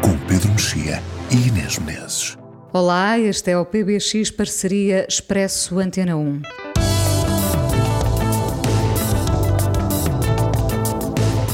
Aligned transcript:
com 0.00 0.16
Pedro 0.26 0.50
Mexia 0.50 1.02
e 1.30 1.48
Inês 1.48 1.78
Menezes. 1.78 2.36
Olá, 2.72 3.18
este 3.18 3.50
é 3.50 3.58
o 3.58 3.64
PBX 3.64 4.30
Parceria 4.30 5.06
Expresso 5.08 5.78
Antena 5.78 6.16
1. 6.16 6.42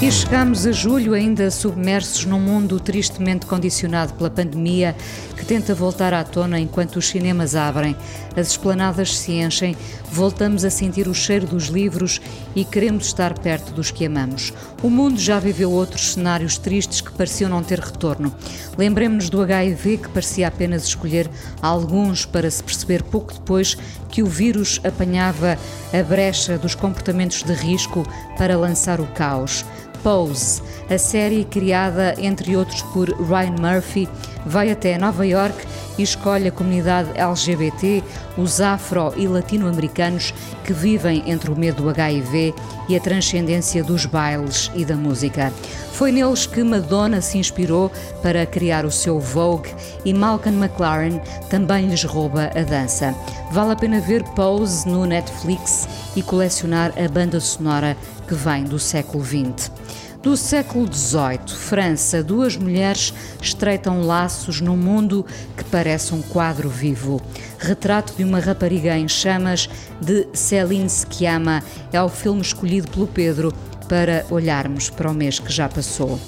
E 0.03 0.13
chegamos 0.13 0.67
a 0.67 0.73
julho 0.73 1.15
ainda 1.15 1.51
submersos 1.51 2.27
num 2.27 2.39
mundo 2.39 2.79
tristemente 2.79 3.47
condicionado 3.47 4.13
pela 4.15 4.29
pandemia 4.29 4.95
que 5.45 5.49
tenta 5.49 5.75
voltar 5.75 6.15
à 6.15 6.25
tona 6.25 6.59
enquanto 6.59 6.97
os 6.97 7.07
cinemas 7.07 7.55
abrem, 7.55 7.95
as 8.35 8.49
esplanadas 8.49 9.15
se 9.19 9.33
enchem, 9.33 9.77
voltamos 10.11 10.65
a 10.65 10.71
sentir 10.71 11.07
o 11.07 11.15
cheiro 11.15 11.47
dos 11.47 11.65
livros 11.65 12.19
e 12.57 12.65
queremos 12.65 13.07
estar 13.07 13.39
perto 13.39 13.71
dos 13.75 13.91
que 13.91 14.07
amamos. 14.07 14.55
O 14.83 14.89
mundo 14.89 15.21
já 15.21 15.39
viveu 15.39 15.71
outros 15.71 16.15
cenários 16.15 16.57
tristes 16.57 17.03
que 17.03 17.13
pareciam 17.13 17.51
não 17.51 17.63
ter 17.63 17.79
retorno. 17.79 18.35
Lembremos-nos 18.79 19.29
do 19.29 19.43
HIV 19.43 19.99
que 19.99 20.09
parecia 20.09 20.49
apenas 20.49 20.85
escolher 20.85 21.29
alguns 21.61 22.25
para 22.25 22.51
se 22.51 22.63
perceber 22.63 23.03
pouco 23.03 23.35
depois 23.35 23.77
que 24.09 24.23
o 24.23 24.27
vírus 24.27 24.81
apanhava 24.83 25.59
a 25.93 26.03
brecha 26.03 26.57
dos 26.57 26.75
comportamentos 26.75 27.43
de 27.43 27.53
risco 27.53 28.07
para 28.39 28.57
lançar 28.57 28.99
o 28.99 29.07
caos. 29.09 29.63
Pose, 30.05 30.61
a 30.91 30.99
série 30.99 31.45
criada 31.47 32.15
entre 32.19 32.55
outros 32.55 32.83
por 32.83 33.09
Ryan 33.09 33.57
Murphy, 33.59 34.07
vai 34.45 34.71
até 34.71 34.99
Nova 34.99 35.27
York 35.27 35.67
e 35.97 36.03
escolhe 36.03 36.49
a 36.49 36.53
comunidade 36.53 37.09
LGBT, 37.19 38.05
os 38.37 38.61
afro 38.61 39.15
e 39.17 39.27
latino-americanos 39.27 40.35
que 40.63 40.75
vivem 40.75 41.23
entre 41.27 41.51
o 41.51 41.57
medo 41.57 41.83
do 41.83 41.89
HIV 41.89 42.55
e 42.87 42.95
a 42.97 43.01
transcendência 43.01 43.83
dos 43.83 44.05
bailes 44.05 44.71
e 44.75 44.85
da 44.85 44.95
música. 44.95 45.51
Foi 45.93 46.13
neles 46.13 46.45
que 46.45 46.63
Madonna 46.63 47.23
se 47.23 47.39
inspirou 47.39 47.91
para 48.21 48.45
criar 48.45 48.85
o 48.85 48.91
seu 48.91 49.19
Vogue 49.19 49.73
e 50.05 50.13
Malcolm 50.13 50.63
McLaren 50.63 51.19
também 51.49 51.87
lhes 51.87 52.05
rouba 52.05 52.51
a 52.55 52.63
dança. 52.63 53.15
Vale 53.53 53.73
a 53.73 53.77
pena 53.77 54.01
ver 54.01 54.23
Pose 54.35 54.87
no 54.87 55.07
Netflix 55.07 55.89
e 56.15 56.23
colecionar 56.23 56.93
a 56.99 57.09
banda 57.09 57.41
sonora 57.41 57.97
que 58.27 58.35
vem 58.35 58.65
do 58.65 58.79
século 58.79 59.25
XX. 59.25 59.84
Do 60.25 60.39
século 60.39 60.91
XVIII, 60.91 61.55
França, 61.55 62.23
duas 62.23 62.57
mulheres 62.57 63.13
estreitam 63.43 64.01
laços 64.01 64.59
num 64.59 64.75
mundo 64.75 65.23
que 65.55 65.63
parece 65.65 66.15
um 66.15 66.23
quadro 66.23 66.67
vivo. 66.67 67.21
Retrato 67.59 68.15
de 68.17 68.25
uma 68.25 68.41
rapariga 68.41 68.97
em 68.97 69.07
chamas 69.07 69.69
de 70.01 70.27
Céline 70.33 70.89
Sciamma 70.89 71.63
é 71.93 72.01
o 72.01 72.09
filme 72.09 72.41
escolhido 72.41 72.89
pelo 72.89 73.07
Pedro 73.07 73.53
para 73.87 74.25
olharmos 74.31 74.89
para 74.89 75.11
o 75.11 75.15
mês 75.15 75.39
que 75.39 75.53
já 75.53 75.69
passou. 75.69 76.19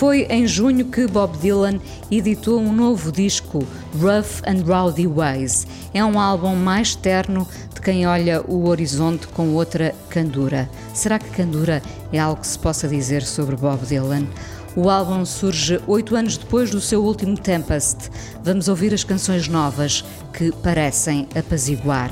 Foi 0.00 0.22
em 0.30 0.46
junho 0.46 0.86
que 0.86 1.06
Bob 1.06 1.36
Dylan 1.36 1.78
editou 2.10 2.58
um 2.58 2.72
novo 2.72 3.12
disco, 3.12 3.58
Rough 4.00 4.40
and 4.46 4.64
Rowdy 4.64 5.06
Ways. 5.06 5.66
É 5.92 6.02
um 6.02 6.18
álbum 6.18 6.54
mais 6.54 6.94
terno 6.94 7.46
de 7.74 7.82
quem 7.82 8.06
olha 8.06 8.40
o 8.48 8.66
horizonte 8.66 9.26
com 9.26 9.50
outra 9.50 9.94
candura. 10.08 10.70
Será 10.94 11.18
que 11.18 11.28
candura 11.28 11.82
é 12.10 12.18
algo 12.18 12.40
que 12.40 12.46
se 12.46 12.58
possa 12.58 12.88
dizer 12.88 13.22
sobre 13.22 13.56
Bob 13.56 13.84
Dylan? 13.84 14.26
O 14.74 14.88
álbum 14.88 15.22
surge 15.26 15.78
oito 15.86 16.16
anos 16.16 16.38
depois 16.38 16.70
do 16.70 16.80
seu 16.80 17.04
último 17.04 17.36
Tempest. 17.36 18.10
Vamos 18.42 18.68
ouvir 18.68 18.94
as 18.94 19.04
canções 19.04 19.48
novas 19.48 20.02
que 20.32 20.50
parecem 20.50 21.28
apaziguar. 21.36 22.10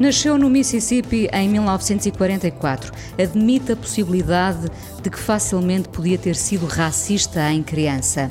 Nasceu 0.00 0.38
no 0.38 0.48
Mississippi 0.48 1.28
em 1.30 1.46
1944. 1.50 2.90
Admite 3.22 3.72
a 3.72 3.76
possibilidade 3.76 4.66
de 5.02 5.10
que 5.10 5.18
facilmente 5.18 5.90
podia 5.90 6.16
ter 6.16 6.34
sido 6.34 6.64
racista 6.64 7.52
em 7.52 7.62
criança. 7.62 8.30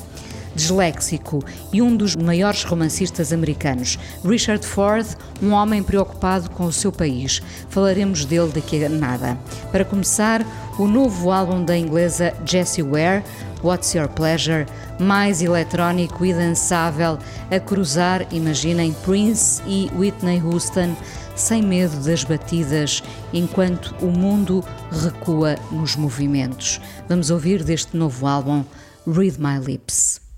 Disléxico 0.55 1.45
e 1.71 1.79
um 1.79 1.95
dos 1.95 2.15
maiores 2.15 2.63
romancistas 2.63 3.31
americanos, 3.31 3.99
Richard 4.25 4.65
Ford, 4.65 5.05
um 5.43 5.51
homem 5.51 5.83
preocupado 5.83 6.49
com 6.49 6.65
o 6.65 6.73
seu 6.73 6.91
país. 6.91 7.39
Falaremos 7.69 8.25
dele 8.25 8.51
daqui 8.51 8.83
a 8.83 8.89
nada. 8.89 9.37
Para 9.71 9.85
começar, 9.85 10.43
o 10.79 10.87
novo 10.87 11.29
álbum 11.29 11.63
da 11.63 11.77
inglesa 11.77 12.33
Jessie 12.43 12.81
Ware, 12.81 13.23
What's 13.63 13.93
Your 13.93 14.07
Pleasure, 14.07 14.65
mais 14.99 15.41
eletrónico 15.41 16.25
e 16.25 16.33
dançável, 16.33 17.19
a 17.51 17.59
cruzar, 17.59 18.25
imaginem, 18.31 18.91
Prince 19.05 19.61
e 19.67 19.91
Whitney 19.95 20.41
Houston, 20.41 20.95
sem 21.39 21.61
medo 21.61 21.97
das 22.03 22.23
batidas, 22.23 23.01
enquanto 23.33 23.95
o 24.01 24.11
mundo 24.11 24.63
recua 24.91 25.55
nos 25.71 25.95
movimentos. 25.95 26.79
Vamos 27.07 27.29
ouvir 27.29 27.63
deste 27.63 27.95
novo 27.95 28.27
álbum 28.27 28.63
Read 29.07 29.37
My 29.39 29.57
Lips. 29.57 30.28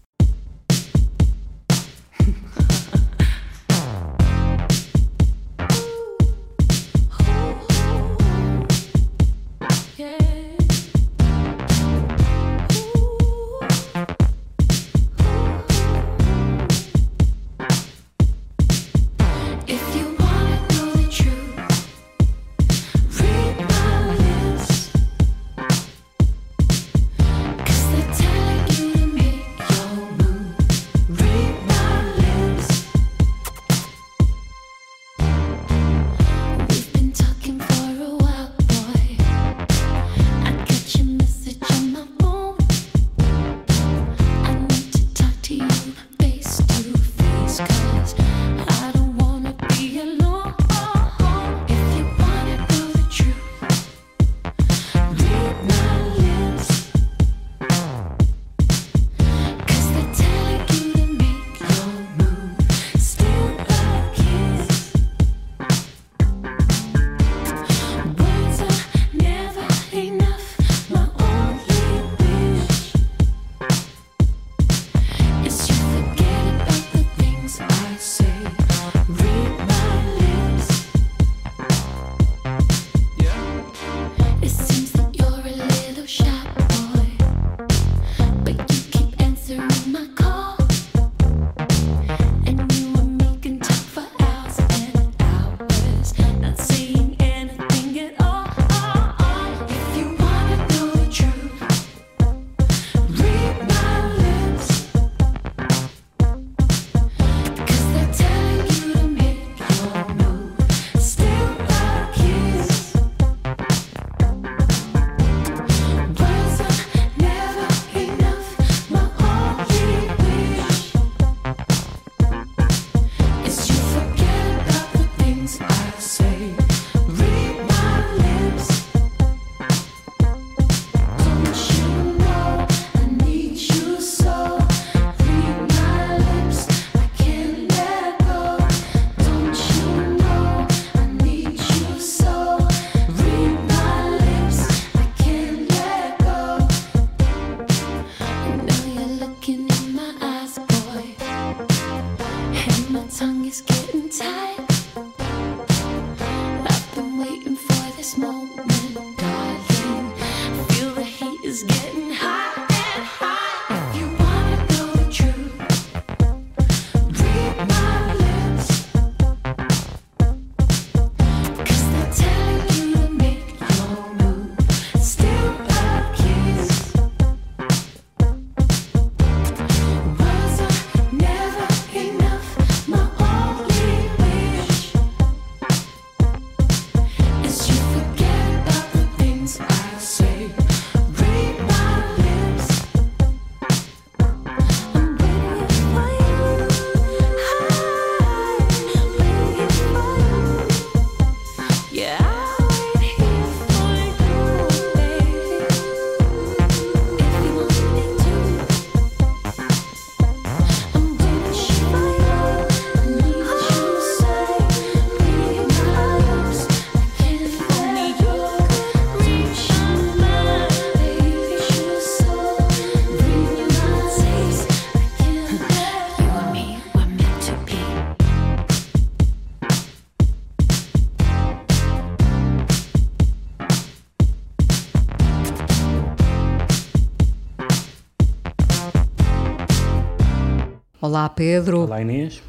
Olá, 241.12 241.28
Pedro. 241.28 241.82
Olá, 241.82 242.02
Inês. 242.02 242.42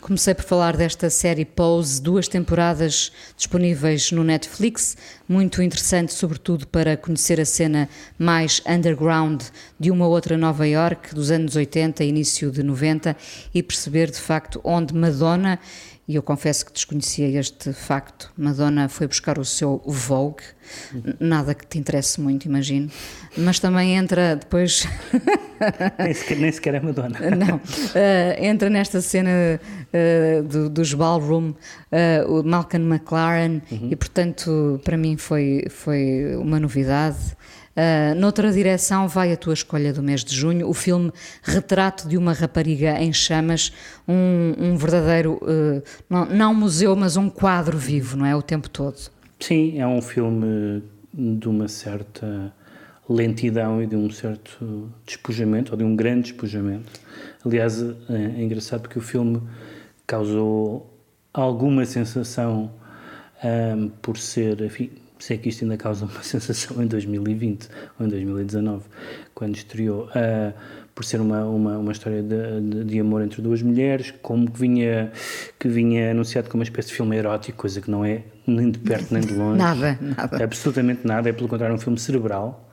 Comecei 0.00 0.34
por 0.34 0.44
falar 0.44 0.76
desta 0.76 1.08
série 1.08 1.44
Pose, 1.44 2.02
duas 2.02 2.26
temporadas 2.26 3.12
disponíveis 3.36 4.10
no 4.10 4.24
Netflix, 4.24 4.96
muito 5.28 5.62
interessante, 5.62 6.12
sobretudo 6.12 6.66
para 6.66 6.96
conhecer 6.96 7.40
a 7.40 7.44
cena 7.44 7.88
mais 8.18 8.60
underground 8.66 9.42
de 9.78 9.92
uma 9.92 10.08
outra 10.08 10.36
Nova 10.36 10.66
York 10.66 11.14
dos 11.14 11.30
anos 11.30 11.54
80, 11.54 12.02
início 12.02 12.50
de 12.50 12.64
90 12.64 13.16
e 13.54 13.62
perceber 13.62 14.10
de 14.10 14.18
facto 14.18 14.60
onde 14.64 14.92
Madonna, 14.92 15.60
e 16.10 16.16
eu 16.16 16.24
confesso 16.24 16.66
que 16.66 16.72
desconhecia 16.72 17.28
este 17.38 17.72
facto, 17.72 18.32
Madonna 18.36 18.88
foi 18.88 19.06
buscar 19.06 19.38
o 19.38 19.44
seu 19.44 19.80
Vogue, 19.86 20.42
nada 21.20 21.54
que 21.54 21.64
te 21.64 21.78
interesse 21.78 22.20
muito, 22.20 22.46
imagino, 22.46 22.90
mas 23.36 23.60
também 23.60 23.94
entra 23.94 24.34
depois. 24.34 24.88
nem, 26.02 26.12
sequer, 26.12 26.38
nem 26.38 26.50
sequer 26.50 26.74
é 26.74 26.80
Madonna. 26.80 27.16
Não. 27.30 27.58
Uh, 27.58 28.44
entra 28.44 28.68
nesta 28.68 29.00
cena 29.00 29.30
uh, 29.30 30.42
do, 30.42 30.68
dos 30.68 30.92
ballroom 30.94 31.50
uh, 31.50 32.40
o 32.40 32.42
Malcolm 32.42 32.92
McLaren 32.92 33.60
Uhum. 33.70 33.88
e, 33.92 33.94
portanto, 33.94 34.80
para 34.84 34.96
mim 34.96 35.16
foi, 35.16 35.66
foi 35.70 36.34
uma 36.36 36.58
novidade. 36.58 37.18
Uh, 37.80 38.14
noutra 38.14 38.52
direção 38.52 39.08
vai 39.08 39.32
a 39.32 39.36
tua 39.38 39.54
escolha 39.54 39.90
do 39.90 40.02
mês 40.02 40.22
de 40.22 40.36
junho, 40.36 40.68
o 40.68 40.74
filme 40.74 41.10
Retrato 41.42 42.06
de 42.06 42.18
uma 42.18 42.34
Rapariga 42.34 43.00
em 43.00 43.10
Chamas, 43.10 43.72
um, 44.06 44.52
um 44.58 44.76
verdadeiro, 44.76 45.40
uh, 45.42 45.82
não, 46.08 46.26
não 46.26 46.54
museu, 46.54 46.94
mas 46.94 47.16
um 47.16 47.30
quadro 47.30 47.78
vivo, 47.78 48.18
não 48.18 48.26
é? 48.26 48.36
O 48.36 48.42
tempo 48.42 48.68
todo. 48.68 48.98
Sim, 49.38 49.78
é 49.78 49.86
um 49.86 50.02
filme 50.02 50.82
de 51.14 51.48
uma 51.48 51.68
certa 51.68 52.52
lentidão 53.08 53.82
e 53.82 53.86
de 53.86 53.96
um 53.96 54.10
certo 54.10 54.92
despojamento, 55.06 55.72
ou 55.72 55.78
de 55.78 55.84
um 55.84 55.96
grande 55.96 56.32
despojamento. 56.32 57.00
Aliás, 57.46 57.82
é, 57.82 57.94
é 58.36 58.42
engraçado 58.42 58.82
porque 58.82 58.98
o 58.98 59.02
filme 59.02 59.40
causou 60.06 60.94
alguma 61.32 61.86
sensação 61.86 62.70
um, 63.42 63.88
por 64.02 64.18
ser, 64.18 64.60
enfim, 64.60 64.90
sei 65.20 65.38
que 65.38 65.48
isto 65.48 65.64
ainda 65.64 65.76
causa 65.76 66.04
uma 66.06 66.22
sensação 66.24 66.82
em 66.82 66.86
2020 66.86 67.68
ou 67.98 68.06
em 68.06 68.08
2019, 68.08 68.84
quando 69.34 69.54
estreou, 69.56 70.06
uh, 70.06 70.54
por 70.94 71.04
ser 71.04 71.20
uma, 71.20 71.44
uma, 71.44 71.78
uma 71.78 71.92
história 71.92 72.22
de, 72.22 72.60
de, 72.60 72.84
de, 72.84 73.00
amor 73.00 73.22
entre 73.22 73.40
duas 73.40 73.62
mulheres, 73.62 74.12
como 74.22 74.50
que 74.50 74.58
vinha, 74.58 75.12
que 75.58 75.68
vinha 75.68 76.10
anunciado 76.10 76.48
como 76.48 76.60
uma 76.60 76.64
espécie 76.64 76.88
de 76.88 76.94
filme 76.94 77.16
erótico, 77.16 77.58
coisa 77.58 77.80
que 77.80 77.90
não 77.90 78.04
é 78.04 78.22
nem 78.46 78.70
de 78.70 78.78
perto 78.78 79.12
nem 79.12 79.22
de 79.22 79.34
longe. 79.34 79.56
nada, 79.62 79.98
nada. 80.00 80.44
Absolutamente 80.44 81.06
nada, 81.06 81.28
é 81.28 81.32
pelo 81.32 81.48
contrário 81.48 81.74
um 81.74 81.78
filme 81.78 81.98
cerebral. 81.98 82.66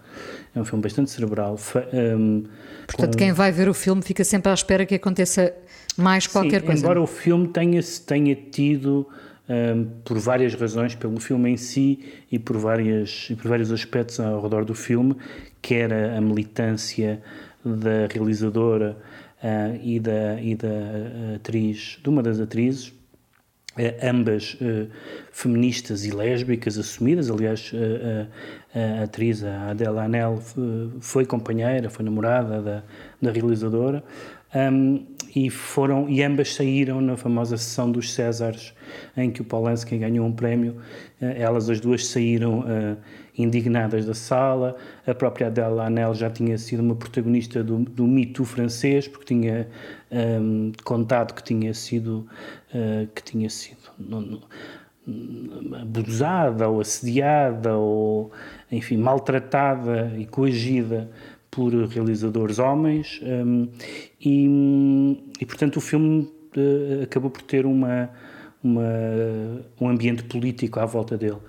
É 0.55 0.59
um 0.59 0.65
filme 0.65 0.81
bastante 0.81 1.11
cerebral. 1.11 1.59
Um, 1.93 2.45
Portanto, 2.87 3.13
com... 3.13 3.17
quem 3.17 3.31
vai 3.31 3.51
ver 3.51 3.69
o 3.69 3.73
filme 3.73 4.01
fica 4.01 4.23
sempre 4.23 4.49
à 4.49 4.53
espera 4.53 4.85
que 4.85 4.95
aconteça 4.95 5.53
mais 5.95 6.25
qualquer 6.25 6.61
Sim, 6.61 6.67
coisa. 6.67 6.81
Embora 6.81 7.01
o 7.01 7.07
filme 7.07 7.47
tenha, 7.49 7.81
tenha 8.05 8.35
tido, 8.35 9.07
um, 9.49 9.85
por 10.03 10.17
várias 10.19 10.53
razões, 10.53 10.95
pelo 10.95 11.19
filme 11.19 11.51
em 11.51 11.57
si 11.57 11.99
e 12.31 12.37
por, 12.37 12.57
várias, 12.57 13.27
e 13.29 13.35
por 13.35 13.47
vários 13.47 13.71
aspectos 13.71 14.19
ao 14.19 14.41
redor 14.41 14.65
do 14.65 14.73
filme, 14.73 15.15
que 15.61 15.75
era 15.75 16.17
a 16.17 16.21
militância 16.21 17.21
da 17.63 18.07
realizadora 18.11 18.97
uh, 19.41 19.79
e, 19.81 19.99
da, 19.99 20.41
e 20.41 20.55
da 20.55 21.35
atriz, 21.35 21.99
de 22.01 22.09
uma 22.09 22.21
das 22.21 22.39
atrizes, 22.39 22.93
ambas 24.01 24.55
uh, 24.55 24.89
feministas 25.31 26.03
e 26.03 26.11
lésbicas 26.11 26.77
assumidas. 26.77 27.29
Aliás, 27.29 27.71
a, 28.73 28.99
a 28.99 29.03
atriz, 29.03 29.43
a 29.43 29.69
Adela 29.69 30.03
Anel, 30.03 30.41
foi 30.99 31.25
companheira, 31.25 31.89
foi 31.89 32.03
namorada 32.03 32.61
da, 32.61 32.83
da 33.21 33.31
realizadora. 33.31 34.03
Um, 34.55 35.05
e 35.35 35.49
foram 35.49 36.09
e 36.09 36.23
ambas 36.23 36.53
saíram 36.53 37.01
na 37.01 37.17
famosa 37.17 37.57
sessão 37.57 37.91
dos 37.91 38.13
Césares 38.13 38.73
em 39.15 39.31
que 39.31 39.41
o 39.41 39.45
Polanski 39.45 39.97
ganhou 39.97 40.25
um 40.25 40.31
prémio. 40.31 40.77
Elas 41.19 41.69
as 41.69 41.79
duas 41.79 42.07
saíram 42.07 42.59
uh, 42.59 42.97
indignadas 43.37 44.05
da 44.05 44.13
sala. 44.13 44.75
A 45.05 45.13
própria 45.13 45.47
Adela 45.47 45.85
Anel 45.85 46.13
já 46.13 46.29
tinha 46.29 46.57
sido 46.57 46.81
uma 46.81 46.95
protagonista 46.95 47.63
do, 47.63 47.79
do 47.79 48.05
Me 48.05 48.25
Too 48.25 48.45
francês 48.45 49.07
porque 49.07 49.25
tinha 49.25 49.67
um, 50.11 50.71
contado 50.83 51.33
que 51.33 51.43
tinha 51.43 51.73
sido 51.73 52.27
uh, 52.73 53.07
que 53.13 53.23
tinha 53.23 53.49
sido 53.49 53.77
abusada 55.81 56.67
ou 56.67 56.81
assediada 56.81 57.77
ou 57.77 58.31
enfim 58.69 58.97
maltratada 58.97 60.13
e 60.17 60.25
coagida 60.25 61.09
por 61.57 61.73
realizadores 61.73 62.59
homens 62.59 63.19
um, 63.23 63.67
e, 64.21 65.17
e, 65.41 65.45
portanto 65.47 65.77
o 65.77 65.81
filme 65.81 66.31
uh, 66.55 67.01
acabou 67.01 67.31
por 67.31 67.41
ter 67.41 67.65
uma, 67.65 68.11
uma, 68.63 68.83
um 69.81 69.89
ambiente 69.89 70.23
político 70.25 70.79
à 70.79 70.85
volta 70.85 71.17
dele. 71.17 71.39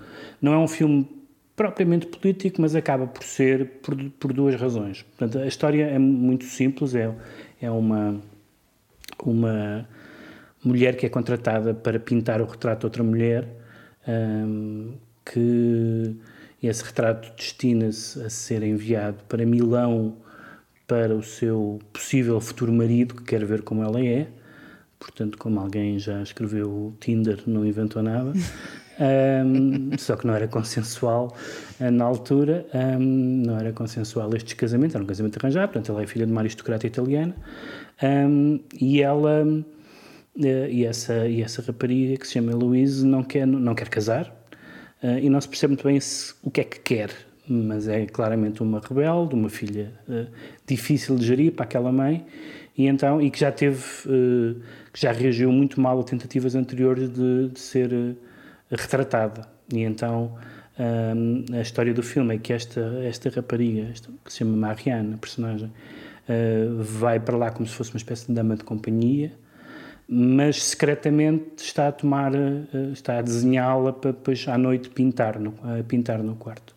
Não 0.41 0.51
é 0.51 0.57
um 0.57 0.67
filme 0.67 1.07
propriamente 1.55 2.07
político, 2.07 2.59
mas 2.59 2.73
acaba 2.73 3.05
por 3.05 3.23
ser 3.23 3.67
por, 3.83 3.95
por 4.19 4.33
duas 4.33 4.59
razões. 4.59 5.03
Portanto, 5.03 5.43
a 5.43 5.45
história 5.45 5.85
é 5.85 5.99
muito 5.99 6.45
simples, 6.45 6.95
é, 6.95 7.13
é 7.61 7.69
uma, 7.69 8.19
uma 9.23 9.87
mulher 10.65 10.97
que 10.97 11.05
é 11.05 11.09
contratada 11.09 11.71
para 11.71 11.99
pintar 11.99 12.41
o 12.41 12.45
retrato 12.45 12.79
de 12.79 12.85
outra 12.87 13.03
mulher 13.03 13.47
um, 14.07 14.93
que 15.23 16.15
esse 16.67 16.83
retrato 16.83 17.31
destina-se 17.35 18.21
a 18.21 18.29
ser 18.29 18.63
enviado 18.63 19.23
para 19.27 19.45
Milão 19.45 20.17
para 20.87 21.15
o 21.15 21.21
seu 21.21 21.79
possível 21.93 22.41
futuro 22.41 22.73
marido, 22.73 23.13
que 23.13 23.23
quer 23.23 23.45
ver 23.45 23.61
como 23.61 23.83
ela 23.83 24.03
é. 24.03 24.27
Portanto, 24.99 25.37
como 25.37 25.59
alguém 25.59 25.99
já 25.99 26.21
escreveu 26.21 26.67
o 26.67 26.97
Tinder, 26.99 27.43
não 27.45 27.65
inventou 27.65 28.01
nada. 28.01 28.33
Um, 28.99 29.97
só 29.97 30.17
que 30.17 30.27
não 30.27 30.35
era 30.35 30.45
consensual 30.45 31.33
uh, 31.79 31.89
na 31.89 32.03
altura, 32.03 32.65
um, 32.73 33.43
não 33.45 33.57
era 33.57 33.71
consensual 33.71 34.29
estes 34.35 34.55
casamentos, 34.55 34.93
era 34.93 35.01
um 35.01 35.07
casamento 35.07 35.37
arranjado, 35.37 35.71
portanto 35.71 35.93
ela 35.93 36.03
é 36.03 36.05
filha 36.05 36.25
de 36.25 36.31
uma 36.33 36.41
aristocrata 36.41 36.85
italiana 36.85 37.33
um, 38.03 38.59
e 38.77 39.01
ela 39.01 39.45
uh, 39.45 39.63
e, 40.35 40.83
essa, 40.83 41.25
e 41.27 41.41
essa 41.41 41.61
rapariga 41.61 42.17
que 42.17 42.27
se 42.27 42.33
chama 42.33 42.53
Louise 42.53 43.05
não 43.05 43.23
quer, 43.23 43.47
não 43.47 43.73
quer 43.73 43.87
casar, 43.87 44.35
Uh, 45.01 45.17
e 45.21 45.29
não 45.29 45.39
se 45.39 45.47
percebe 45.47 45.71
muito 45.71 45.83
bem 45.85 45.99
se, 45.99 46.33
o 46.43 46.51
que 46.51 46.59
é 46.59 46.63
que 46.63 46.79
quer, 46.79 47.09
mas 47.47 47.87
é 47.87 48.05
claramente 48.05 48.61
uma 48.61 48.81
rebelde, 48.81 49.33
uma 49.33 49.49
filha 49.49 49.93
uh, 50.09 50.27
difícil 50.67 51.15
de 51.15 51.25
gerir 51.25 51.53
para 51.53 51.63
aquela 51.63 51.91
mãe, 51.91 52.25
E 52.77 52.85
então, 52.85 53.21
e 53.21 53.29
que 53.29 53.39
já 53.39 53.51
teve, 53.51 53.83
eh, 54.07 54.55
que 54.93 55.01
já 55.01 55.11
reagiu 55.11 55.51
muito 55.51 55.81
mal 55.81 55.99
a 55.99 56.03
tentativas 56.03 56.55
anteriores 56.55 57.09
de, 57.09 57.49
de 57.49 57.59
ser 57.59 57.91
retratada. 58.71 59.45
E 59.73 59.81
então, 59.81 60.37
a 61.51 61.59
história 61.59 61.93
do 61.93 62.01
filme 62.01 62.35
é 62.35 62.37
que 62.37 62.53
esta, 62.53 62.79
esta 63.03 63.29
rapariga, 63.29 63.89
esta, 63.91 64.09
que 64.23 64.31
se 64.31 64.39
chama 64.39 64.55
Marianne, 64.55 65.15
a 65.15 65.17
personagem, 65.17 65.69
vai 67.01 67.19
para 67.19 67.35
lá 67.35 67.51
como 67.51 67.67
se 67.67 67.75
fosse 67.75 67.91
uma 67.91 67.97
espécie 67.97 68.27
de 68.27 68.33
dama 68.33 68.55
de 68.55 68.63
companhia, 68.63 69.33
mas 70.09 70.63
secretamente 70.63 71.63
está 71.63 71.87
a 71.89 71.91
tomar, 71.91 72.33
eh, 72.33 72.91
está 72.91 73.19
a 73.19 73.21
desenhá-la 73.21 73.93
para 73.93 74.11
depois 74.11 74.47
à 74.47 74.57
noite 74.57 74.89
pintar 74.89 75.39
no, 75.39 75.53
pintar 75.87 76.23
no 76.23 76.35
quarto. 76.35 76.75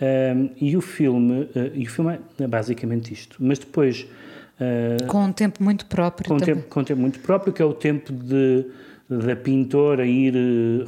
Um, 0.00 0.50
e 0.60 0.76
o 0.76 0.80
filme, 0.80 1.48
eh, 1.54 1.72
e 1.74 1.84
o 1.84 1.90
filme 1.90 2.18
é 2.38 2.46
basicamente 2.46 3.12
isto. 3.12 3.36
Mas 3.38 3.58
depois 3.58 4.06
eh, 4.58 4.96
Com 5.06 5.24
um 5.24 5.32
tempo 5.32 5.62
muito 5.62 5.86
próprio 5.86 6.28
com 6.28 6.36
um 6.36 6.38
tempo, 6.38 6.68
com 6.68 6.80
um 6.80 6.84
tempo 6.84 7.00
muito 7.00 7.18
próprio, 7.20 7.52
que 7.52 7.62
é 7.62 7.64
o 7.64 7.74
tempo 7.74 8.12
de, 8.12 8.66
da 9.08 9.36
pintora 9.36 10.06
ir 10.06 10.34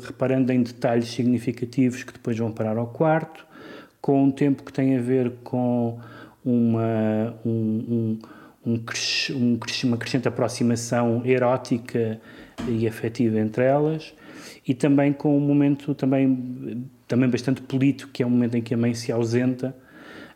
reparando 0.05 0.53
em 0.53 0.63
detalhes 0.63 1.09
significativos 1.09 2.03
que 2.03 2.13
depois 2.13 2.39
vão 2.39 2.53
parar 2.53 2.77
ao 2.77 2.87
quarto, 2.87 3.47
com 4.01 4.25
um 4.25 4.31
tempo 4.31 4.63
que 4.63 4.73
tem 4.73 4.97
a 4.97 5.01
ver 5.01 5.33
com 5.43 5.99
uma, 6.45 7.35
um, 7.45 7.51
um, 7.51 8.19
um, 8.67 8.83
um 9.35 9.59
uma 9.85 9.97
crescente 9.97 10.27
aproximação 10.27 11.25
erótica 11.25 12.21
e 12.69 12.87
afetiva 12.89 13.39
entre 13.39 13.65
elas, 13.65 14.13
e 14.67 14.75
também 14.75 15.13
com 15.13 15.37
um 15.37 15.41
momento 15.41 15.95
também, 15.95 16.85
também 17.07 17.29
bastante 17.31 17.63
político, 17.63 18.11
que 18.13 18.23
é 18.23 18.27
o 18.27 18.31
momento 18.31 18.57
em 18.57 18.63
que 18.63 18.75
a 18.75 18.77
mãe 18.77 18.93
se 18.93 19.13
ausenta 19.13 19.75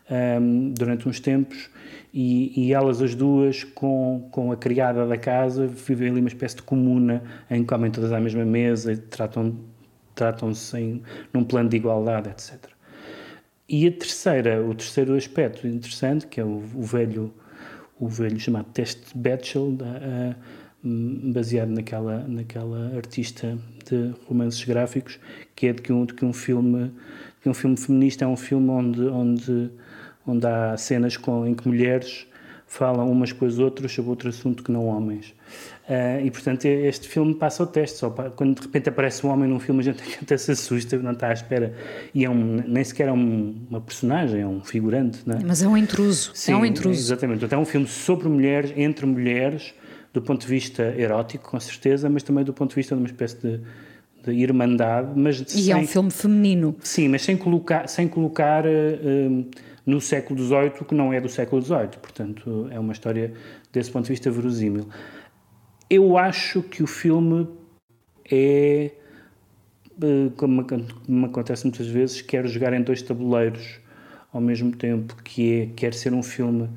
um, 0.09 0.71
durante 0.71 1.07
uns 1.07 1.19
tempos 1.19 1.69
e, 2.13 2.67
e 2.67 2.73
elas 2.73 3.01
as 3.01 3.15
duas 3.15 3.63
com, 3.63 4.27
com 4.31 4.51
a 4.51 4.57
criada 4.57 5.05
da 5.05 5.17
casa 5.17 5.67
vivem 5.67 6.09
ali 6.09 6.19
uma 6.19 6.27
espécie 6.27 6.57
de 6.57 6.63
comuna 6.63 7.23
em 7.49 7.61
que 7.61 7.67
comem 7.67 7.91
todas 7.91 8.11
à 8.11 8.19
mesma 8.19 8.45
mesa 8.45 8.95
tratam, 9.09 9.57
tratam-se 10.15 11.01
num 11.33 11.43
plano 11.43 11.69
de 11.69 11.77
igualdade, 11.77 12.29
etc. 12.29 12.69
E 13.67 13.87
a 13.87 13.91
terceira, 13.91 14.61
o 14.61 14.75
terceiro 14.75 15.15
aspecto 15.15 15.65
interessante, 15.65 16.27
que 16.27 16.41
é 16.41 16.43
o, 16.43 16.61
o 16.75 16.83
velho 16.83 17.33
o 18.01 18.07
velho 18.09 18.39
chamado 18.39 18.65
teste 18.73 19.15
Batchel, 19.15 19.77
a- 19.81 20.35
hum, 20.83 21.31
baseado 21.31 21.69
naquela, 21.69 22.27
naquela 22.27 22.95
artista 22.95 23.57
de 23.89 24.11
romances 24.27 24.63
gráficos, 24.65 25.19
que 25.55 25.67
é 25.67 25.73
de 25.73 25.81
que 25.81 25.93
um, 25.93 26.03
de 26.05 26.13
que 26.15 26.25
um 26.25 26.33
filme 26.33 26.91
que 27.41 27.49
um 27.49 27.53
filme 27.53 27.77
feminista 27.77 28.25
é 28.25 28.27
um 28.27 28.35
filme 28.37 28.69
onde, 28.69 29.01
onde, 29.01 29.71
onde 30.27 30.45
há 30.45 30.77
cenas 30.77 31.17
com, 31.17 31.47
em 31.47 31.55
que 31.55 31.67
mulheres 31.67 32.27
falam 32.67 33.11
umas 33.11 33.31
com 33.31 33.45
as 33.45 33.57
outras 33.57 33.91
sobre 33.91 34.09
outro 34.11 34.29
assunto 34.29 34.63
que 34.63 34.71
não 34.71 34.85
homens. 34.85 35.33
Ah, 35.89 36.21
e, 36.21 36.29
portanto, 36.31 36.65
este 36.65 37.07
filme 37.07 37.35
passa 37.35 37.63
o 37.63 37.67
teste. 37.67 37.97
Só 37.97 38.09
pa- 38.09 38.29
quando 38.29 38.55
de 38.55 38.61
repente 38.61 38.87
aparece 38.89 39.25
um 39.25 39.29
homem 39.29 39.49
num 39.49 39.59
filme, 39.59 39.81
a 39.81 39.83
gente 39.83 40.01
até 40.21 40.37
se 40.37 40.51
assusta, 40.51 40.97
não 40.97 41.11
está 41.11 41.27
à 41.29 41.33
espera. 41.33 41.73
E 42.13 42.23
é 42.23 42.29
um, 42.29 42.63
nem 42.67 42.83
sequer 42.83 43.07
é 43.09 43.11
um- 43.11 43.55
uma 43.69 43.81
personagem, 43.81 44.41
é 44.41 44.47
um 44.47 44.61
figurante. 44.61 45.19
Não 45.25 45.35
é? 45.37 45.39
Mas 45.45 45.61
é 45.61 45.67
um 45.67 45.75
intruso. 45.75 46.31
é 46.47 46.55
um 46.55 46.65
intruso. 46.65 46.99
Exatamente. 46.99 47.39
Portanto, 47.39 47.59
é 47.59 47.61
um 47.61 47.65
filme 47.65 47.87
sobre 47.87 48.29
mulheres, 48.29 48.73
entre 48.77 49.05
mulheres, 49.05 49.73
do 50.13 50.21
ponto 50.21 50.41
de 50.41 50.47
vista 50.47 50.83
erótico, 50.97 51.49
com 51.51 51.59
certeza, 51.59 52.09
mas 52.09 52.23
também 52.23 52.43
do 52.43 52.53
ponto 52.53 52.69
de 52.71 52.75
vista 52.75 52.95
de 52.95 53.01
uma 53.01 53.07
espécie 53.07 53.37
de, 53.37 53.59
de 54.23 54.31
irmandade. 54.33 55.11
Mas 55.15 55.39
E 55.55 55.71
é 55.71 55.75
um 55.75 55.87
filme 55.87 56.11
feminino. 56.11 56.75
Sim, 56.81 57.07
mas 57.09 57.21
sem 57.23 57.35
colocar, 57.35 57.87
sem 57.89 58.07
colocar 58.07 58.65
eh, 58.65 59.29
no 59.85 59.99
século 59.99 60.39
XVIII 60.41 60.71
o 60.81 60.85
que 60.85 60.93
não 60.95 61.11
é 61.11 61.19
do 61.19 61.27
século 61.29 61.61
XVIII. 61.61 61.97
Portanto, 62.01 62.67
é 62.71 62.79
uma 62.79 62.93
história 62.93 63.33
desse 63.73 63.89
ponto 63.89 64.03
de 64.05 64.11
vista 64.11 64.29
verosímil. 64.29 64.87
Eu 65.93 66.17
acho 66.17 66.63
que 66.63 66.81
o 66.81 66.87
filme 66.87 67.49
é, 68.23 68.91
eh, 70.01 70.31
como, 70.37 70.65
como 70.65 71.25
acontece 71.25 71.65
muitas 71.65 71.85
vezes, 71.87 72.21
quer 72.21 72.47
jogar 72.47 72.71
em 72.71 72.81
dois 72.81 73.01
tabuleiros 73.01 73.81
ao 74.31 74.39
mesmo 74.39 74.73
tempo, 74.73 75.17
que 75.21 75.53
é, 75.53 75.65
quer 75.75 75.93
ser 75.93 76.13
um 76.13 76.23
filme 76.23 76.69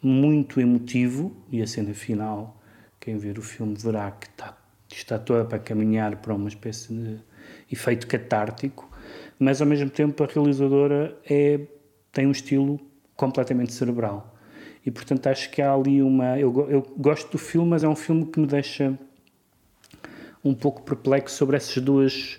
muito 0.00 0.60
emotivo, 0.60 1.36
e 1.50 1.62
a 1.62 1.66
cena 1.66 1.92
final, 1.94 2.62
quem 3.00 3.18
ver 3.18 3.40
o 3.40 3.42
filme 3.42 3.74
verá 3.76 4.12
que 4.12 4.28
está, 4.28 4.56
está 4.88 5.18
toda 5.18 5.44
para 5.44 5.58
caminhar 5.58 6.14
para 6.18 6.32
uma 6.32 6.48
espécie 6.48 6.94
de 6.94 7.18
efeito 7.72 8.06
catártico, 8.06 8.88
mas 9.36 9.60
ao 9.60 9.66
mesmo 9.66 9.90
tempo 9.90 10.22
a 10.22 10.28
realizadora 10.28 11.18
é, 11.28 11.58
tem 12.12 12.24
um 12.24 12.30
estilo 12.30 12.78
completamente 13.16 13.72
cerebral. 13.72 14.33
E 14.84 14.90
portanto 14.90 15.26
acho 15.28 15.50
que 15.50 15.62
há 15.62 15.72
ali 15.72 16.02
uma. 16.02 16.38
Eu, 16.38 16.68
eu 16.68 16.86
gosto 16.96 17.32
do 17.32 17.38
filme, 17.38 17.70
mas 17.70 17.82
é 17.82 17.88
um 17.88 17.96
filme 17.96 18.26
que 18.26 18.38
me 18.38 18.46
deixa 18.46 18.98
um 20.44 20.52
pouco 20.52 20.82
perplexo 20.82 21.36
sobre 21.36 21.56
essas 21.56 21.82
duas, 21.82 22.38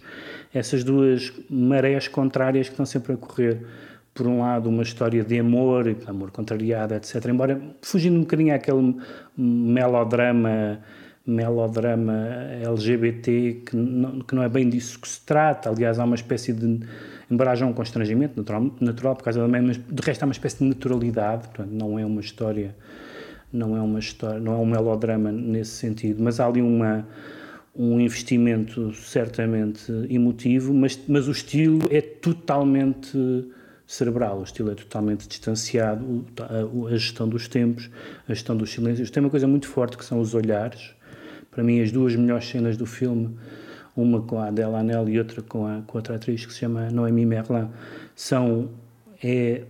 essas 0.53 0.83
duas 0.83 1.33
marés 1.49 2.07
contrárias 2.07 2.67
que 2.67 2.73
estão 2.73 2.85
sempre 2.85 3.13
a 3.13 3.17
correr. 3.17 3.65
Por 4.13 4.27
um 4.27 4.39
lado, 4.39 4.69
uma 4.69 4.83
história 4.83 5.23
de 5.23 5.39
amor, 5.39 5.93
amor 6.07 6.31
contrariado, 6.31 6.93
etc. 6.93 7.25
Embora 7.25 7.59
fugindo 7.81 8.15
um 8.15 8.21
bocadinho 8.21 8.55
àquele 8.55 8.95
melodrama, 9.35 10.79
melodrama 11.25 12.13
LGBT, 12.63 13.61
que 13.65 13.75
não, 13.75 14.19
que 14.19 14.35
não 14.35 14.43
é 14.43 14.49
bem 14.49 14.69
disso 14.69 14.99
que 14.99 15.07
se 15.07 15.21
trata. 15.21 15.69
Aliás, 15.69 15.99
há 15.99 16.03
uma 16.03 16.15
espécie 16.15 16.53
de. 16.53 16.81
Embora 17.29 17.51
haja 17.51 17.65
um 17.65 17.73
constrangimento 17.73 18.37
natural, 18.37 18.71
natural 18.79 19.15
por 19.15 19.23
causa 19.23 19.39
da 19.39 19.47
mãe, 19.47 19.61
mas 19.61 19.77
de 19.77 20.01
resto 20.03 20.21
há 20.23 20.25
uma 20.27 20.31
espécie 20.31 20.59
de 20.59 20.65
naturalidade, 20.65 21.47
portanto, 21.47 21.71
não 21.71 21.97
é 21.97 22.05
uma 22.05 22.21
história 22.21 22.75
não 23.51 23.75
é 23.75 23.81
uma 23.81 23.99
história, 23.99 24.39
não 24.39 24.53
é 24.53 24.57
um 24.57 24.65
melodrama 24.65 25.31
nesse 25.31 25.71
sentido, 25.71 26.21
mas 26.21 26.39
há 26.39 26.45
ali 26.45 26.61
uma 26.61 27.07
um 27.77 27.99
investimento 27.99 28.93
certamente 28.93 29.91
emotivo, 30.09 30.73
mas, 30.73 30.97
mas 31.09 31.27
o 31.27 31.31
estilo 31.31 31.79
é 31.91 31.99
totalmente 31.99 33.17
cerebral, 33.85 34.39
o 34.39 34.43
estilo 34.43 34.71
é 34.71 34.75
totalmente 34.75 35.27
distanciado, 35.27 36.25
a, 36.39 36.87
a 36.87 36.97
gestão 36.97 37.27
dos 37.27 37.49
tempos, 37.49 37.89
a 38.29 38.33
gestão 38.33 38.55
dos 38.55 38.71
silêncios. 38.71 39.11
Tem 39.11 39.21
uma 39.21 39.29
coisa 39.29 39.45
muito 39.45 39.67
forte 39.67 39.97
que 39.97 40.05
são 40.05 40.21
os 40.21 40.33
olhares. 40.33 40.94
Para 41.55 41.63
mim, 41.63 41.81
as 41.81 41.89
duas 41.89 42.13
melhores 42.17 42.49
cenas 42.49 42.75
do 42.75 42.85
filme, 42.85 43.33
uma 43.95 44.21
com 44.21 44.37
a 44.37 44.47
Adele 44.47 44.75
Anel 44.75 45.07
e 45.07 45.17
outra 45.17 45.41
com, 45.41 45.65
a, 45.65 45.81
com 45.87 45.97
outra 45.97 46.17
atriz 46.17 46.45
que 46.45 46.51
se 46.51 46.59
chama 46.59 46.89
Noémie 46.91 47.25
Merlin, 47.25 47.69
são 48.13 48.69
é 49.23 49.61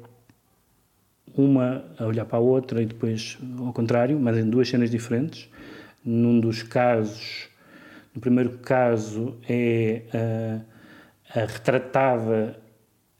uma 1.38 1.86
a 2.00 2.06
olhar 2.06 2.25
para 2.25 2.39
a 2.39 2.42
outra 2.42 2.82
e 2.82 2.88
depois 2.88 3.38
ao 3.60 3.72
contrário, 3.72 4.20
mas 4.20 4.36
em 4.36 4.50
duas 4.50 4.68
cenas 4.68 4.89
diferentes. 4.89 5.48
Num 6.04 6.39
dos 6.39 6.63
casos, 6.63 7.50
no 8.15 8.20
primeiro 8.20 8.58
caso 8.58 9.38
é 9.48 10.01
a, 11.32 11.39
a 11.39 11.46
retratada 11.46 12.60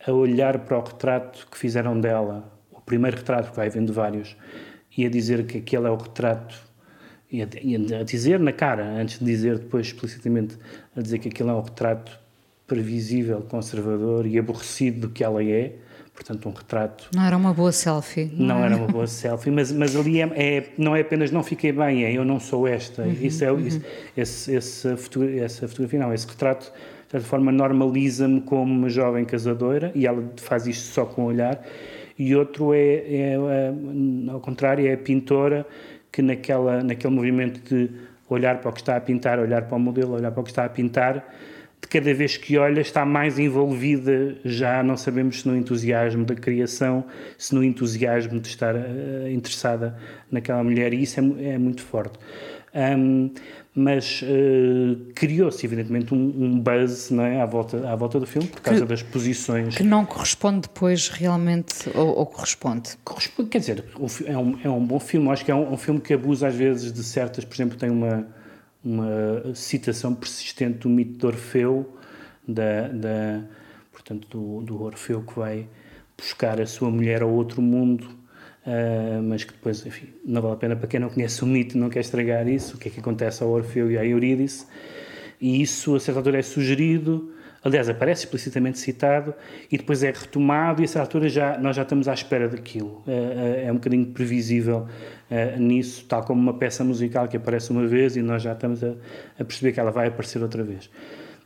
a 0.07 0.12
olhar 0.12 0.57
para 0.65 0.79
o 0.79 0.81
retrato 0.84 1.48
que 1.51 1.57
fizeram 1.57 2.01
dela, 2.01 2.51
o 2.72 2.81
primeiro 2.81 3.17
retrato, 3.17 3.51
que 3.51 3.55
vai 3.57 3.69
vendo 3.69 3.93
vários, 3.93 4.36
e 4.98 5.05
a 5.05 5.10
dizer 5.10 5.45
que 5.45 5.60
aquele 5.60 5.86
é 5.86 5.91
o 5.91 5.95
retrato, 5.95 6.64
e 7.39 7.43
a, 7.43 7.47
e 7.61 7.95
a 7.95 8.03
dizer 8.03 8.39
na 8.39 8.51
cara, 8.51 8.83
antes 8.85 9.19
de 9.19 9.25
dizer 9.25 9.59
depois 9.59 9.87
explicitamente, 9.87 10.57
a 10.95 11.01
dizer 11.01 11.19
que 11.19 11.27
aquele 11.29 11.49
é 11.49 11.53
um 11.53 11.61
retrato 11.61 12.17
previsível, 12.67 13.41
conservador 13.41 14.25
e 14.25 14.37
aborrecido 14.39 15.01
do 15.01 15.09
que 15.09 15.23
ela 15.23 15.43
é, 15.43 15.73
portanto 16.13 16.47
um 16.49 16.51
retrato 16.51 17.09
Não 17.13 17.23
era 17.23 17.37
uma 17.37 17.53
boa 17.53 17.71
selfie. 17.71 18.31
não 18.33 18.59
é? 18.63 18.65
era 18.65 18.75
uma 18.77 18.87
boa 18.87 19.05
selfie, 19.05 19.51
mas, 19.51 19.71
mas 19.71 19.95
ali 19.95 20.21
é, 20.21 20.31
é- 20.35 20.69
não 20.77 20.95
é 20.95 21.01
apenas 21.01 21.29
não 21.31 21.43
fiquei 21.43 21.71
bem, 21.71 22.03
é 22.05 22.11
eu 22.13 22.25
não 22.25 22.39
sou 22.39 22.67
esta. 22.67 23.03
Uhum, 23.03 23.15
isso 23.21 23.43
é, 23.45 23.53
isso- 23.53 23.81
esse, 24.17 24.55
essa, 24.55 24.97
foto- 24.97 25.23
essa 25.23 25.67
fotografia, 25.67 25.99
não, 25.99 26.13
esse 26.13 26.25
retrato, 26.27 26.71
de 27.05 27.11
certa 27.11 27.27
forma, 27.27 27.51
normaliza-me 27.51 28.41
como 28.41 28.73
uma 28.73 28.89
jovem 28.89 29.25
casadora 29.25 29.91
e 29.93 30.07
ela 30.07 30.23
faz 30.37 30.65
isto 30.65 30.85
só 30.91 31.05
com 31.05 31.23
o 31.23 31.25
olhar. 31.25 31.63
E 32.17 32.33
outro 32.35 32.73
é, 32.73 32.79
é, 32.79 33.33
é, 33.35 34.31
ao 34.31 34.39
contrário, 34.39 34.87
é 34.87 34.93
a 34.93 34.97
pintora 34.97 35.67
que 36.15 36.22
naquela, 36.22 36.81
naquele 36.81 37.13
movimento 37.13 37.60
de 37.60 37.89
olhar 38.29 38.62
para 38.62 38.69
o 38.69 38.74
que 38.74 38.79
está 38.79 38.95
a 38.95 39.01
pintar, 39.01 39.38
olhar 39.38 39.63
para 39.63 39.75
o 39.75 39.79
modelo, 39.79 40.13
olhar 40.13 40.31
para 40.31 40.39
o 40.39 40.43
que 40.45 40.50
está 40.50 40.63
a 40.63 40.69
pintar, 40.69 41.36
de 41.81 41.89
cada 41.89 42.13
vez 42.13 42.38
que 42.38 42.57
olha 42.57 42.79
está 42.79 43.05
mais 43.05 43.38
envolvida, 43.38 44.34
já 44.45 44.81
não 44.81 44.95
sabemos 44.95 45.41
se 45.41 45.48
no 45.50 45.57
entusiasmo 45.57 46.24
da 46.24 46.34
criação, 46.34 47.03
se 47.38 47.53
no 47.53 47.62
entusiasmo 47.62 48.39
de 48.39 48.48
estar 48.48 48.75
eh, 48.77 49.29
interessada 49.29 49.98
naquela 50.31 50.63
mulher, 50.63 50.93
e 50.93 51.03
isso 51.03 51.19
é, 51.19 51.50
é 51.50 51.57
muito 51.57 51.81
forte. 51.81 52.17
Ahm, 52.74 53.31
mas 53.77 54.22
eh, 54.24 54.96
criou-se, 55.13 55.65
evidentemente, 55.65 56.13
um, 56.13 56.17
um 56.17 56.60
buzz 56.60 57.10
não 57.12 57.24
é, 57.25 57.41
à, 57.41 57.46
volta, 57.46 57.89
à 57.89 57.96
volta 57.96 58.20
do 58.22 58.25
filme, 58.25 58.48
por 58.48 58.62
causa 58.62 58.79
Que- 58.82 58.86
das 58.88 59.03
posições. 59.03 59.75
Que 59.75 59.84
não 59.84 60.05
corresponde 60.05 60.62
depois 60.62 61.10
realmente, 61.10 61.89
ou, 61.94 62.08
ou 62.20 62.25
corresponde? 62.25 62.91
Corresponde- 63.03 63.50
Quer 63.50 63.60
dizer, 63.60 63.84
é 64.25 64.38
um, 64.38 64.58
é 64.63 64.70
um 64.70 64.86
bom 64.86 65.00
filme. 65.00 65.29
Acho 65.29 65.44
que 65.44 65.51
é 65.51 65.55
um, 65.55 65.74
um 65.74 65.77
filme 65.77 66.00
que 66.00 66.13
abusa 66.13 66.48
às 66.48 66.55
vezes 66.55 66.94
de 66.94 67.03
certas. 67.03 67.44
Por 67.44 67.53
exemplo, 67.53 67.77
tem 67.77 67.89
uma, 67.89 68.25
uma 68.84 69.53
citação 69.53 70.15
persistente 70.15 70.79
do 70.79 70.89
mito 70.89 71.17
de 71.20 71.25
Orfeu, 71.25 71.98
da, 72.48 72.88
da, 72.88 73.41
portanto, 73.91 74.25
do, 74.29 74.62
do 74.62 74.84
Orfeu 74.84 75.22
que 75.22 75.38
vai 75.38 75.67
buscar 76.17 76.62
a 76.62 76.65
sua 76.65 76.89
mulher 76.89 77.22
a 77.22 77.25
outro 77.25 77.62
mundo 77.62 78.08
uh, 78.65 79.22
mas 79.24 79.43
que 79.43 79.53
depois, 79.53 79.86
enfim, 79.86 80.07
não 80.25 80.41
vale 80.41 80.55
a 80.55 80.57
pena 80.57 80.75
para 80.75 80.88
quem 80.88 81.00
não 81.00 81.10
conhece 81.10 81.43
o 81.43 81.48
mito, 81.48 81.77
não 81.77 81.89
quer 81.89 82.00
estragar 82.00 82.48
isso, 82.48 82.75
o 82.75 82.79
que 82.79 82.89
é 82.89 82.91
que 82.91 83.00
acontece 83.00 83.43
ao 83.43 83.50
Orfeu 83.50 83.91
e 83.91 83.98
à 83.98 84.05
Eurídice, 84.05 84.65
e 85.39 85.62
isso 85.62 85.95
a 85.95 86.00
certa 86.00 86.19
altura 86.19 86.39
é 86.39 86.41
sugerido, 86.41 87.31
aliás, 87.63 87.89
aparece 87.89 88.25
explicitamente 88.25 88.77
citado, 88.77 89.34
e 89.72 89.77
depois 89.77 90.03
é 90.03 90.12
retomado, 90.12 90.81
e 90.81 90.86
a 90.86 90.88
certa 90.88 91.01
altura 91.01 91.29
já, 91.29 91.57
nós 91.57 91.75
já 91.75 91.81
estamos 91.81 92.07
à 92.07 92.13
espera 92.13 92.48
daquilo. 92.48 93.03
Uh, 93.07 93.10
uh, 93.10 93.67
é 93.67 93.72
um 93.72 93.75
bocadinho 93.75 94.05
previsível 94.07 94.88
nisso, 95.57 96.05
tal 96.07 96.24
como 96.24 96.39
uma 96.39 96.53
peça 96.53 96.84
musical 96.84 97.27
que 97.27 97.36
aparece 97.36 97.72
uma 97.72 97.88
vez 97.88 98.15
e 98.15 98.22
nós 98.22 98.43
já 98.43 98.53
estamos 98.53 98.84
a, 98.84 98.93
a 99.39 99.43
perceber 99.43 99.72
que 99.72 99.79
ela 99.79 99.89
vai 99.89 100.07
aparecer 100.07 100.39
outra 100.39 100.63
vez. 100.63 100.88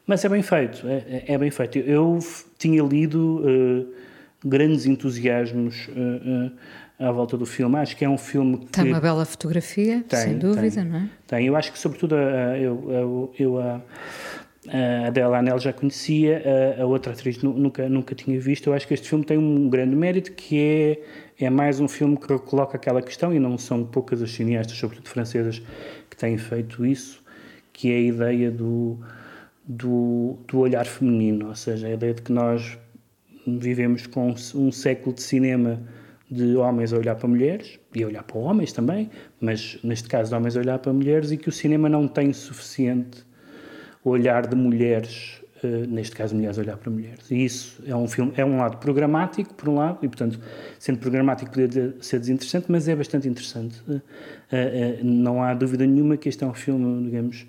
Mas 0.06 0.26
é 0.26 0.28
bem 0.28 0.42
feito, 0.42 0.86
é, 0.86 1.24
é 1.28 1.38
bem 1.38 1.50
feito. 1.50 1.80
Eu 1.80 2.20
tinha 2.58 2.84
lido 2.84 3.42
grandes 4.44 4.86
entusiasmos 4.86 5.90
à 7.00 7.12
volta 7.12 7.38
do 7.38 7.46
filme. 7.46 7.78
Acho 7.78 7.96
que 7.96 8.04
é 8.04 8.10
um 8.10 8.18
filme 8.18 8.58
que... 8.58 8.66
Tem 8.68 8.86
uma 8.92 9.00
bela 9.00 9.24
fotografia, 9.26 10.04
Tem, 10.08 10.20
sem 10.20 10.38
dúvida, 10.38 10.70
tem. 10.70 10.84
não 10.84 10.98
é? 10.98 11.10
Tem. 11.26 11.46
Eu 11.48 11.56
acho 11.56 11.72
que, 11.72 11.80
sobretudo, 11.80 12.16
a- 12.16 12.58
eu, 12.58 12.92
eu, 12.92 13.34
eu 13.40 13.58
a, 13.60 13.82
a 14.68 15.08
Adela 15.08 15.38
Anel 15.40 15.58
já 15.60 15.72
conhecia, 15.72 16.44
a, 16.78 16.82
a 16.82 16.86
outra 16.86 17.14
atriz 17.14 17.42
nu- 17.42 17.54
nunca, 17.54 17.88
nunca 17.88 18.14
tinha 18.14 18.40
visto. 18.40 18.68
Eu 18.68 18.74
acho 18.74 18.86
que 18.88 18.94
este 18.94 19.08
filme 19.10 19.24
tem 19.24 19.38
um 19.38 19.70
grande 19.70 19.96
mérito, 19.96 20.34
que 20.34 20.60
é, 21.40 21.46
é 21.46 21.50
mais 21.50 21.80
um 21.80 21.88
filme 21.88 22.18
que 22.18 22.38
coloca 22.40 22.76
aquela 22.76 23.02
questão, 23.02 23.34
e 23.34 23.40
não 23.40 23.58
são 23.58 23.84
poucas 23.86 24.22
as 24.22 24.32
cineastas, 24.32 24.78
sobretudo 24.78 25.08
francesas, 25.08 25.62
que 26.10 26.18
têm 26.18 26.38
feito 26.38 26.86
isso, 26.86 27.24
que 27.72 27.92
é 27.94 27.96
a 27.96 28.02
ideia 28.02 28.52
do, 28.52 28.98
do, 29.66 30.36
do 30.46 30.60
olhar 30.60 30.86
feminino, 30.86 31.48
ou 31.48 31.56
seja, 31.56 31.88
a 31.88 31.92
ideia 31.92 32.14
de 32.14 32.22
que 32.22 32.32
nós 32.34 32.78
vivemos 33.48 34.06
com 34.06 34.36
um 34.56 34.72
século 34.72 35.16
de 35.16 35.22
cinema 35.22 35.82
de 36.30 36.56
homens 36.56 36.94
a 36.94 36.98
olhar 36.98 37.16
para 37.16 37.28
mulheres 37.28 37.80
e 37.96 38.04
a 38.04 38.08
olhar 38.08 38.24
para 38.24 38.38
homens 38.38 38.72
também, 38.72 39.10
mas 39.42 39.80
neste 39.84 40.08
caso 40.08 40.30
de 40.30 40.36
homens 40.36 40.56
a 40.56 40.60
olhar 40.60 40.78
para 40.80 40.94
mulheres 40.94 41.32
e 41.32 41.38
que 41.38 41.50
o 41.50 41.52
cinema 41.52 41.90
não 41.90 42.08
tem 42.08 42.32
suficiente 42.32 43.26
olhar 44.04 44.46
de 44.46 44.56
mulheres, 44.56 45.42
eh, 45.64 45.86
neste 45.88 46.16
caso 46.16 46.36
mulheres 46.36 46.58
a 46.58 46.62
olhar 46.62 46.78
para 46.78 46.92
mulheres. 46.92 47.30
E 47.32 47.44
isso 47.44 47.82
é 47.86 47.96
um 47.96 48.08
filme, 48.08 48.32
é 48.38 48.46
um 48.46 48.58
lado 48.58 48.78
programático, 48.78 49.54
por 49.56 49.70
um 49.70 49.76
lado, 49.76 49.98
e 50.04 50.08
portanto, 50.08 50.40
sendo 50.78 51.00
programático 51.00 51.52
poderia 51.52 51.96
ser 52.00 52.20
desinteressante, 52.20 52.68
mas 52.70 52.88
é 52.88 52.96
bastante 52.96 53.28
interessante. 53.28 53.82
Eh, 53.90 54.02
eh, 54.52 55.00
não 55.04 55.44
há 55.44 55.54
dúvida 55.54 55.86
nenhuma 55.86 56.16
que 56.16 56.30
este 56.30 56.44
é 56.44 56.48
um 56.48 56.54
filme, 56.54 57.06
digamos, 57.06 57.48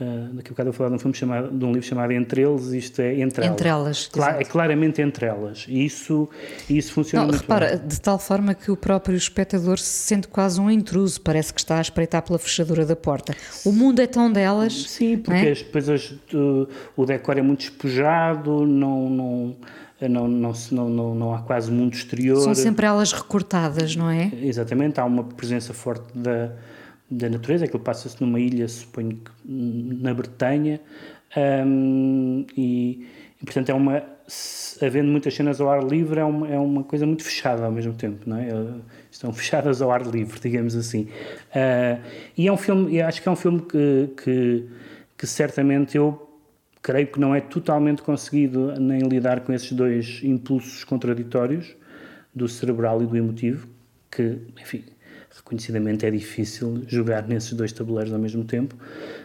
Uh, 0.00 0.32
daqui 0.32 0.48
a 0.48 0.52
bocado 0.52 0.70
eu 0.70 0.72
falar 0.72 0.88
de 0.88 0.96
um 0.96 0.98
filme 0.98 1.14
chamado, 1.14 1.50
de 1.50 1.64
um 1.66 1.70
livro 1.70 1.86
chamado 1.86 2.12
Entre 2.12 2.40
Eles, 2.40 2.68
isto 2.68 3.00
é 3.02 3.20
Entre 3.20 3.44
Elas. 3.44 3.52
Entre 3.52 3.68
Elas, 3.68 4.06
Cla- 4.08 4.40
é 4.40 4.44
claramente 4.44 5.02
entre 5.02 5.26
elas. 5.26 5.66
E 5.68 5.84
isso, 5.84 6.30
isso 6.68 6.94
funciona 6.94 7.26
Não, 7.26 7.38
repara, 7.38 7.76
bem. 7.76 7.88
de 7.88 8.00
tal 8.00 8.18
forma 8.18 8.54
que 8.54 8.70
o 8.70 8.76
próprio 8.76 9.14
espectador 9.16 9.78
se 9.78 9.84
sente 10.06 10.28
quase 10.28 10.58
um 10.58 10.70
intruso, 10.70 11.20
parece 11.20 11.52
que 11.52 11.60
está 11.60 11.76
a 11.76 11.80
espreitar 11.82 12.22
pela 12.22 12.38
fechadura 12.38 12.86
da 12.86 12.96
porta. 12.96 13.36
O 13.66 13.70
mundo 13.70 14.00
é 14.00 14.06
tão 14.06 14.32
delas. 14.32 14.72
Sim, 14.88 15.18
porque 15.18 15.40
não 15.42 15.48
é? 15.48 15.52
as, 15.52 15.58
depois 15.58 15.88
as, 15.88 16.10
uh, 16.10 16.66
o 16.96 17.04
decor 17.04 17.36
é 17.36 17.42
muito 17.42 17.60
despojado, 17.60 18.66
não, 18.66 19.10
não, 19.10 19.56
não, 20.08 20.28
não, 20.28 20.54
não, 20.88 21.14
não 21.14 21.34
há 21.34 21.42
quase 21.42 21.70
mundo 21.70 21.92
exterior. 21.94 22.40
São 22.40 22.54
sempre 22.54 22.86
elas 22.86 23.12
recortadas, 23.12 23.94
não 23.94 24.08
é? 24.08 24.32
Exatamente, 24.42 24.98
há 24.98 25.04
uma 25.04 25.22
presença 25.22 25.74
forte 25.74 26.06
da, 26.14 26.50
da 27.12 27.28
natureza, 27.28 27.64
aquilo 27.64 27.82
passa-se 27.82 28.20
numa 28.20 28.40
ilha, 28.40 28.66
suponho 28.66 29.16
que 29.16 29.30
na 29.44 30.14
Bretanha, 30.14 30.80
hum, 31.66 32.44
e, 32.56 33.06
e, 33.40 33.44
portanto 33.44 33.68
é 33.68 33.74
uma, 33.74 34.02
havendo 34.80 35.08
muitas 35.08 35.34
cenas 35.34 35.60
ao 35.60 35.68
ar 35.68 35.84
livre, 35.84 36.20
é 36.20 36.24
uma, 36.24 36.48
é 36.48 36.58
uma 36.58 36.82
coisa 36.84 37.06
muito 37.06 37.22
fechada 37.22 37.64
ao 37.64 37.72
mesmo 37.72 37.92
tempo, 37.94 38.28
não 38.28 38.38
é? 38.38 38.48
Eh, 38.48 38.80
Estão 39.10 39.30
fechadas 39.34 39.82
ao 39.82 39.90
ar 39.90 40.06
livre, 40.06 40.40
digamos 40.40 40.74
assim. 40.74 41.08
Ah, 41.54 41.98
e 42.36 42.48
é 42.48 42.52
um 42.52 42.56
filme, 42.56 42.96
eu 42.96 43.06
acho 43.06 43.22
que 43.22 43.28
é 43.28 43.32
um 43.32 43.36
filme 43.36 43.60
que, 43.60 44.10
que, 44.22 44.68
que 45.18 45.26
certamente 45.26 45.96
eu 45.96 46.28
creio 46.80 47.06
que 47.06 47.20
não 47.20 47.34
é 47.34 47.40
totalmente 47.40 48.02
conseguido 48.02 48.74
nem 48.80 49.00
lidar 49.00 49.40
com 49.40 49.52
esses 49.52 49.70
dois 49.72 50.20
impulsos 50.24 50.82
contraditórios, 50.82 51.76
do 52.34 52.48
cerebral 52.48 53.02
e 53.02 53.06
do 53.06 53.16
emotivo, 53.16 53.68
que, 54.10 54.38
enfim, 54.60 54.82
reconhecidamente 55.34 56.04
é 56.04 56.10
difícil 56.10 56.82
jogar 56.86 57.26
nesses 57.26 57.52
dois 57.52 57.72
tabuleiros 57.72 58.12
ao 58.12 58.18
mesmo 58.18 58.44
tempo, 58.44 58.76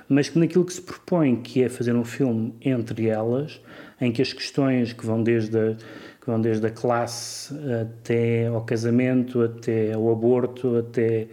mas 0.08 0.30
que 0.30 0.40
naquilo 0.40 0.66
que 0.66 0.74
se 0.74 0.82
propõe, 0.82 1.36
que 1.38 1.64
é 1.64 1.70
fazer 1.70 1.94
um 1.94 2.04
filme 2.04 2.54
entre 2.62 3.08
elas, 3.08 3.62
em 4.00 4.12
que 4.12 4.22
as 4.22 4.32
questões 4.32 4.94
que 4.94 5.06
vão 5.06 5.22
desde 5.22 5.58
a, 5.58 5.74
que 5.74 6.28
vão 6.28 6.40
desde 6.40 6.66
a 6.66 6.70
classe 6.70 7.54
até 7.82 8.48
ao 8.48 8.62
casamento, 8.62 9.42
até 9.42 9.94
ao 9.94 10.12
aborto, 10.12 10.78
até 10.78 11.28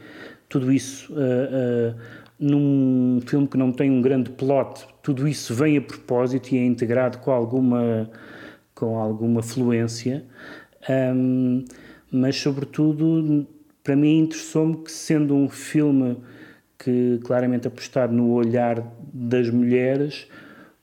tudo 0.49 0.73
isso 0.73 1.13
uh, 1.13 1.17
uh, 1.17 2.01
num 2.39 3.21
filme 3.27 3.47
que 3.47 3.57
não 3.57 3.73
tem 3.73 3.91
um 3.91 4.03
grande 4.03 4.31
plot, 4.31 4.87
tudo 5.03 5.27
isso 5.29 5.55
vem 5.55 5.77
a 5.77 5.81
propósito 5.81 6.53
e 6.53 6.59
é 6.59 6.65
integrado 6.65 7.19
com 7.19 7.31
alguma, 7.31 8.11
com 8.75 8.99
alguma 8.99 9.43
fluência, 9.43 10.25
um, 11.15 11.65
mas 12.11 12.37
sobretudo 12.37 13.47
para 13.85 13.94
mim 13.94 14.20
interessou-me 14.20 14.79
que 14.79 14.90
sendo 14.90 15.37
um 15.37 15.49
filme 15.49 16.16
que 16.79 17.20
claramente 17.23 17.68
apostar 17.68 18.11
no 18.11 18.33
olhar 18.33 18.83
das 19.12 19.51
mulheres, 19.51 20.27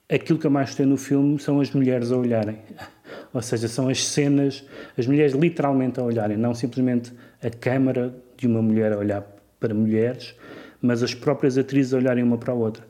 aquilo 0.07 0.37
que 0.37 0.45
eu 0.45 0.51
mais 0.51 0.69
gostei 0.69 0.85
no 0.85 0.97
filme 0.97 1.39
são 1.39 1.59
as 1.59 1.71
mulheres 1.71 2.11
a 2.11 2.17
olharem. 2.17 2.59
Ou 3.33 3.41
seja, 3.41 3.67
são 3.67 3.89
as 3.89 4.05
cenas, 4.05 4.63
as 4.97 5.07
mulheres 5.07 5.33
literalmente 5.33 5.99
a 5.99 6.03
olharem, 6.03 6.37
não 6.37 6.53
simplesmente 6.53 7.11
a 7.43 7.49
câmara 7.49 8.13
de 8.37 8.45
uma 8.45 8.61
mulher 8.61 8.93
a 8.93 8.97
olhar 8.97 9.25
para 9.59 9.73
mulheres, 9.73 10.35
mas 10.79 11.01
as 11.01 11.13
próprias 11.13 11.57
atrizes 11.57 11.93
a 11.93 11.97
olharem 11.97 12.23
uma 12.23 12.37
para 12.37 12.53
a 12.53 12.55
outra. 12.55 12.83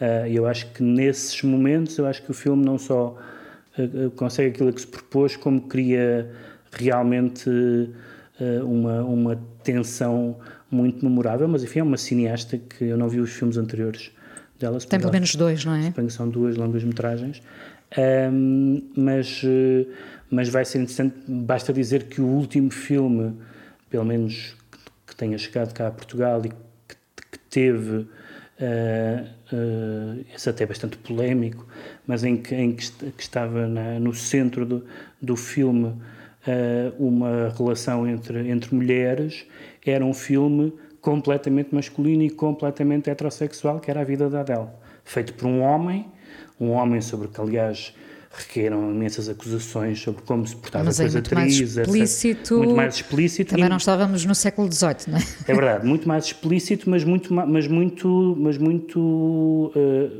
Uh, 0.00 0.26
eu 0.28 0.46
acho 0.46 0.70
que 0.72 0.82
nesses 0.82 1.42
momentos, 1.42 1.98
eu 1.98 2.06
acho 2.06 2.22
que 2.22 2.30
o 2.30 2.34
filme 2.34 2.64
não 2.64 2.78
só 2.78 3.18
uh, 3.78 4.10
consegue 4.12 4.50
aquilo 4.50 4.72
que 4.72 4.80
se 4.80 4.86
propôs, 4.86 5.34
como 5.34 5.62
cria 5.62 6.30
realmente 6.72 7.50
uma, 8.64 9.02
uma 9.02 9.40
tensão 9.62 10.36
muito 10.70 11.04
memorável, 11.04 11.48
mas 11.48 11.62
enfim, 11.62 11.80
é 11.80 11.82
uma 11.82 11.96
cineasta 11.96 12.58
que 12.58 12.84
eu 12.84 12.96
não 12.96 13.08
vi 13.08 13.20
os 13.20 13.30
filmes 13.32 13.56
anteriores 13.56 14.10
dela. 14.58 14.78
Tem 14.78 14.98
pelo 14.98 15.12
menos 15.12 15.34
dois, 15.34 15.64
não 15.64 15.74
é? 15.74 15.82
Suponho 15.84 16.06
que 16.06 16.12
são 16.12 16.28
duas 16.28 16.56
longas 16.56 16.84
metragens. 16.84 17.42
Um, 17.96 18.82
mas, 18.96 19.42
uh, 19.44 19.86
mas 20.30 20.48
vai 20.48 20.64
ser 20.64 20.78
interessante, 20.78 21.14
basta 21.28 21.72
dizer 21.72 22.04
que 22.04 22.20
o 22.20 22.26
último 22.26 22.70
filme, 22.70 23.34
pelo 23.88 24.04
menos 24.04 24.56
que, 25.06 25.14
tenha 25.14 25.38
chegado 25.38 25.72
cá 25.72 25.86
a 25.86 25.90
Portugal 25.90 26.42
e 26.44 26.48
que, 26.50 26.96
que 27.32 27.38
teve, 27.48 27.96
uh, 27.98 28.06
uh, 28.60 30.24
esse 30.34 30.50
até 30.50 30.66
bastante 30.66 30.98
polémico, 30.98 31.66
mas 32.06 32.24
em 32.24 32.36
que, 32.36 32.54
em 32.54 32.72
que, 32.72 32.90
que 32.90 33.22
estava 33.22 33.66
na, 33.66 34.00
no 34.00 34.12
centro 34.12 34.66
do, 34.66 34.84
do 35.22 35.36
filme 35.36 35.94
uma 36.98 37.52
relação 37.56 38.06
entre, 38.06 38.48
entre 38.48 38.74
mulheres, 38.74 39.46
era 39.84 40.04
um 40.04 40.14
filme 40.14 40.72
completamente 41.00 41.74
masculino 41.74 42.22
e 42.22 42.30
completamente 42.30 43.08
heterossexual, 43.08 43.78
que 43.80 43.90
era 43.90 44.00
a 44.00 44.04
vida 44.04 44.28
da 44.28 44.40
Adele. 44.40 44.68
Feito 45.04 45.34
por 45.34 45.46
um 45.46 45.60
homem, 45.60 46.06
um 46.60 46.70
homem 46.70 47.00
sobre 47.00 47.28
que, 47.28 47.40
aliás, 47.40 47.94
requeram 48.38 48.90
imensas 48.92 49.28
acusações 49.28 50.00
sobre 50.00 50.22
como 50.22 50.46
se 50.46 50.54
portava 50.56 50.84
Mas 50.84 50.96
com 50.96 51.02
é 51.02 51.06
as 51.06 51.12
muito 51.14 51.34
mais 51.34 51.60
etc. 51.60 51.78
explícito. 51.86 52.58
Muito 52.58 52.74
mais 52.76 52.94
explícito. 52.96 53.50
Também 53.50 53.66
e- 53.66 53.68
não 53.68 53.76
estávamos 53.78 54.24
no 54.24 54.34
século 54.34 54.70
XVIII, 54.72 54.94
não 55.08 55.18
é? 55.18 55.22
é 55.48 55.54
verdade, 55.54 55.86
muito 55.86 56.06
mais 56.06 56.24
explícito, 56.26 56.88
mas 56.90 57.04
muito, 57.04 57.32
ma- 57.32 57.46
mas 57.46 57.66
muito, 57.66 58.36
mas 58.38 58.58
muito 58.58 59.00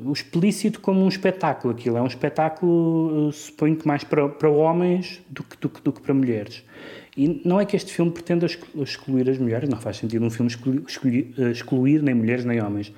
o 0.04 0.12
explícito 0.12 0.80
como 0.80 1.00
um 1.04 1.08
espetáculo. 1.08 1.74
Aquilo 1.74 1.96
é 1.96 2.02
um 2.02 2.06
espetáculo, 2.06 3.28
eh, 3.28 3.32
suponho 3.32 3.76
que 3.76 3.86
mais 3.86 4.04
para, 4.04 4.28
para 4.28 4.48
homens 4.50 5.20
do 5.28 5.42
que, 5.42 5.56
do, 5.60 5.68
que, 5.68 5.80
do 5.82 5.92
que 5.92 6.00
para 6.00 6.14
mulheres. 6.14 6.62
E 7.16 7.40
não 7.44 7.58
é 7.60 7.64
que 7.64 7.74
este 7.76 7.92
filme 7.92 8.10
pretenda 8.10 8.44
exclu- 8.46 8.82
excluir 8.82 9.28
as 9.30 9.38
mulheres, 9.38 9.68
não 9.68 9.78
faz 9.78 9.96
sentido 9.96 10.24
um 10.24 10.30
filme 10.30 10.50
excluir, 10.50 10.82
excluir, 10.86 11.34
eh, 11.38 11.50
excluir 11.50 12.02
nem 12.02 12.14
mulheres 12.14 12.44
nem 12.44 12.60
homens, 12.62 12.92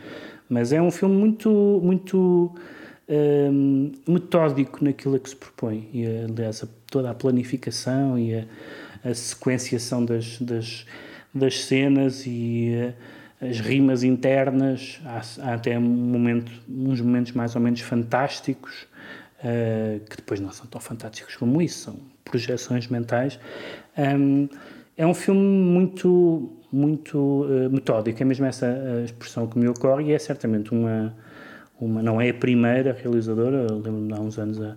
mas 0.48 0.72
é 0.72 0.80
um 0.82 0.90
filme 0.90 1.14
muito, 1.14 1.80
muito 1.82 2.52
hum, 3.08 3.92
metódico 4.06 4.84
naquilo 4.84 5.16
a 5.16 5.18
que 5.18 5.30
se 5.30 5.36
propõe. 5.36 5.88
E, 5.92 6.06
aliás, 6.06 6.62
a- 6.62 6.68
toda 6.90 7.10
a 7.10 7.14
planificação 7.14 8.18
e 8.18 8.34
a, 8.34 8.44
a 9.04 9.14
sequenciação 9.14 10.04
das, 10.04 10.38
das, 10.40 10.86
das 11.34 11.64
cenas 11.64 12.24
e 12.26 12.72
eh, 12.72 12.94
as 13.48 13.60
rimas 13.60 14.02
internas. 14.02 15.00
Há, 15.04 15.22
há 15.50 15.54
até 15.54 15.78
um 15.78 15.82
momento, 15.82 16.50
uns 16.68 17.00
momentos 17.00 17.32
mais 17.32 17.54
ou 17.54 17.60
menos 17.60 17.80
fantásticos, 17.80 18.86
eh, 19.42 20.00
que 20.08 20.16
depois 20.16 20.40
não 20.40 20.50
são 20.52 20.66
tão 20.66 20.80
fantásticos 20.80 21.36
como 21.36 21.60
isso, 21.62 21.84
são 21.84 21.96
projeções 22.24 22.88
mentais. 22.88 23.38
Hum, 23.96 24.48
é 24.96 25.06
um 25.06 25.14
filme 25.14 25.40
muito, 25.40 26.50
muito 26.72 27.46
eh, 27.48 27.68
metódico, 27.68 28.20
é 28.22 28.24
mesmo 28.26 28.46
essa 28.46 28.66
a 28.66 29.04
expressão 29.04 29.46
que 29.46 29.58
me 29.58 29.68
ocorre 29.68 30.06
e 30.06 30.12
é 30.12 30.18
certamente 30.18 30.72
uma, 30.72 31.14
uma 31.80 32.02
não 32.02 32.20
é 32.20 32.30
a 32.30 32.34
primeira 32.34 32.92
realizadora, 32.92 33.62
lembro-me 33.72 34.12
há 34.12 34.20
uns 34.20 34.38
anos 34.38 34.60
a, 34.60 34.76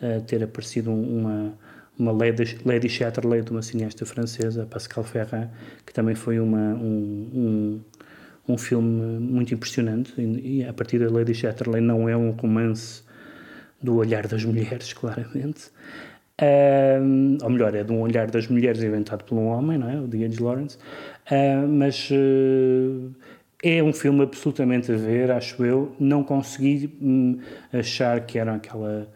a 0.00 0.20
ter 0.20 0.42
aparecido 0.42 0.90
um- 0.90 1.18
uma, 1.20 1.52
uma 1.98 2.12
Lady, 2.12 2.58
Lady 2.64 2.88
Chatterley 2.88 3.42
de 3.42 3.50
uma 3.50 3.62
cineasta 3.62 4.04
francesa, 4.04 4.66
Pascal 4.66 5.04
Ferrand, 5.04 5.48
que 5.86 5.92
também 5.92 6.14
foi 6.14 6.38
uma, 6.40 6.74
um, 6.74 7.80
um, 8.48 8.52
um 8.54 8.58
filme 8.58 9.18
muito 9.20 9.54
impressionante. 9.54 10.12
E, 10.18 10.58
e 10.60 10.64
a 10.64 10.72
partir 10.72 10.98
da 10.98 11.10
Lady 11.10 11.34
Chatterley 11.34 11.80
não 11.80 12.08
é 12.08 12.16
um 12.16 12.30
romance 12.30 13.02
do 13.82 13.96
olhar 13.96 14.26
das 14.26 14.44
mulheres, 14.44 14.92
claramente. 14.94 15.70
Um, 16.42 17.38
ou 17.42 17.50
melhor, 17.50 17.74
é 17.76 17.84
de 17.84 17.92
um 17.92 18.00
olhar 18.00 18.28
das 18.28 18.48
mulheres 18.48 18.82
inventado 18.82 19.22
por 19.24 19.36
um 19.38 19.46
homem, 19.46 19.78
não 19.78 19.88
é? 19.88 20.00
O 20.00 20.06
D.H. 20.08 20.42
Lawrence. 20.42 20.76
Uh, 21.30 21.68
mas 21.68 22.10
uh, 22.10 23.12
é 23.64 23.82
um 23.82 23.92
filme 23.92 24.22
absolutamente 24.22 24.92
a 24.92 24.96
ver, 24.96 25.30
acho 25.30 25.64
eu. 25.64 25.94
Não 25.98 26.22
consegui 26.22 26.96
hum, 27.00 27.38
achar 27.72 28.20
que 28.26 28.38
era 28.38 28.54
aquela, 28.54 29.08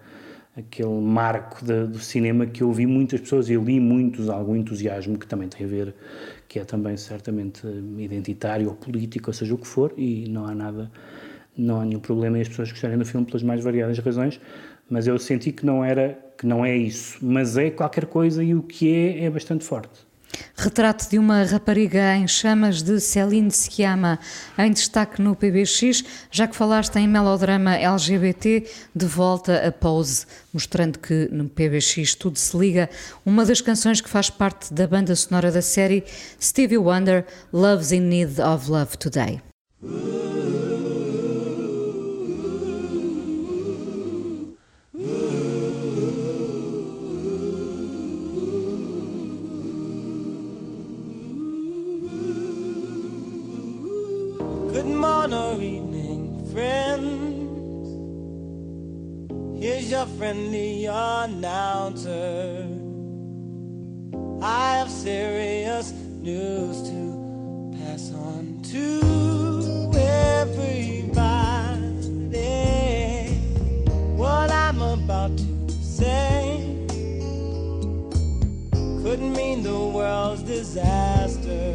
aquele 0.57 0.89
marco 1.01 1.65
de- 1.65 1.87
do 1.87 1.99
cinema 1.99 2.47
que 2.47 2.63
eu 2.63 2.73
vi 2.73 2.87
muitas 2.87 3.21
pessoas 3.21 3.49
e 3.51 3.57
li 3.57 3.79
muitos, 3.81 4.29
algum 4.29 4.57
entusiasmo 4.57 5.19
que 5.19 5.27
também 5.27 5.49
tem 5.49 5.67
a 5.67 5.69
ver, 5.69 5.95
que 6.49 6.59
é 6.59 6.65
também 6.65 6.97
certamente 6.97 7.67
identitário 7.99 8.69
ou 8.69 8.75
político, 8.75 9.31
ou 9.31 9.35
seja 9.35 9.55
o 9.55 9.59
que 9.59 9.67
for, 9.67 9.93
e 9.97 10.29
não 10.29 10.47
há 10.47 10.55
nada, 10.55 10.91
não 11.57 11.81
há 11.81 11.85
nenhum 11.85 12.01
problema 12.01 12.39
em 12.39 12.43
as 12.43 12.49
pessoas 12.49 12.71
gostarem 12.71 12.99
do 12.99 13.05
filme 13.05 13.27
pelas 13.27 13.43
mais 13.43 13.63
variadas 13.63 13.99
razões, 13.99 14.41
mas 14.89 15.07
eu 15.07 15.19
senti 15.19 15.53
que 15.53 15.67
não 15.67 15.85
era, 15.85 16.19
que 16.39 16.47
não 16.47 16.65
é 16.65 16.77
isso, 16.77 17.19
mas 17.23 17.57
é 17.59 17.71
qualquer 17.71 18.07
coisa 18.07 18.43
e 18.43 18.55
o 18.55 18.63
que 18.63 18.93
é 18.95 19.25
é 19.25 19.31
bastante 19.31 19.65
forte. 19.65 20.08
Retrato 20.57 21.09
de 21.09 21.19
uma 21.19 21.45
rapariga 21.45 22.17
em 22.17 22.27
chamas 22.27 22.83
de 22.83 23.01
Céline 23.01 23.51
Sciamma, 23.51 24.19
em 24.59 24.73
destaque 24.73 25.21
no 25.23 25.35
PBX, 25.35 26.05
já 26.31 26.47
que 26.47 26.57
falaste 26.57 26.97
em 26.97 27.09
melodrama 27.09 27.77
LGBT, 27.77 28.69
de 28.95 29.07
volta 29.07 29.67
a 29.67 29.73
Pose, 29.73 30.27
mostrando 30.53 30.99
que 30.99 31.29
no 31.31 31.49
PBX 31.49 32.15
tudo 32.15 32.39
se 32.39 32.57
liga. 32.57 32.91
Uma 33.25 33.45
das 33.45 33.61
canções 33.61 34.01
que 34.01 34.09
faz 34.09 34.31
parte 34.31 34.73
da 34.73 34.87
banda 34.87 35.15
sonora 35.15 35.51
da 35.51 35.63
série, 35.63 36.05
Stevie 36.41 36.79
Wonder, 36.79 37.25
Love's 37.53 37.93
in 37.93 38.01
Need 38.01 38.41
of 38.41 38.71
Love 38.71 38.97
Today. 38.97 39.41
Here's 59.89 60.01
your 60.01 60.19
friendly 60.19 60.85
announcer. 60.85 62.67
I 64.43 64.77
have 64.77 64.91
serious 64.91 65.93
news 65.93 66.83
to 66.91 67.75
pass 67.79 68.13
on 68.13 68.61
to 68.65 69.91
everybody. 69.97 71.09
What 74.15 74.51
I'm 74.51 74.83
about 74.83 75.39
to 75.39 75.73
say 75.73 76.85
could 79.03 79.21
mean 79.21 79.63
the 79.63 79.79
world's 79.79 80.43
disaster 80.43 81.75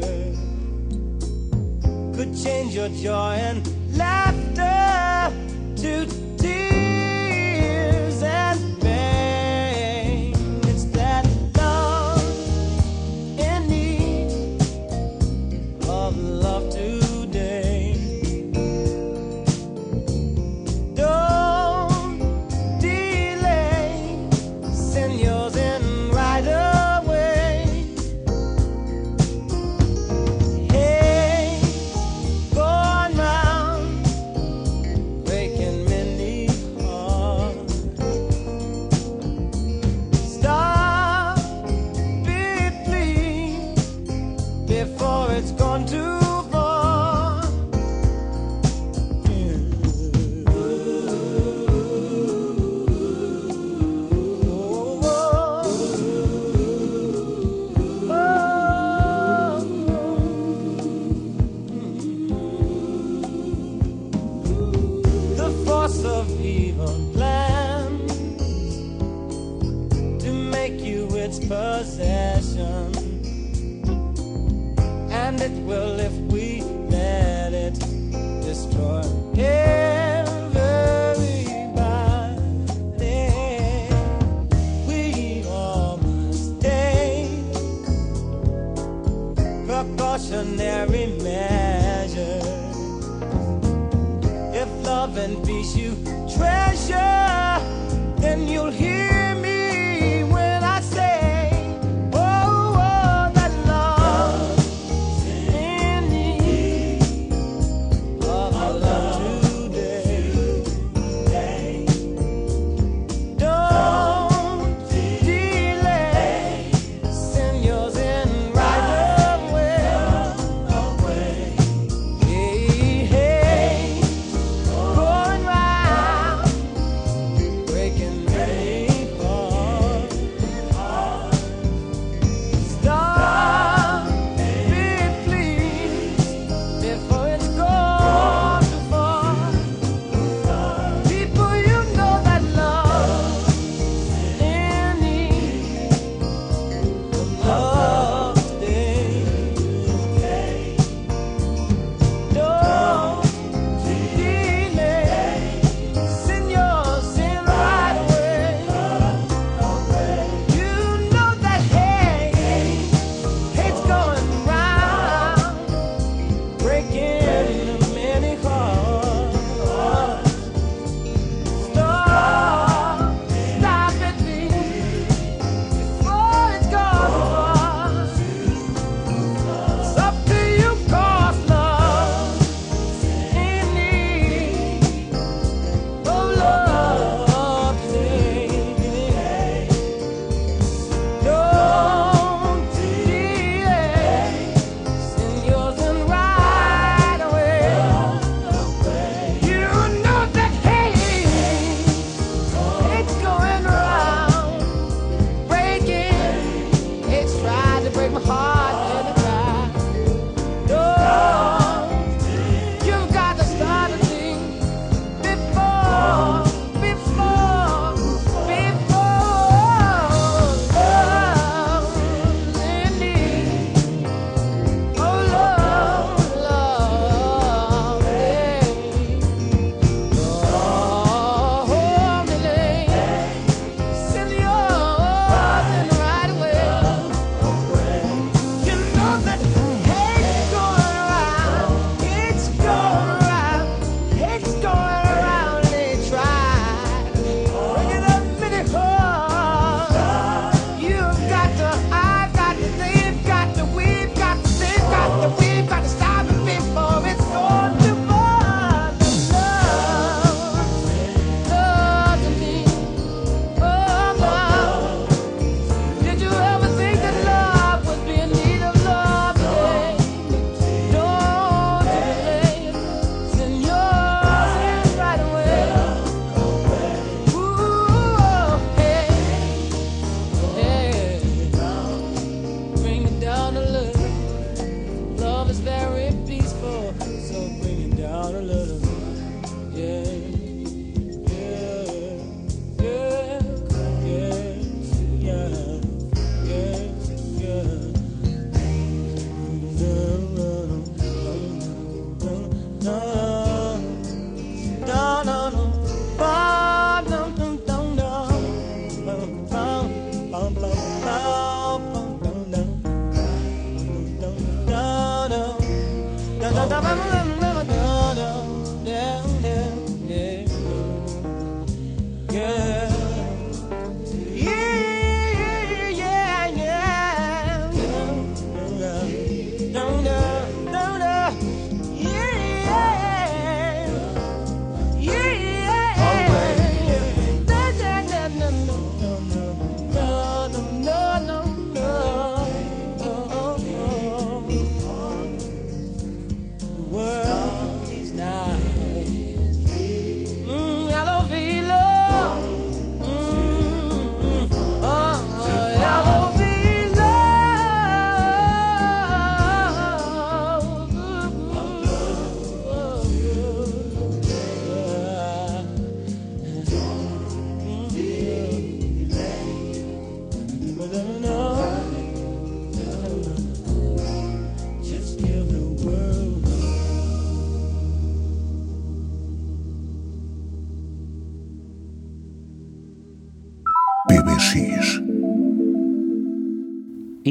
could 2.16 2.38
change 2.38 2.76
your 2.76 2.90
joy 2.90 3.38
and 3.42 3.73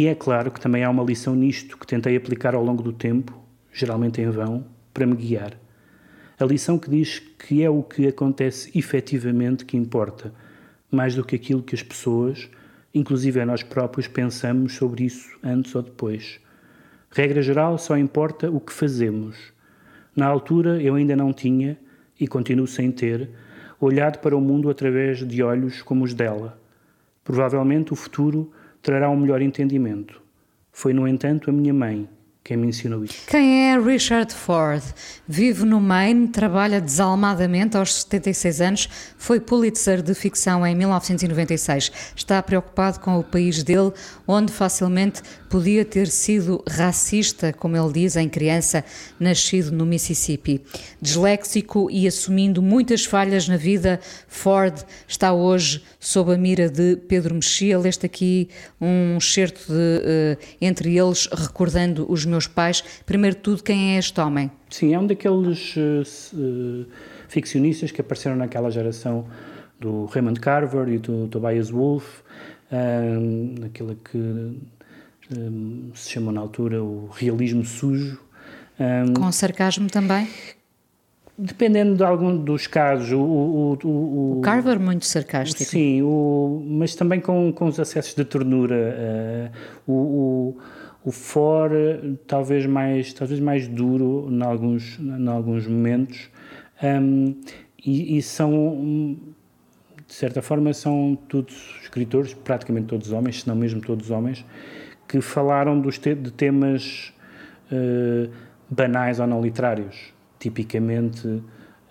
E 0.03 0.09
é 0.09 0.17
claro 0.17 0.51
que 0.51 0.61
também 0.61 0.83
há 0.83 0.91
uma 0.91 1.05
lição 1.05 1.33
nisto 1.37 1.79
que 1.79 1.87
tentei 1.87 2.17
aplicar 2.17 2.57
ao 2.57 2.65
longo 2.65 2.83
do 2.83 2.93
tempo, 2.93 3.41
geralmente 3.73 4.21
em 4.21 4.29
vão, 4.29 4.67
para 4.93 5.07
me 5.07 5.15
guiar. 5.15 5.57
A 6.41 6.45
lição 6.45 6.77
que 6.77 6.91
diz 6.91 7.21
que 7.21 7.63
é 7.63 7.71
o 7.71 7.85
que 7.85 8.09
acontece 8.09 8.77
efetivamente 8.77 9.65
que 9.65 9.77
importa, 9.77 10.35
mais 10.91 11.15
do 11.15 11.25
que 11.25 11.37
aquilo 11.37 11.63
que 11.63 11.77
as 11.77 11.85
pessoas, 11.85 12.51
inclusive 12.93 13.45
nós 13.45 13.63
próprios, 13.63 14.09
pensamos 14.09 14.75
sobre 14.75 15.05
isso 15.05 15.39
antes 15.41 15.73
ou 15.73 15.83
depois. 15.83 16.41
Regra 17.09 17.41
geral, 17.41 17.79
só 17.79 17.97
importa 17.97 18.51
o 18.51 18.59
que 18.59 18.73
fazemos. 18.73 19.53
Na 20.17 20.27
altura 20.27 20.83
eu 20.83 20.97
ainda 20.97 21.15
não 21.15 21.33
tinha, 21.33 21.79
e 22.19 22.27
continuo 22.27 22.67
sem 22.67 22.91
ter, 22.91 23.31
olhado 23.79 24.19
para 24.19 24.37
o 24.37 24.41
mundo 24.41 24.69
através 24.69 25.25
de 25.25 25.45
olhos 25.45 25.81
como 25.81 26.03
os 26.03 26.13
dela. 26.13 26.61
Provavelmente 27.23 27.93
o 27.93 27.97
futuro 27.97 28.53
trará 28.83 29.09
um 29.09 29.17
melhor 29.17 29.41
entendimento. 29.41 30.21
Foi, 30.73 30.93
no 30.93 31.07
entanto, 31.07 31.49
a 31.49 31.53
minha 31.53 31.73
mãe 31.73 32.09
quem 32.45 32.57
me 32.57 32.67
ensinou 32.67 33.05
isto. 33.05 33.29
Quem 33.29 33.71
é 33.71 33.79
Richard 33.79 34.35
Ford? 34.35 34.83
Vive 35.29 35.65
no 35.65 35.81
Maine, 35.81 36.27
trabalha 36.27 36.81
desalmadamente 36.81 37.77
aos 37.77 37.95
76 38.03 38.61
anos, 38.61 38.89
foi 39.17 39.39
Pulitzer 39.39 40.03
de 40.03 40.13
ficção 40.13 40.67
em 40.67 40.75
1996. 40.75 41.93
Está 42.17 42.43
preocupado 42.43 42.99
com 42.99 43.17
o 43.17 43.23
país 43.23 43.63
dele, 43.63 43.93
onde 44.27 44.53
facilmente 44.53 45.23
podia 45.49 45.85
ter 45.85 46.09
sido 46.09 46.65
racista, 46.69 47.53
como 47.53 47.77
ele 47.77 47.93
diz, 47.93 48.17
em 48.17 48.29
criança, 48.29 48.85
nascido 49.21 49.71
no 49.71 49.87
Mississippi. 49.87 50.63
Disléxico 51.01 51.89
e 51.91 52.09
assumindo 52.09 52.61
muitas 52.61 53.05
falhas 53.05 53.47
na 53.47 53.57
vida, 53.57 54.01
Ford 54.27 54.75
está 55.07 55.33
hoje 55.33 55.85
sob 56.01 56.33
a 56.33 56.39
mira 56.39 56.69
de 56.69 56.97
Pedro 56.97 57.35
Mexia. 57.35 57.79
Leste 57.79 58.07
aqui 58.07 58.49
um 58.81 59.17
excerto 59.19 59.73
de, 59.73 60.03
eh, 60.05 60.39
entre 60.61 60.99
eles, 60.99 61.29
recordando 61.31 62.11
os 62.11 62.25
meus 62.33 62.47
pais. 62.47 62.83
Primeiro 63.07 63.37
de 63.37 63.43
tudo, 63.43 63.63
quem 63.63 63.95
é 63.95 63.99
este 63.99 64.21
homem? 64.21 64.51
Sim, 64.71 64.95
é 64.95 64.99
um 64.99 65.07
daqueles 65.07 65.77
uh, 65.77 66.87
ficcionistas 67.29 67.93
que 67.93 68.01
apareceram 68.01 68.37
naquela 68.37 68.71
geração 68.71 69.27
do 69.79 70.07
Raymond 70.07 70.41
Carver 70.41 70.89
e 70.89 70.99
do 70.99 71.29
Tobias 71.29 71.71
Wolff, 71.71 72.23
um, 72.73 73.55
naquilo 73.61 73.97
que 73.97 74.17
um, 74.17 75.91
se 75.95 76.11
chamou 76.11 76.33
na 76.33 76.41
altura 76.41 76.83
o 76.83 77.09
realismo 77.13 77.65
sujo. 77.65 78.19
Um, 78.79 79.13
Com 79.13 79.31
sarcasmo 79.31 79.89
também? 79.91 80.29
Dependendo 81.37 81.97
de 81.97 82.05
algum 82.05 82.37
dos 82.37 82.67
casos. 82.67 83.11
O, 83.13 83.21
o, 83.21 83.79
o, 83.83 84.39
o 84.39 84.41
Carver, 84.43 84.79
muito 84.79 85.05
sarcástico. 85.05 85.65
Sim, 85.65 86.03
mas 86.67 86.95
também 86.95 87.21
com, 87.21 87.53
com 87.53 87.67
os 87.67 87.81
acessos 87.81 88.15
de 88.15 88.25
ternura. 88.25 89.51
Uh, 89.87 89.93
o, 89.93 90.57
o 91.05 91.11
For 91.11 91.71
talvez 92.27 92.67
mais 92.67 93.13
talvez 93.13 93.41
mais 93.41 93.67
duro 93.67 94.29
em 94.31 94.43
alguns 94.43 94.99
em 94.99 95.29
alguns 95.29 95.67
momentos. 95.67 96.31
Um, 96.83 97.41
e, 97.85 98.19
e, 98.19 98.23
são 98.23 99.17
de 100.07 100.15
certa 100.15 100.43
forma 100.43 100.73
são 100.73 101.19
todos 101.29 101.79
escritores 101.83 102.35
praticamente 102.35 102.87
todos 102.87 103.13
homens 103.13 103.43
se 103.43 103.49
não 103.49 103.57
mesmo 103.57 103.81
todos 103.81 104.11
homens 104.11 104.45
que 105.09 105.21
falaram 105.21 105.81
dos 105.81 105.99
te 105.99 106.15
de 106.15 106.33
temas 106.33 107.13
uh, 107.71 108.31
banais 108.71 109.21
ou 109.21 109.27
não 109.27 109.43
literários. 109.43 110.13
Tipicamente 110.39 111.43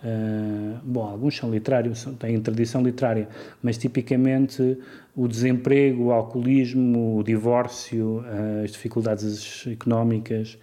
Uh, 0.02 0.80
bom, 0.82 1.04
alguns 1.04 1.36
são 1.36 1.48
literários, 1.48 2.04
têm 2.18 2.40
tradição 2.40 2.82
literária, 2.82 3.28
mas 3.62 3.78
tipicamente 3.78 4.76
o 5.14 5.28
desemprego, 5.28 6.04
o 6.04 6.12
alcoolismo, 6.12 7.18
o 7.18 7.22
divórcio, 7.22 8.18
uh, 8.20 8.64
as 8.64 8.72
dificuldades 8.72 9.66
económicas, 9.66 10.58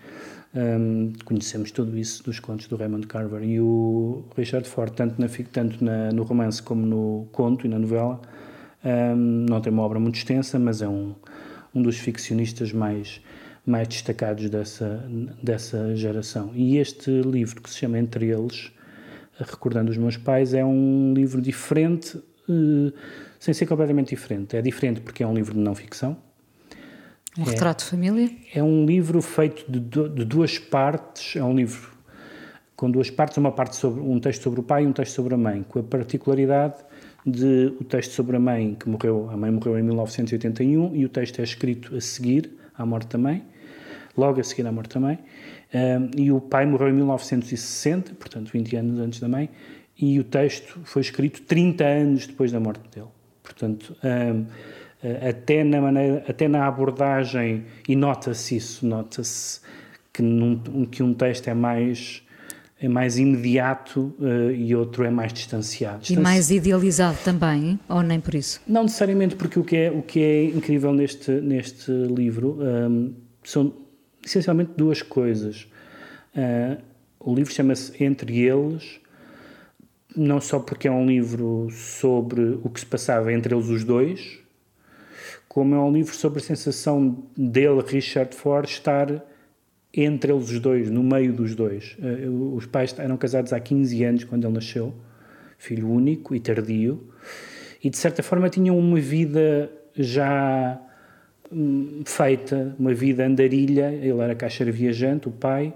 um, 0.53 1.13
conhecemos 1.25 1.71
tudo 1.71 1.97
isso 1.97 2.23
dos 2.23 2.39
contos 2.39 2.67
do 2.67 2.75
Raymond 2.75 3.05
Carver. 3.07 3.43
E 3.43 3.61
o 3.61 4.23
Richard 4.35 4.67
Ford, 4.67 4.91
tanto, 4.93 5.21
na, 5.21 5.27
tanto 5.51 5.83
na, 5.83 6.11
no 6.11 6.23
romance 6.23 6.61
como 6.61 6.85
no 6.85 7.27
conto 7.31 7.65
e 7.65 7.69
na 7.69 7.77
novela, 7.77 8.19
um, 8.83 9.15
não 9.49 9.61
tem 9.61 9.71
uma 9.71 9.83
obra 9.83 9.99
muito 9.99 10.15
extensa, 10.15 10.57
mas 10.57 10.81
é 10.81 10.87
um, 10.87 11.13
um 11.73 11.81
dos 11.81 11.97
ficcionistas 11.97 12.73
mais 12.73 13.21
mais 13.65 13.87
destacados 13.87 14.49
dessa, 14.49 15.07
dessa 15.43 15.95
geração. 15.95 16.51
E 16.55 16.77
este 16.77 17.11
livro, 17.21 17.61
que 17.61 17.69
se 17.69 17.77
chama 17.77 17.99
Entre 17.99 18.25
Eles, 18.25 18.71
Recordando 19.39 19.91
os 19.91 19.97
Meus 19.97 20.17
Pais, 20.17 20.53
é 20.53 20.65
um 20.65 21.13
livro 21.13 21.39
diferente, 21.39 22.17
uh, 22.17 22.93
sem 23.39 23.53
ser 23.53 23.65
completamente 23.65 24.09
diferente. 24.09 24.57
É 24.57 24.61
diferente 24.61 24.99
porque 24.99 25.23
é 25.23 25.27
um 25.27 25.33
livro 25.33 25.53
de 25.53 25.59
não 25.59 25.73
ficção. 25.73 26.17
Um 27.37 27.43
é, 27.43 27.51
retrato 27.51 27.83
de 27.83 27.89
família? 27.89 28.29
É 28.53 28.61
um 28.61 28.85
livro 28.85 29.21
feito 29.21 29.71
de, 29.71 29.79
de, 29.79 30.25
duas 30.25 30.59
partes. 30.59 31.37
É 31.37 31.43
um 31.43 31.55
livro 31.55 31.89
com 32.75 32.91
duas 32.91 33.09
partes, 33.09 33.37
uma 33.37 33.51
parte 33.51 33.75
sobre 33.75 34.01
um 34.01 34.19
texto 34.19 34.43
sobre 34.43 34.59
o 34.59 34.63
pai 34.63 34.83
e 34.83 34.87
um 34.87 34.93
texto 34.93 35.13
sobre 35.13 35.33
a 35.33 35.37
mãe, 35.37 35.63
com 35.67 35.79
a 35.79 35.83
particularidade 35.83 36.75
de 37.25 37.73
o 37.79 37.83
texto 37.83 38.11
sobre 38.11 38.37
a 38.37 38.39
mãe 38.39 38.75
que 38.75 38.87
morreu, 38.87 39.29
a 39.29 39.35
mãe 39.35 39.51
morreu 39.51 39.77
em 39.77 39.83
1981 39.83 40.95
e 40.95 41.05
o 41.05 41.09
texto 41.09 41.39
é 41.39 41.43
escrito 41.43 41.95
a 41.95 42.01
seguir 42.01 42.49
à 42.77 42.85
morte 42.85 43.09
da 43.09 43.17
mãe, 43.17 43.43
logo 44.17 44.39
a 44.39 44.43
seguir 44.43 44.65
à 44.65 44.71
morte 44.71 44.93
da 44.93 44.99
mãe. 45.01 45.19
Um, 45.73 46.09
e 46.17 46.31
o 46.31 46.39
pai 46.39 46.65
morreu 46.65 46.89
em 46.89 46.93
1960, 46.93 48.15
portanto 48.15 48.49
20 48.51 48.75
anos 48.77 48.99
antes 48.99 49.19
da 49.19 49.27
mãe, 49.27 49.49
e 49.97 50.17
o 50.17 50.23
texto 50.23 50.79
foi 50.85 51.01
escrito 51.01 51.41
30 51.41 51.83
anos 51.83 52.27
depois 52.27 52.51
da 52.51 52.59
morte 52.59 52.89
dele. 52.89 53.09
Portanto, 53.53 53.95
um, 54.03 54.45
até, 55.27 55.63
na 55.63 55.81
maneira, 55.81 56.23
até 56.27 56.47
na 56.47 56.67
abordagem, 56.67 57.65
e 57.87 57.95
nota-se 57.95 58.57
isso, 58.57 58.85
nota-se 58.85 59.61
que, 60.13 60.23
que 60.91 61.03
um 61.03 61.13
texto 61.13 61.47
é 61.47 61.53
mais 61.53 62.23
é 62.81 62.87
mais 62.87 63.17
imediato 63.17 64.15
uh, 64.19 64.51
e 64.51 64.73
outro 64.73 65.03
é 65.03 65.11
mais 65.11 65.33
distanciado. 65.33 66.05
E 66.09 66.17
mais 66.17 66.49
idealizado 66.49 67.17
também, 67.25 67.71
hein? 67.71 67.79
ou 67.89 68.01
nem 68.01 68.21
por 68.21 68.33
isso? 68.33 68.61
Não 68.65 68.83
necessariamente, 68.83 69.35
porque 69.35 69.59
o 69.59 69.63
que 69.65 69.75
é, 69.75 69.91
o 69.91 70.01
que 70.01 70.21
é 70.21 70.45
incrível 70.45 70.93
neste, 70.93 71.29
neste 71.29 71.91
livro 71.91 72.57
um, 72.61 73.13
são 73.43 73.73
essencialmente 74.25 74.71
duas 74.77 75.01
coisas. 75.01 75.67
Uh, 76.33 76.81
o 77.19 77.35
livro 77.35 77.53
chama-se 77.53 78.01
Entre 78.01 78.39
Eles, 78.39 79.01
não 80.15 80.41
só 80.41 80.59
porque 80.59 80.87
é 80.87 80.91
um 80.91 81.05
livro 81.05 81.67
sobre 81.71 82.59
o 82.63 82.69
que 82.69 82.79
se 82.79 82.85
passava 82.85 83.31
entre 83.31 83.53
eles 83.53 83.67
os 83.67 83.83
dois, 83.83 84.39
como 85.47 85.75
é 85.75 85.79
um 85.79 85.91
livro 85.91 86.13
sobre 86.13 86.39
a 86.39 86.41
sensação 86.41 87.23
dele, 87.35 87.81
Richard 87.85 88.35
Ford, 88.35 88.67
estar 88.67 89.23
entre 89.93 90.31
eles 90.31 90.51
os 90.51 90.59
dois, 90.59 90.89
no 90.89 91.03
meio 91.03 91.33
dos 91.33 91.55
dois. 91.55 91.97
Uh, 91.99 92.55
os 92.55 92.65
pais 92.65 92.95
eram 92.97 93.17
casados 93.17 93.51
há 93.51 93.59
15 93.59 94.03
anos 94.03 94.23
quando 94.23 94.45
ele 94.45 94.53
nasceu, 94.53 94.93
filho 95.57 95.89
único 95.89 96.35
e 96.35 96.39
tardio, 96.39 97.03
e 97.83 97.89
de 97.89 97.97
certa 97.97 98.21
forma 98.21 98.49
tinham 98.49 98.77
uma 98.77 98.99
vida 98.99 99.71
já 99.95 100.79
hum, 101.51 102.03
feita, 102.05 102.75
uma 102.77 102.93
vida 102.93 103.25
andarilha. 103.25 103.91
Ele 103.91 104.19
era 104.19 104.35
caixeiro 104.35 104.71
viajante, 104.71 105.27
o 105.27 105.31
pai, 105.31 105.73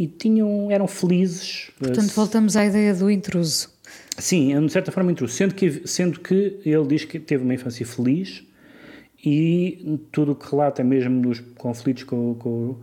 e 0.00 0.06
tinham, 0.06 0.70
eram 0.70 0.86
felizes. 0.86 1.70
Portanto, 1.78 2.10
voltamos 2.14 2.56
à 2.56 2.64
ideia 2.64 2.94
do 2.94 3.10
intruso. 3.10 3.68
Sim, 4.16 4.66
de 4.66 4.72
certa 4.72 4.90
forma 4.90 5.12
intruso, 5.12 5.34
sendo 5.34 5.54
que, 5.54 5.82
sendo 5.86 6.20
que 6.20 6.60
ele 6.64 6.86
diz 6.86 7.04
que 7.04 7.18
teve 7.18 7.44
uma 7.44 7.54
infância 7.54 7.84
feliz 7.84 8.44
e 9.24 9.98
tudo 10.10 10.32
o 10.32 10.34
que 10.34 10.50
relata, 10.50 10.82
mesmo 10.82 11.20
dos 11.20 11.40
conflitos 11.56 12.04
com, 12.04 12.34
com 12.34 12.76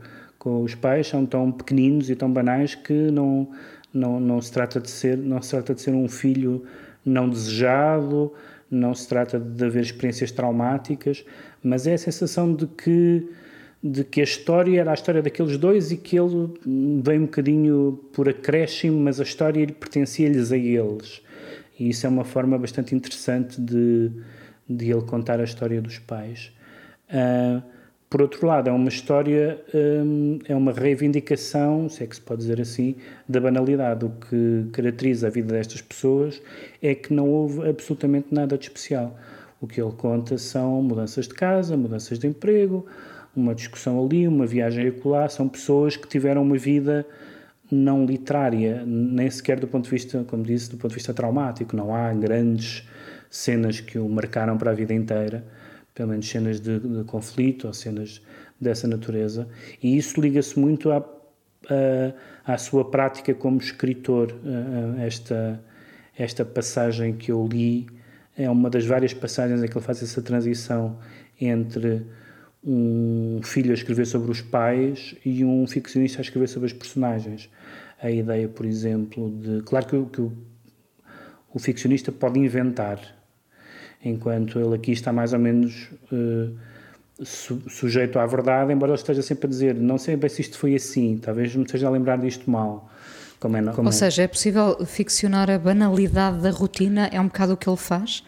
com 0.47 0.63
os 0.63 0.75
pais 0.75 1.07
são 1.07 1.25
tão 1.25 1.51
pequeninos 1.51 2.09
e 2.09 2.15
tão 2.15 2.31
banais 2.31 2.73
que 2.73 2.93
não, 3.11 3.49
não, 3.93 4.19
não, 4.19 4.41
se 4.41 4.51
trata 4.51 4.79
de 4.79 4.89
ser, 4.89 5.17
não 5.17 5.41
se 5.41 5.51
trata 5.51 5.73
de 5.73 5.81
ser 5.81 5.91
um 5.91 6.07
filho 6.07 6.63
não 7.03 7.29
desejado, 7.29 8.31
não 8.69 8.93
se 8.93 9.07
trata 9.07 9.39
de 9.39 9.65
haver 9.65 9.83
experiências 9.83 10.31
traumáticas, 10.31 11.25
mas 11.63 11.85
é 11.87 11.95
a 11.95 11.97
sensação 11.97 12.53
de 12.53 12.67
que, 12.67 13.29
de 13.83 14.03
que 14.03 14.21
a 14.21 14.23
história 14.23 14.81
era 14.81 14.91
a 14.91 14.93
história 14.93 15.21
daqueles 15.21 15.57
dois 15.57 15.91
e 15.91 15.97
que 15.97 16.17
ele 16.17 16.49
veio 17.03 17.21
um 17.21 17.25
bocadinho 17.25 17.99
por 18.11 18.27
acréscimo, 18.27 18.99
mas 18.99 19.19
a 19.19 19.23
história 19.23 19.65
pertencia-lhes 19.67 20.51
a 20.51 20.57
eles. 20.57 21.21
E 21.79 21.89
isso 21.89 22.05
é 22.05 22.09
uma 22.09 22.23
forma 22.23 22.57
bastante 22.57 22.95
interessante 22.95 23.61
de, 23.61 24.11
de 24.67 24.91
ele 24.91 25.01
contar 25.01 25.39
a 25.39 25.43
história 25.43 25.81
dos 25.81 25.99
pais. 25.99 26.51
Uh, 27.09 27.61
por 28.09 28.21
outro 28.21 28.47
lado, 28.47 28.69
é 28.69 28.71
uma 28.71 28.87
história, 28.87 29.61
hum, 29.73 30.39
é 30.47 30.55
uma 30.55 30.71
reivindicação, 30.71 31.89
se 31.89 32.03
é 32.03 32.07
que 32.07 32.15
se 32.15 32.21
pode 32.21 32.39
dizer 32.39 32.61
assim, 32.61 32.95
da 33.27 33.41
banalidade. 33.41 34.05
O 34.05 34.09
que 34.09 34.69
caracteriza 34.71 35.27
a 35.27 35.29
vida 35.29 35.53
destas 35.53 35.81
pessoas 35.81 36.41
é 36.81 36.95
que 36.95 37.13
não 37.13 37.29
houve 37.29 37.67
absolutamente 37.67 38.27
nada 38.31 38.57
de 38.57 38.63
especial. 38.63 39.19
O 39.59 39.67
que 39.67 39.81
ele 39.81 39.91
conta 39.91 40.37
são 40.37 40.81
mudanças 40.81 41.27
de 41.27 41.33
casa, 41.33 41.75
mudanças 41.75 42.17
de 42.17 42.27
emprego, 42.27 42.85
uma 43.39 43.55
discussão 43.55 44.03
ali, 44.03 44.27
uma 44.27 44.45
viagem 44.45 44.87
acolá. 44.87 45.29
São 45.29 45.47
pessoas 45.47 45.95
que 45.95 46.07
tiveram 46.07 46.41
uma 46.41 46.57
vida 46.57 47.05
não 47.69 48.05
literária, 48.05 48.83
nem 48.85 49.29
sequer 49.29 49.59
do 49.59 49.67
ponto 49.67 49.85
de 49.85 49.91
vista, 49.91 50.23
como 50.23 50.43
disse, 50.43 50.69
do 50.69 50.77
ponto 50.77 50.89
de 50.89 50.95
vista 50.95 51.13
traumático. 51.13 51.75
Não 51.75 51.93
há 51.93 52.13
grandes 52.13 52.87
cenas 53.29 53.79
que 53.79 53.99
o 53.99 54.07
marcaram 54.07 54.57
para 54.57 54.71
a 54.71 54.73
vida 54.73 54.93
inteira, 54.93 55.43
pelo 55.93 56.09
menos 56.09 56.29
cenas 56.29 56.59
de, 56.59 56.79
de 56.79 57.03
conflito 57.03 57.67
ou 57.67 57.73
cenas 57.73 58.21
dessa 58.59 58.87
natureza, 58.87 59.47
e 59.83 59.97
isso 59.97 60.19
liga-se 60.19 60.57
muito 60.57 60.91
à, 60.91 60.97
à, 61.69 62.53
à 62.53 62.57
sua 62.57 62.89
prática 62.89 63.33
como 63.33 63.59
escritor. 63.59 64.33
Esta, 64.99 65.61
esta 66.17 66.43
passagem 66.45 67.13
que 67.13 67.31
eu 67.31 67.45
li 67.45 67.87
é 68.37 68.49
uma 68.49 68.69
das 68.69 68.85
várias 68.85 69.13
passagens 69.13 69.61
em 69.61 69.67
que 69.67 69.77
ele 69.77 69.85
faz 69.85 70.01
essa 70.01 70.21
transição 70.21 70.97
entre 71.39 72.03
um 72.69 73.39
filho 73.43 73.71
a 73.71 73.73
escrever 73.73 74.05
sobre 74.05 74.29
os 74.29 74.41
pais 74.41 75.15
e 75.25 75.45
um 75.45 75.65
ficcionista 75.65 76.19
a 76.19 76.23
escrever 76.23 76.47
sobre 76.47 76.65
as 76.67 76.73
personagens. 76.73 77.49
A 78.01 78.11
ideia, 78.11 78.47
por 78.49 78.65
exemplo, 78.65 79.31
de. 79.31 79.61
Claro 79.63 79.85
que, 79.87 79.95
o- 79.95 80.05
que 80.05 80.21
o, 80.21 80.33
o 81.53 81.57
ficcionista 81.59 82.11
pode 82.11 82.37
inventar, 82.39 82.99
enquanto 84.03 84.59
ele 84.59 84.75
aqui 84.75 84.91
está 84.91 85.13
mais 85.13 85.31
ou 85.33 85.39
menos 85.39 85.89
eh, 86.11 86.49
su- 87.23 87.63
sujeito 87.69 88.19
à 88.19 88.25
verdade, 88.25 88.71
embora 88.73 88.91
ele 88.91 88.99
esteja 88.99 89.21
sempre 89.21 89.47
a 89.47 89.49
dizer: 89.49 89.73
não 89.73 89.97
sei 89.97 90.15
bem 90.17 90.29
se 90.29 90.41
isto 90.41 90.57
foi 90.57 90.75
assim, 90.75 91.17
talvez 91.17 91.55
me 91.55 91.63
esteja 91.63 91.87
a 91.87 91.89
lembrar 91.89 92.17
disto 92.17 92.49
mal. 92.51 92.91
Como 93.39 93.55
é, 93.57 93.61
como 93.71 93.87
Ou 93.87 93.91
seja, 93.91 94.23
é 94.23 94.27
possível 94.27 94.83
ficcionar 94.85 95.49
a 95.49 95.59
banalidade 95.59 96.39
da 96.41 96.49
rotina? 96.49 97.07
É 97.11 97.19
um 97.21 97.25
bocado 97.27 97.53
o 97.53 97.57
que 97.57 97.69
ele 97.69 97.77
faz? 97.77 98.23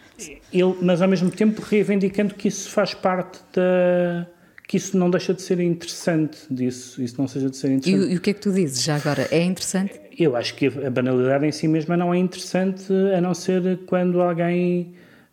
ele, 0.52 0.76
mas 0.82 1.00
ao 1.02 1.08
mesmo 1.08 1.30
tempo 1.30 1.62
reivindicando 1.62 2.34
que 2.34 2.48
isso 2.48 2.70
faz 2.70 2.92
parte 2.94 3.38
da. 3.54 4.26
que 4.68 4.76
isso 4.76 4.96
não 4.96 5.10
deixa 5.10 5.34
de 5.34 5.42
ser 5.42 5.58
interessante, 5.60 6.38
disso, 6.48 7.02
isso 7.02 7.16
não 7.18 7.26
seja 7.26 7.50
de 7.50 7.56
ser 7.56 7.70
E, 7.70 7.74
interessante. 7.74 8.04
o- 8.08 8.12
e 8.12 8.16
o 8.16 8.20
que 8.20 8.30
é 8.30 8.34
que 8.34 8.40
tu 8.40 8.52
dizes 8.52 8.82
já 8.84 8.94
agora? 8.96 9.26
É 9.32 9.42
interessante? 9.42 10.00
Eu 10.16 10.36
acho 10.36 10.54
que 10.54 10.66
a 10.66 10.90
banalidade 10.90 11.44
em 11.46 11.50
si 11.50 11.66
mesma 11.66 11.96
não 11.96 12.14
é 12.14 12.18
interessante, 12.18 12.92
a 13.16 13.20
não 13.20 13.34
ser 13.34 13.78
quando 13.86 14.20
alguém 14.20 14.92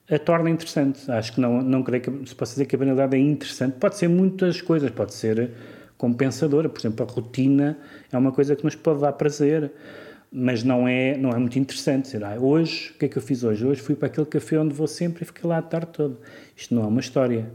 a 0.09 0.17
torna 0.17 0.49
interessante. 0.49 1.11
Acho 1.11 1.33
que 1.33 1.41
não, 1.41 1.61
não 1.61 1.83
creio 1.83 2.01
que 2.01 2.29
se 2.29 2.33
possa 2.33 2.53
dizer 2.53 2.65
que 2.65 2.75
a 2.75 2.79
banalidade 2.79 3.15
é 3.15 3.19
interessante. 3.19 3.73
Pode 3.73 3.97
ser 3.97 4.07
muitas 4.07 4.59
coisas, 4.61 4.89
pode 4.89 5.13
ser 5.13 5.51
compensadora. 5.97 6.69
Por 6.69 6.79
exemplo, 6.79 7.05
a 7.05 7.11
rotina 7.11 7.77
é 8.11 8.17
uma 8.17 8.31
coisa 8.31 8.55
que 8.55 8.63
nos 8.63 8.75
pode 8.75 9.01
dar 9.01 9.13
prazer, 9.13 9.71
mas 10.31 10.63
não 10.63 10.87
é, 10.87 11.17
não 11.17 11.31
é 11.31 11.37
muito 11.37 11.57
interessante. 11.57 12.05
Dizer, 12.05 12.23
ah, 12.23 12.37
hoje, 12.39 12.91
o 12.95 12.99
que 12.99 13.05
é 13.05 13.07
que 13.07 13.17
eu 13.17 13.21
fiz 13.21 13.43
hoje? 13.43 13.65
Hoje 13.65 13.81
fui 13.81 13.95
para 13.95 14.07
aquele 14.07 14.27
café 14.27 14.59
onde 14.59 14.73
vou 14.73 14.87
sempre 14.87 15.23
e 15.23 15.25
fiquei 15.25 15.49
lá 15.49 15.57
a 15.57 15.61
tarde 15.61 15.87
toda. 15.93 16.17
Isto 16.55 16.75
não 16.75 16.83
é 16.83 16.87
uma 16.87 16.99
história. 16.99 17.45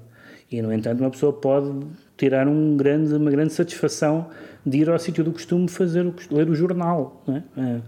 E, 0.50 0.60
no 0.60 0.72
entanto, 0.72 1.00
uma 1.00 1.10
pessoa 1.10 1.32
pode 1.32 1.72
tirar 2.16 2.46
um 2.46 2.76
grande, 2.76 3.14
uma 3.14 3.30
grande 3.30 3.52
satisfação 3.52 4.28
de 4.64 4.78
ir 4.78 4.90
ao 4.90 4.98
sítio 4.98 5.24
do 5.24 5.32
costume 5.32 5.66
fazer 5.68 6.06
o, 6.06 6.14
ler 6.30 6.48
o 6.48 6.54
jornal. 6.54 7.24
É? 7.28 7.42
Ah, 7.56 7.80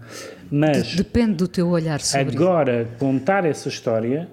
Mas 0.51 0.95
Depende 0.95 1.35
do 1.35 1.47
teu 1.47 1.69
olhar 1.69 2.01
sobre 2.01 2.29
isso. 2.33 2.43
agora, 2.43 2.89
contar 2.97 3.45
essa 3.45 3.69
história 3.69 4.27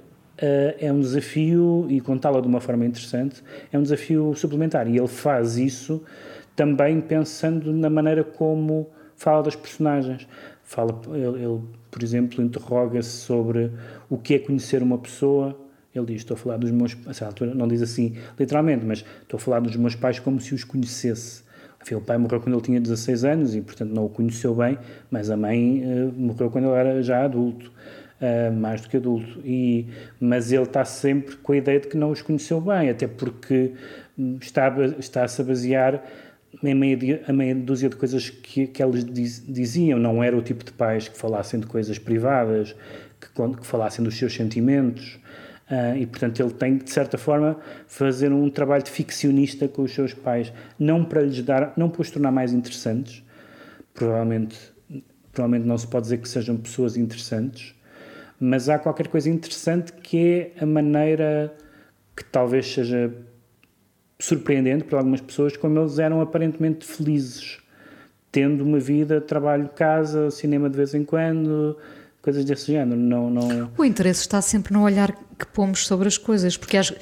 é 0.81 0.93
um 0.93 1.01
desafio, 1.01 1.87
e 1.89 2.01
contá-la 2.01 2.41
de 2.41 2.49
uma 2.49 2.61
forma 2.61 2.85
interessante, 2.85 3.43
é 3.73 3.79
um 3.79 3.83
desafio 3.83 4.35
suplementar. 4.35 4.89
E 4.89 4.99
ele 4.99 5.09
faz 5.09 5.57
isso 5.57 6.03
também 6.57 7.01
pensando 7.01 7.73
na 7.73 7.89
maneira 7.89 8.25
como 8.25 8.89
fala 9.17 9.43
das 9.43 9.57
personagens. 9.57 10.27
Fala, 10.65 11.01
ele, 11.09 11.45
ele, 11.45 11.61
por 11.91 12.03
exemplo, 12.03 12.43
interroga-se 12.43 13.11
sobre 13.11 13.71
o 14.09 14.19
que 14.19 14.35
é 14.35 14.39
conhecer 14.39 14.83
uma 14.83 14.99
pessoa. 14.99 15.57
Ele 15.95 16.07
diz: 16.07 16.17
Estou 16.23 16.35
a 16.35 16.39
falar 16.39 16.57
dos 16.57 16.71
meus. 16.71 16.97
Altura 17.23 17.55
não 17.55 17.69
diz 17.69 17.83
assim 17.83 18.17
literalmente, 18.39 18.85
mas 18.85 19.05
estou 19.23 19.37
a 19.37 19.41
falar 19.41 19.61
dos 19.61 19.77
meus 19.77 19.95
pais 19.95 20.19
como 20.19 20.41
se 20.41 20.55
os 20.55 20.65
conhecesse. 20.65 21.43
Enfim, 21.83 21.97
o 21.97 22.01
pai 22.01 22.17
morreu 22.17 22.41
quando 22.41 22.55
ele 22.55 22.63
tinha 22.63 22.81
16 22.81 23.25
anos 23.25 23.55
e, 23.57 23.61
portanto, 23.61 23.91
não 23.91 24.07
o 24.07 24.09
conheceu 24.09 24.55
bem, 24.55 24.79
mas 25.11 25.31
a 25.31 25.37
mãe 25.37 25.83
eh, 25.83 26.11
morreu 26.17 26.49
quando 26.49 26.69
ele 26.69 26.77
era 26.77 27.03
já 27.03 27.25
adulto, 27.25 27.73
eh, 28.23 28.51
mais 28.51 28.81
do 28.81 28.89
que 28.89 28.97
adulto. 28.97 29.41
E, 29.45 29.87
mas 30.21 30.53
ele 30.53 30.63
está 30.63 30.85
sempre 30.85 31.37
com 31.37 31.53
a 31.53 31.57
ideia 31.57 31.81
de 31.81 31.89
que 31.89 31.97
não 31.97 32.11
os 32.13 32.23
conheceu 32.23 32.61
bem, 32.61 32.89
até 32.89 33.09
porque 33.09 33.73
hum, 34.17 34.39
está, 34.41 34.69
a 34.69 35.25
a 35.25 35.45
basear 35.45 36.03
em 36.63 36.75
meia, 36.75 37.23
a 37.27 37.33
meia 37.33 37.55
dúzia 37.55 37.89
de 37.89 37.97
coisas 37.97 38.31
que, 38.31 38.69
que 38.69 38.83
eles 38.83 39.05
diz- 39.05 39.45
diziam. 39.47 39.99
Não 39.99 40.23
era 40.23 40.37
o 40.37 40.41
tipo 40.43 40.65
de 40.65 40.73
pais 40.73 41.09
que 41.09 41.19
falassem 41.19 41.59
de 41.59 41.67
coisas 41.67 41.99
privadas, 41.99 42.77
que, 43.21 43.29
que 43.59 43.67
falassem 43.67 44.05
dos 44.05 44.17
seus 44.17 44.33
sentimentos. 44.33 45.19
Ah, 45.69 45.97
e, 45.97 46.07
portanto, 46.07 46.41
ele 46.41 46.53
tem 46.53 46.77
de 46.77 46.91
certa 46.91 47.19
forma, 47.19 47.59
fazer 47.87 48.33
um 48.33 48.49
trabalho 48.51 48.85
de 48.85 48.91
ficcionista 48.91 49.67
com 49.67 49.83
os 49.83 49.93
seus 49.93 50.15
pais, 50.15 50.53
não 50.79 51.05
para 51.05 51.23
lhes 51.23 51.43
dar, 51.43 51.73
não 51.77 51.89
para 51.89 52.03
os 52.03 52.11
tornar 52.11 52.31
mais 52.31 52.53
interessantes, 52.53 53.25
provavelmente, 53.95 54.57
provavelmente 55.33 55.67
não 55.67 55.79
se 55.79 55.87
pode 55.87 56.05
dizer 56.05 56.19
que 56.19 56.29
sejam 56.29 56.57
pessoas 56.57 56.97
interessantes, 56.97 57.75
mas 58.45 58.69
há 58.69 58.77
qualquer 58.77 59.07
coisa 59.07 59.31
interessante 59.31 59.93
que 59.93 60.53
é 60.59 60.65
a 60.65 60.67
maneira 60.67 61.57
que 62.17 62.25
talvez 62.25 62.75
seja 62.75 63.15
surpreendente 64.19 64.83
para 64.83 64.99
algumas 64.99 65.21
pessoas, 65.21 65.57
como 65.57 65.79
eles 65.79 66.01
eram 66.01 66.21
aparentemente 66.21 66.85
felizes, 66.85 67.61
tendo 68.33 68.65
uma 68.65 68.81
vida, 68.81 69.21
trabalho, 69.21 69.69
casa, 69.69 70.29
cinema 70.33 70.69
de 70.69 70.77
vez 70.77 70.93
em 70.93 71.05
quando, 71.05 71.79
coisas 72.21 72.45
desse 72.45 72.73
género. 72.73 73.01
Não, 73.01 73.31
não, 73.31 73.71
O 73.79 73.85
interesse 73.85 74.23
está 74.23 74.43
sempre 74.43 74.73
no 74.73 74.83
olhar 74.83 75.13
que 75.39 75.47
pomos 75.47 75.87
sobre 75.87 76.09
as 76.09 76.19
coisas, 76.19 76.57
porque 76.57 76.77
às, 76.77 76.93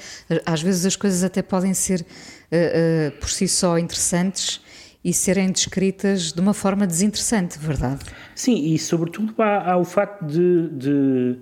às 0.45 0.61
vezes 0.61 0.85
as 0.85 0.95
coisas 0.95 1.23
até 1.23 1.41
podem 1.41 1.73
ser 1.73 2.05
eh, 2.51 3.09
eh, 3.11 3.19
por 3.19 3.31
si 3.31 3.47
só 3.47 3.79
interessantes 3.79 4.60
e 5.03 5.13
serem 5.13 5.51
descritas 5.51 6.31
de 6.31 6.39
uma 6.39 6.53
forma 6.53 6.85
desinteressante, 6.85 7.57
verdade? 7.57 8.05
Sim, 8.35 8.73
e 8.73 8.77
sobretudo 8.77 9.33
há, 9.41 9.71
há 9.71 9.77
o 9.77 9.83
facto 9.83 10.25
de, 10.25 10.69
de, 10.69 11.37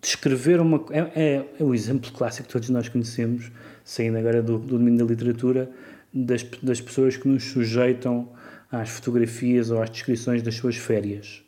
de 0.00 0.06
escrever 0.06 0.60
uma. 0.60 0.84
É, 0.90 1.00
é, 1.14 1.44
é 1.58 1.64
o 1.64 1.74
exemplo 1.74 2.12
clássico 2.12 2.46
que 2.46 2.52
todos 2.52 2.68
nós 2.68 2.88
conhecemos, 2.88 3.50
saindo 3.82 4.18
agora 4.18 4.42
do, 4.42 4.58
do 4.58 4.78
domínio 4.78 5.04
da 5.04 5.10
literatura, 5.10 5.70
das, 6.12 6.42
das 6.62 6.80
pessoas 6.80 7.16
que 7.16 7.26
nos 7.26 7.44
sujeitam 7.44 8.28
às 8.70 8.90
fotografias 8.90 9.70
ou 9.70 9.80
às 9.80 9.90
descrições 9.90 10.42
das 10.42 10.54
suas 10.56 10.76
férias. 10.76 11.42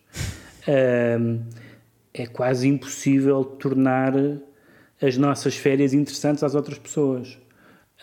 Ahm, 0.66 1.40
é 2.14 2.26
quase 2.26 2.66
impossível 2.66 3.44
tornar 3.44 4.14
as 5.00 5.16
nossas 5.18 5.54
férias 5.54 5.92
interessantes 5.92 6.42
às 6.42 6.54
outras 6.54 6.78
pessoas. 6.78 7.38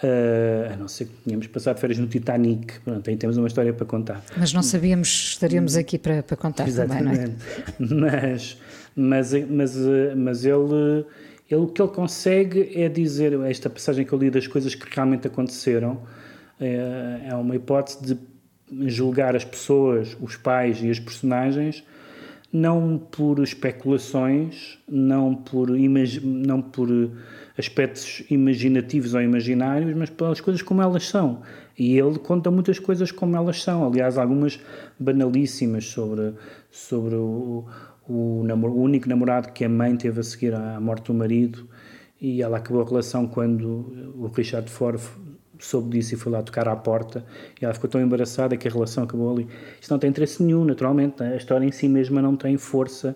Ah, 0.02 0.74
a 0.74 0.78
não 0.78 0.88
ser 0.88 1.06
que 1.06 1.14
tenhamos 1.24 1.48
passado 1.48 1.78
férias 1.80 2.00
no 2.00 2.08
Titanic, 2.08 2.80
pronto, 2.82 3.10
aí 3.10 3.16
temos 3.16 3.38
uma 3.38 3.48
história 3.48 3.74
para 3.74 3.86
contar. 3.86 4.24
Mas 4.36 4.52
não 4.54 4.64
sabíamos, 4.64 5.08
estaríamos 5.08 5.76
aqui 5.76 5.98
para, 6.00 6.24
para 6.24 6.36
contar 6.36 6.66
também, 6.66 7.02
não 7.02 7.12
é? 7.12 7.14
Exatamente. 7.14 7.38
Mas, 7.94 8.58
mas, 8.96 9.34
mas, 9.50 9.76
mas 10.16 10.46
ele, 10.46 11.06
ele, 11.50 11.62
o 11.62 11.68
que 11.68 11.82
ele 11.82 11.92
consegue 11.92 12.72
é 12.76 12.88
dizer, 12.88 13.34
esta 13.42 13.68
passagem 13.68 14.06
que 14.06 14.14
eu 14.14 14.20
li 14.20 14.30
das 14.30 14.46
coisas 14.46 14.76
que 14.76 14.86
realmente 14.94 15.26
aconteceram, 15.26 16.00
é, 16.60 17.30
é 17.30 17.36
uma 17.36 17.56
hipótese 17.56 18.04
de 18.04 18.18
julgar 18.88 19.36
as 19.36 19.44
pessoas, 19.44 20.16
os 20.22 20.36
pais 20.36 20.80
e 20.84 20.92
as 20.92 21.00
personagens, 21.00 21.84
não 22.54 23.00
por 23.00 23.40
especulações, 23.40 24.78
não 24.88 25.34
por, 25.34 25.72
não 25.72 26.62
por 26.62 26.88
aspectos 27.58 28.24
imaginativos 28.30 29.16
ou 29.16 29.22
imaginários, 29.22 29.96
mas 29.96 30.12
pelas 30.12 30.40
coisas 30.40 30.62
como 30.62 30.80
elas 30.80 31.08
são. 31.08 31.42
E 31.78 31.98
ele 31.98 32.20
conta 32.20 32.52
muitas 32.52 32.78
coisas 32.78 33.12
como 33.12 33.36
elas 33.36 33.64
são, 33.64 33.88
aliás, 33.88 34.20
algumas 34.20 34.60
banalíssimas 35.00 35.86
sobre, 35.86 36.34
sobre 36.70 37.16
o, 37.16 37.66
o, 38.08 38.44
namoro, 38.46 38.74
o 38.74 38.82
único 38.84 39.10
namorado 39.10 39.52
que 39.52 39.66
a 39.66 39.70
mãe 39.70 39.98
teve 39.98 40.20
a 40.20 40.24
seguir 40.24 40.54
à 40.54 40.80
morte 40.80 41.08
do 41.08 41.16
marido 41.16 41.68
e 42.22 42.44
ela 42.44 42.58
acabou 42.58 42.84
a 42.84 42.86
relação 42.86 43.28
quando 43.28 44.14
o 44.16 44.28
Richard 44.28 44.70
Ford 44.70 45.02
soube 45.66 45.90
disso 45.98 46.14
e 46.14 46.18
foi 46.18 46.32
lá 46.32 46.42
tocar 46.42 46.68
à 46.68 46.76
porta 46.76 47.26
e 47.60 47.66
ela 47.66 47.74
ficou 47.74 47.90
tão 47.90 48.02
embaraçada 48.02 48.58
que 48.58 48.68
a 48.68 48.72
relação 48.72 49.04
acabou 49.04 49.32
ali. 49.32 49.48
Isto 49.80 49.92
não 49.92 50.00
tem 50.00 50.10
interesse 50.10 50.44
nenhum, 50.44 50.66
naturalmente, 50.66 51.24
a 51.24 51.36
história 51.36 51.66
em 51.66 51.72
si 51.72 51.88
mesma 51.88 52.22
não 52.22 52.36
tem 52.36 52.58
força 52.58 53.16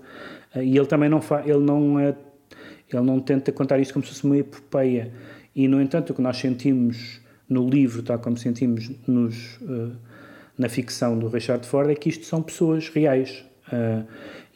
e 0.56 0.78
ele 0.78 0.86
também 0.86 1.10
não 1.10 1.22
ele 1.46 1.60
não 1.60 2.00
é, 2.00 2.16
ele 2.92 3.02
não 3.02 3.20
tenta 3.20 3.52
contar 3.52 3.80
isto 3.80 3.94
como 3.94 4.06
se 4.06 4.12
fosse 4.12 4.24
uma 4.24 4.38
epopeia. 4.38 5.12
E 5.56 5.68
no 5.68 5.82
entanto 5.82 6.12
o 6.12 6.14
que 6.14 6.22
nós 6.22 6.38
sentimos 6.38 7.20
no 7.50 7.68
livro, 7.68 8.02
tal 8.04 8.20
como 8.20 8.38
sentimos 8.38 8.92
nos, 9.08 9.58
uh, 9.62 9.96
na 10.58 10.70
ficção 10.70 11.18
do 11.18 11.28
Richard 11.28 11.66
Ford, 11.66 11.90
é 11.90 11.96
que 11.96 12.10
isto 12.10 12.26
são 12.26 12.42
pessoas 12.42 12.90
reais. 12.90 13.44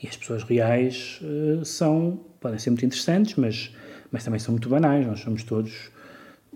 E 0.02 0.08
as 0.08 0.16
pessoas 0.16 0.44
reais 0.44 1.20
são, 1.66 2.22
podem 2.40 2.58
ser 2.58 2.70
muito 2.70 2.86
interessantes, 2.86 3.36
mas, 3.36 3.76
mas 4.10 4.24
também 4.24 4.40
são 4.40 4.54
muito 4.54 4.70
banais, 4.70 5.06
nós 5.06 5.20
somos 5.20 5.44
todos 5.44 5.92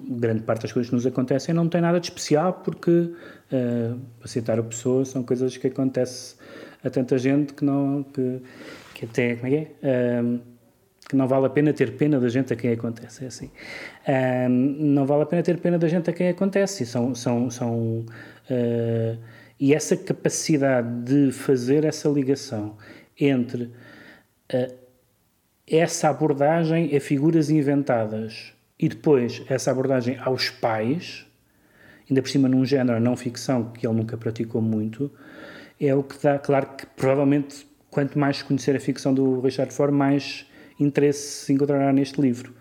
grande 0.08 0.44
parte 0.44 0.64
das 0.64 0.72
coisas 0.72 0.90
que 0.90 0.96
nos 0.96 1.06
acontecem 1.06 1.54
não 1.54 1.68
tem 1.68 1.82
nada 1.82 2.00
de 2.00 2.08
especial 2.08 2.54
porque, 2.64 2.92
uh, 2.92 4.00
para 4.20 4.28
citar 4.28 4.60
a 4.60 4.64
pessoa, 4.64 5.06
são 5.06 5.24
coisas 5.24 5.58
que 5.58 5.68
acontecem 5.68 6.38
a 6.84 6.90
tanta 6.90 7.18
gente 7.18 7.54
que 7.54 7.66
não 7.66 8.04
que, 8.04 8.42
que 8.94 9.06
até, 9.06 9.36
como 9.36 9.48
é 9.48 9.50
que 9.50 9.88
é? 9.88 10.22
Uh, 10.22 10.40
que 11.08 11.16
não 11.16 11.28
vale 11.28 11.46
a 11.46 11.50
pena 11.50 11.72
ter 11.72 11.96
pena 11.98 12.20
da 12.20 12.28
gente 12.30 12.52
a 12.52 12.56
quem 12.56 12.72
acontece, 12.72 13.24
é 13.24 13.28
assim. 13.28 13.52
Uh, 14.08 14.50
não 14.50 15.06
vale 15.06 15.24
a 15.24 15.26
pena 15.26 15.44
ter 15.44 15.58
pena 15.60 15.78
da 15.78 15.88
gente 15.88 16.10
a 16.10 16.14
quem 16.14 16.30
acontece, 16.30 16.84
e 16.84 16.86
são, 16.86 17.14
são, 17.14 17.50
são 17.50 18.06
e 19.60 19.74
essa 19.74 19.96
capacidade 19.98 21.04
de 21.04 21.32
fazer 21.32 21.84
essa 21.84 22.08
ligação 22.10 22.78
entre 23.20 23.72
essa 25.68 26.10
abordagem 26.10 26.96
a 26.96 27.00
figuras 27.00 27.50
inventadas 27.50 28.55
e 28.80 28.90
depois 28.90 29.44
essa 29.48 29.72
abordagem 29.72 30.18
aos 30.20 30.50
pais, 30.50 31.26
ainda 32.10 32.22
por 32.22 32.30
cima 32.30 32.48
num 32.48 32.66
género 32.66 33.00
não 33.00 33.16
ficção 33.16 33.72
que 33.72 33.88
ele 33.88 33.96
nunca 33.96 34.18
praticou 34.18 34.62
muito, 34.62 35.12
é 35.80 35.94
o 35.94 36.04
que 36.04 36.22
dá, 36.22 36.38
claro 36.40 36.68
que 36.78 36.86
provavelmente 36.86 37.66
quanto 37.96 38.20
mais 38.20 38.42
conhecer 38.42 38.76
a 38.76 38.80
ficção 38.80 39.14
do 39.14 39.40
Richard 39.40 39.74
Ford, 39.74 39.94
mais 39.94 40.46
interesse 40.78 41.46
se 41.46 41.54
encontrará 41.54 41.94
neste 41.94 42.20
livro. 42.20 42.54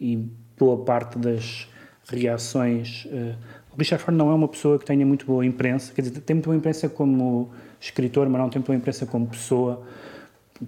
E 0.00 0.24
boa 0.58 0.82
parte 0.82 1.18
das 1.18 1.68
reações. 2.08 3.04
Uh, 3.04 3.36
o 3.74 3.78
Richard 3.78 4.02
Ford 4.02 4.16
não 4.16 4.30
é 4.30 4.34
uma 4.34 4.48
pessoa 4.48 4.78
que 4.78 4.86
tenha 4.86 5.04
muito 5.04 5.26
boa 5.26 5.44
imprensa, 5.44 5.92
quer 5.92 6.00
dizer, 6.00 6.20
tem 6.20 6.34
muito 6.34 6.46
boa 6.46 6.56
imprensa 6.56 6.88
como 6.88 7.50
escritor, 7.78 8.26
mas 8.30 8.40
não 8.40 8.48
tem 8.48 8.62
boa 8.62 8.74
imprensa 8.74 9.04
como 9.04 9.26
pessoa. 9.26 9.82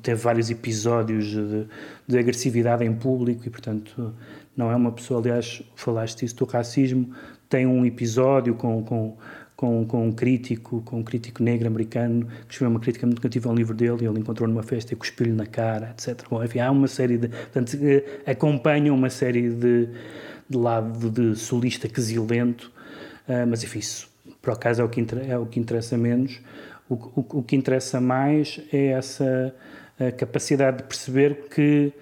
Teve 0.02 0.20
vários 0.20 0.50
episódios 0.50 1.26
de, 1.26 1.66
de 2.06 2.18
agressividade 2.18 2.84
em 2.84 2.94
público 2.94 3.46
e, 3.46 3.50
portanto, 3.50 4.14
não 4.56 4.70
é 4.70 4.76
uma 4.76 4.92
pessoa. 4.92 5.20
Aliás, 5.20 5.62
falaste 5.74 6.24
isso 6.24 6.36
do 6.36 6.44
racismo. 6.44 7.14
Tem 7.48 7.66
um 7.66 7.84
episódio 7.84 8.54
com, 8.54 8.82
com 8.82 9.16
com, 9.62 9.86
com, 9.86 10.08
um 10.08 10.12
crítico, 10.12 10.82
com 10.82 10.98
um 10.98 11.02
crítico 11.04 11.40
negro 11.40 11.68
americano, 11.68 12.26
que 12.26 12.52
escreveu 12.54 12.70
uma 12.70 12.80
crítica 12.80 13.06
muito 13.06 13.20
negativa 13.20 13.48
ao 13.48 13.54
livro 13.54 13.76
dele, 13.76 13.98
e 14.02 14.06
ele 14.06 14.18
encontrou 14.18 14.48
numa 14.48 14.64
festa 14.64 14.92
e 14.92 14.96
cuspiu-lhe 14.96 15.30
na 15.32 15.46
cara, 15.46 15.90
etc. 15.90 16.20
Bom, 16.28 16.42
enfim, 16.42 16.58
há 16.58 16.68
uma 16.68 16.88
série 16.88 17.16
de... 17.16 17.28
Portanto, 17.28 17.78
acompanham 18.26 18.92
uma 18.92 19.08
série 19.08 19.50
de, 19.50 19.88
de 20.48 20.58
lado 20.58 21.08
de 21.08 21.36
solista 21.36 21.88
quesilento, 21.88 22.72
uh, 23.28 23.46
mas 23.46 23.62
enfim, 23.62 23.78
isso, 23.78 24.08
por 24.40 24.52
acaso, 24.52 24.82
é 24.82 24.84
o 24.84 24.88
que, 24.88 25.06
é 25.28 25.38
o 25.38 25.46
que 25.46 25.60
interessa 25.60 25.96
menos. 25.96 26.40
O, 26.88 26.94
o, 26.94 27.38
o 27.38 27.42
que 27.44 27.54
interessa 27.54 28.00
mais 28.00 28.60
é 28.72 28.86
essa 28.86 29.54
capacidade 30.18 30.78
de 30.78 30.82
perceber 30.84 31.48
que 31.48 31.92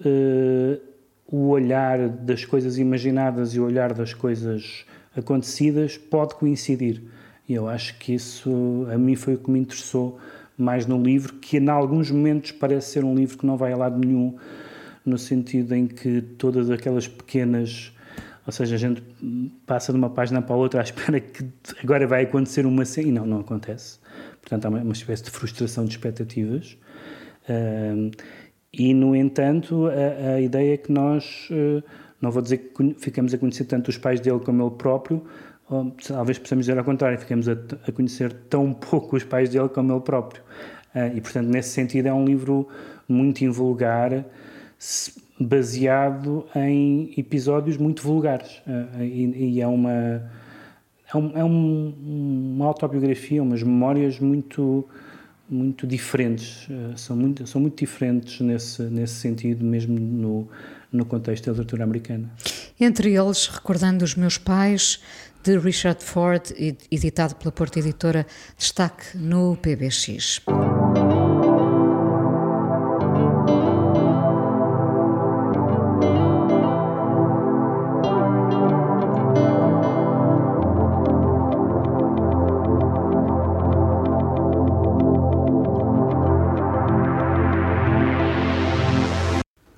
uh, 0.00 0.80
o 1.26 1.48
olhar 1.48 2.08
das 2.08 2.44
coisas 2.44 2.78
imaginadas 2.78 3.54
e 3.54 3.60
o 3.60 3.64
olhar 3.64 3.92
das 3.92 4.12
coisas 4.12 4.84
acontecidas 5.16 5.96
pode 5.96 6.34
coincidir. 6.34 7.02
E 7.48 7.54
eu 7.54 7.68
acho 7.68 7.98
que 7.98 8.14
isso, 8.14 8.86
a 8.92 8.96
mim, 8.96 9.16
foi 9.16 9.34
o 9.34 9.38
que 9.38 9.50
me 9.50 9.58
interessou 9.58 10.18
mais 10.56 10.86
no 10.86 11.02
livro, 11.02 11.34
que 11.34 11.58
em 11.58 11.68
alguns 11.68 12.10
momentos 12.10 12.52
parece 12.52 12.92
ser 12.92 13.04
um 13.04 13.14
livro 13.14 13.36
que 13.38 13.46
não 13.46 13.56
vai 13.56 13.72
a 13.72 13.76
lado 13.76 13.98
nenhum, 13.98 14.36
no 15.04 15.18
sentido 15.18 15.74
em 15.74 15.86
que 15.86 16.22
todas 16.22 16.70
aquelas 16.70 17.06
pequenas. 17.06 17.92
Ou 18.46 18.52
seja, 18.52 18.76
a 18.76 18.78
gente 18.78 19.02
passa 19.66 19.92
de 19.92 19.98
uma 19.98 20.10
página 20.10 20.40
para 20.40 20.54
a 20.54 20.58
outra 20.58 20.80
à 20.80 20.84
espera 20.84 21.20
que 21.20 21.44
agora 21.82 22.06
vai 22.06 22.22
acontecer 22.22 22.64
uma 22.66 22.84
cena 22.84 23.08
e 23.08 23.12
não, 23.12 23.26
não 23.26 23.40
acontece. 23.40 23.98
Portanto, 24.40 24.66
há 24.66 24.68
uma, 24.68 24.92
espécie 24.92 25.24
de 25.24 25.30
frustração 25.30 25.84
de 25.84 25.92
expectativas. 25.92 26.78
Uh, 27.48 28.10
e, 28.78 28.94
no 28.94 29.14
entanto, 29.14 29.86
a, 29.86 30.34
a, 30.34 30.40
ideia 30.40 30.74
é 30.74 30.76
que 30.76 30.90
nós. 30.90 31.48
Uh, 31.50 31.82
não 32.20 32.30
vou 32.30 32.40
dizer 32.40 32.72
que 32.74 32.94
ficamos 32.98 33.34
a 33.34 33.38
conhecer 33.38 33.64
tanto 33.64 33.88
os 33.88 33.98
pais 33.98 34.18
dele 34.18 34.38
como 34.38 34.62
ele 34.62 34.74
próprio, 34.76 35.22
ou, 35.68 35.94
talvez 36.06 36.38
possamos 36.38 36.66
dizer 36.66 36.78
ao 36.78 36.84
contrário, 36.84 37.18
ficamos 37.18 37.48
a, 37.48 37.52
a, 37.52 37.92
conhecer 37.92 38.32
tão 38.48 38.72
pouco 38.72 39.16
os 39.16 39.24
pais 39.24 39.50
dele 39.50 39.68
como 39.68 39.92
ele 39.92 40.00
próprio. 40.00 40.42
Uh, 40.94 41.16
e, 41.16 41.20
portanto, 41.20 41.48
nesse 41.48 41.70
sentido, 41.70 42.06
é 42.06 42.14
um 42.14 42.24
livro 42.24 42.68
muito 43.08 43.44
invulgar, 43.44 44.24
baseado 45.38 46.46
em 46.54 47.12
episódios 47.16 47.76
muito 47.76 48.02
vulgares. 48.02 48.62
Uh, 48.66 49.02
e, 49.02 49.54
e, 49.56 49.60
é 49.60 49.66
uma. 49.66 50.22
É, 51.12 51.16
um, 51.16 51.38
é 51.38 51.44
um, 51.44 51.94
uma 52.56 52.66
autobiografia, 52.66 53.42
umas 53.42 53.62
memórias 53.62 54.18
muito 54.18 54.88
muito 55.54 55.86
diferentes, 55.86 56.68
uh, 56.68 56.96
são 56.96 57.16
muito, 57.16 57.46
são 57.46 57.60
muito 57.60 57.78
diferentes 57.78 58.40
nesse, 58.40 58.82
nesse 58.82 59.14
sentido, 59.14 59.64
mesmo 59.64 59.98
no, 59.98 60.48
no 60.92 61.04
contexto 61.04 61.46
da 61.46 61.52
literatura 61.52 61.84
americana. 61.84 62.30
Entre 62.78 63.14
eles, 63.14 63.46
recordando 63.46 64.04
os 64.04 64.14
meus 64.14 64.36
pais, 64.36 65.00
de 65.44 65.58
Richard 65.58 66.02
Ford, 66.02 66.42
editado 66.90 67.34
pela 67.36 67.52
Porta 67.52 67.78
Editora, 67.78 68.26
destaque 68.56 69.16
no 69.16 69.56
PBX. 69.56 70.40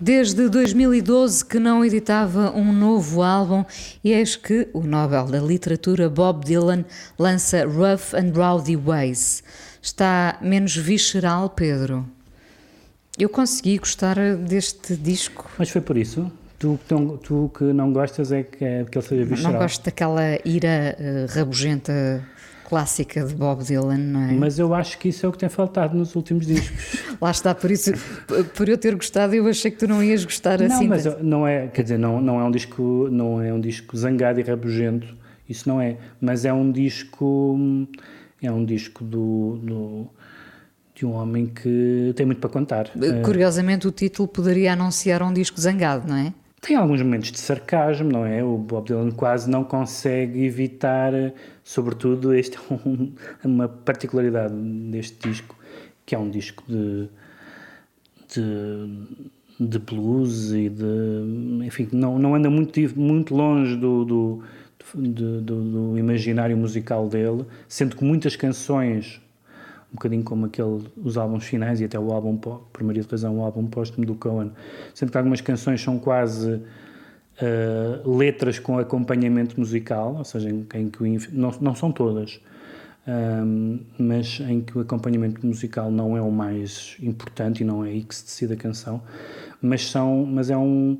Desde 0.07 0.49
2012 0.49 1.45
que 1.45 1.59
não 1.59 1.85
editava 1.85 2.53
um 2.57 2.73
novo 2.73 3.23
álbum 3.23 3.65
e 4.05 4.13
eis 4.13 4.37
que 4.37 4.69
o 4.73 4.81
Nobel 4.83 5.27
da 5.27 5.41
Literatura 5.41 6.09
Bob 6.09 6.45
Dylan 6.45 6.85
lança 7.19 7.67
Rough 7.67 8.15
and 8.15 8.31
Rowdy 8.33 8.77
Ways. 8.77 9.43
Está 9.83 10.39
menos 10.41 10.77
visceral, 10.77 11.51
Pedro? 11.51 12.07
Eu 13.19 13.29
consegui 13.29 13.79
gostar 13.79 14.17
deste 14.37 14.95
disco. 14.95 15.51
Mas 15.59 15.71
foi 15.71 15.81
por 15.81 15.97
isso? 15.97 16.31
Tu, 16.57 16.79
tu, 16.87 17.19
tu 17.21 17.51
que 17.59 17.65
não 17.65 17.93
gostas 17.93 18.31
é 18.31 18.45
que, 18.45 18.65
é 18.65 18.85
que 18.85 18.97
ele 18.97 19.05
seja 19.05 19.25
visceral? 19.25 19.55
Não 19.55 19.59
gosto 19.59 19.85
daquela 19.85 20.23
ira 20.45 20.97
uh, 21.01 21.37
rabugenta 21.37 22.25
clássica 22.69 23.25
de 23.25 23.35
Bob 23.35 23.63
Dylan, 23.63 23.97
não 23.97 24.23
é? 24.23 24.33
Mas 24.33 24.59
eu 24.59 24.75
acho 24.75 24.99
que 24.99 25.09
isso 25.09 25.25
é 25.25 25.29
o 25.29 25.33
que 25.33 25.39
tem 25.39 25.49
faltado 25.49 25.97
nos 25.97 26.17
últimos 26.17 26.47
discos. 26.47 27.01
Lá 27.21 27.31
está, 27.31 27.55
por 27.55 27.71
isso, 27.71 27.93
por 28.55 28.69
eu 28.69 28.77
ter 28.77 28.95
gostado, 28.95 29.35
eu 29.35 29.47
achei 29.47 29.71
que 29.71 29.79
tu 29.79 29.87
não 29.87 30.03
ias 30.03 30.25
gostar 30.25 30.59
não, 30.59 30.67
assim. 30.67 30.89
Mas 30.89 31.05
tanto. 31.05 31.23
não 31.23 31.47
é, 31.47 31.69
quer 31.69 31.83
dizer, 31.83 31.99
não, 31.99 32.21
não 32.21 32.41
é 32.41 32.45
um 32.45 32.51
disco, 32.51 33.09
não 33.11 33.41
é 33.41 33.53
um 33.53 33.61
disco 33.61 33.97
zangado 33.97 34.41
e 34.41 34.43
rabugento, 34.43 35.07
isso 35.49 35.69
não 35.69 35.81
é, 35.81 35.97
mas 36.21 36.45
é 36.45 36.53
um 36.53 36.73
disco, 36.73 37.57
é 38.43 38.51
um 38.51 38.65
disco 38.65 39.05
do, 39.05 39.59
do 39.63 40.07
de 40.93 41.05
um 41.05 41.13
homem 41.13 41.47
que 41.47 42.13
tem 42.17 42.25
muito 42.25 42.41
para 42.41 42.49
contar. 42.49 42.91
Curiosamente, 43.23 43.87
o 43.87 43.93
título 43.93 44.27
poderia 44.27 44.73
anunciar 44.73 45.23
um 45.23 45.33
disco 45.33 45.61
zangado, 45.61 46.09
não 46.09 46.17
é? 46.17 46.33
Tem 46.61 46.75
alguns 46.75 47.01
momentos 47.03 47.31
de 47.31 47.39
sarcasmo, 47.39 48.11
não 48.11 48.25
é? 48.27 48.43
O 48.43 48.57
Bob 48.57 48.87
Dylan 48.87 49.11
quase 49.11 49.49
não 49.49 49.63
consegue 49.63 50.45
evitar, 50.45 51.13
sobretudo, 51.63 52.35
este 52.35 52.57
é 52.57 52.61
um, 52.89 53.13
uma 53.45 53.69
particularidade 53.69 54.55
deste 54.55 55.29
disco, 55.29 55.57
que 56.05 56.15
é 56.15 56.19
um 56.19 56.31
disco 56.31 56.65
de, 56.67 57.09
de, 58.35 59.69
de 59.69 59.79
blues 59.79 60.53
e 60.53 60.69
de. 60.69 61.65
Enfim, 61.65 61.89
não, 61.93 62.19
não 62.19 62.35
anda 62.35 62.51
muito, 62.51 62.81
muito 62.99 63.35
longe 63.35 63.77
do, 63.77 64.05
do, 64.05 64.43
do, 64.95 65.41
do 65.41 65.99
imaginário 65.99 66.57
musical 66.57 67.09
dele, 67.09 67.45
sendo 67.69 67.97
que 67.97 68.03
muitas 68.03 68.35
canções 68.35 69.21
um 69.93 69.95
bocadinho 69.95 70.23
como 70.23 70.47
aquele, 70.47 70.85
os 71.03 71.17
álbuns 71.17 71.45
finais 71.45 71.81
e 71.81 71.85
até 71.85 71.99
o 71.99 72.13
álbum, 72.13 72.37
por 72.37 72.63
maioria 72.81 73.03
de 73.03 73.09
razão, 73.09 73.39
o 73.39 73.43
álbum 73.43 73.67
póstumo 73.67 74.07
do 74.07 74.15
Cohen, 74.15 74.53
sendo 74.95 75.13
que 75.13 75.19
algumas 75.19 75.41
canções 75.41 75.81
são 75.81 75.99
quase 75.99 76.61
uh, 77.41 78.17
letras 78.17 78.59
com 78.59 78.79
acompanhamento 78.79 79.59
musical, 79.59 80.17
ou 80.17 80.25
seja, 80.25 80.51
em, 80.51 80.67
em 80.75 80.89
que 80.89 81.03
o, 81.03 81.07
não, 81.33 81.51
não 81.61 81.75
são 81.75 81.93
todas, 81.93 82.41
um, 83.07 83.81
mas 83.99 84.41
em 84.41 84.61
que 84.61 84.77
o 84.77 84.81
acompanhamento 84.81 85.47
musical 85.47 85.91
não 85.91 86.17
é 86.17 86.21
o 86.21 86.31
mais 86.31 86.97
importante 87.01 87.63
e 87.63 87.65
não 87.65 87.85
é 87.85 87.91
aí 87.91 88.03
que 88.03 88.15
se 88.15 88.25
decide 88.25 88.55
a 88.55 88.57
canção, 88.57 89.03
mas, 89.63 89.89
são, 89.89 90.27
mas 90.27 90.51
é 90.51 90.57
um 90.57 90.99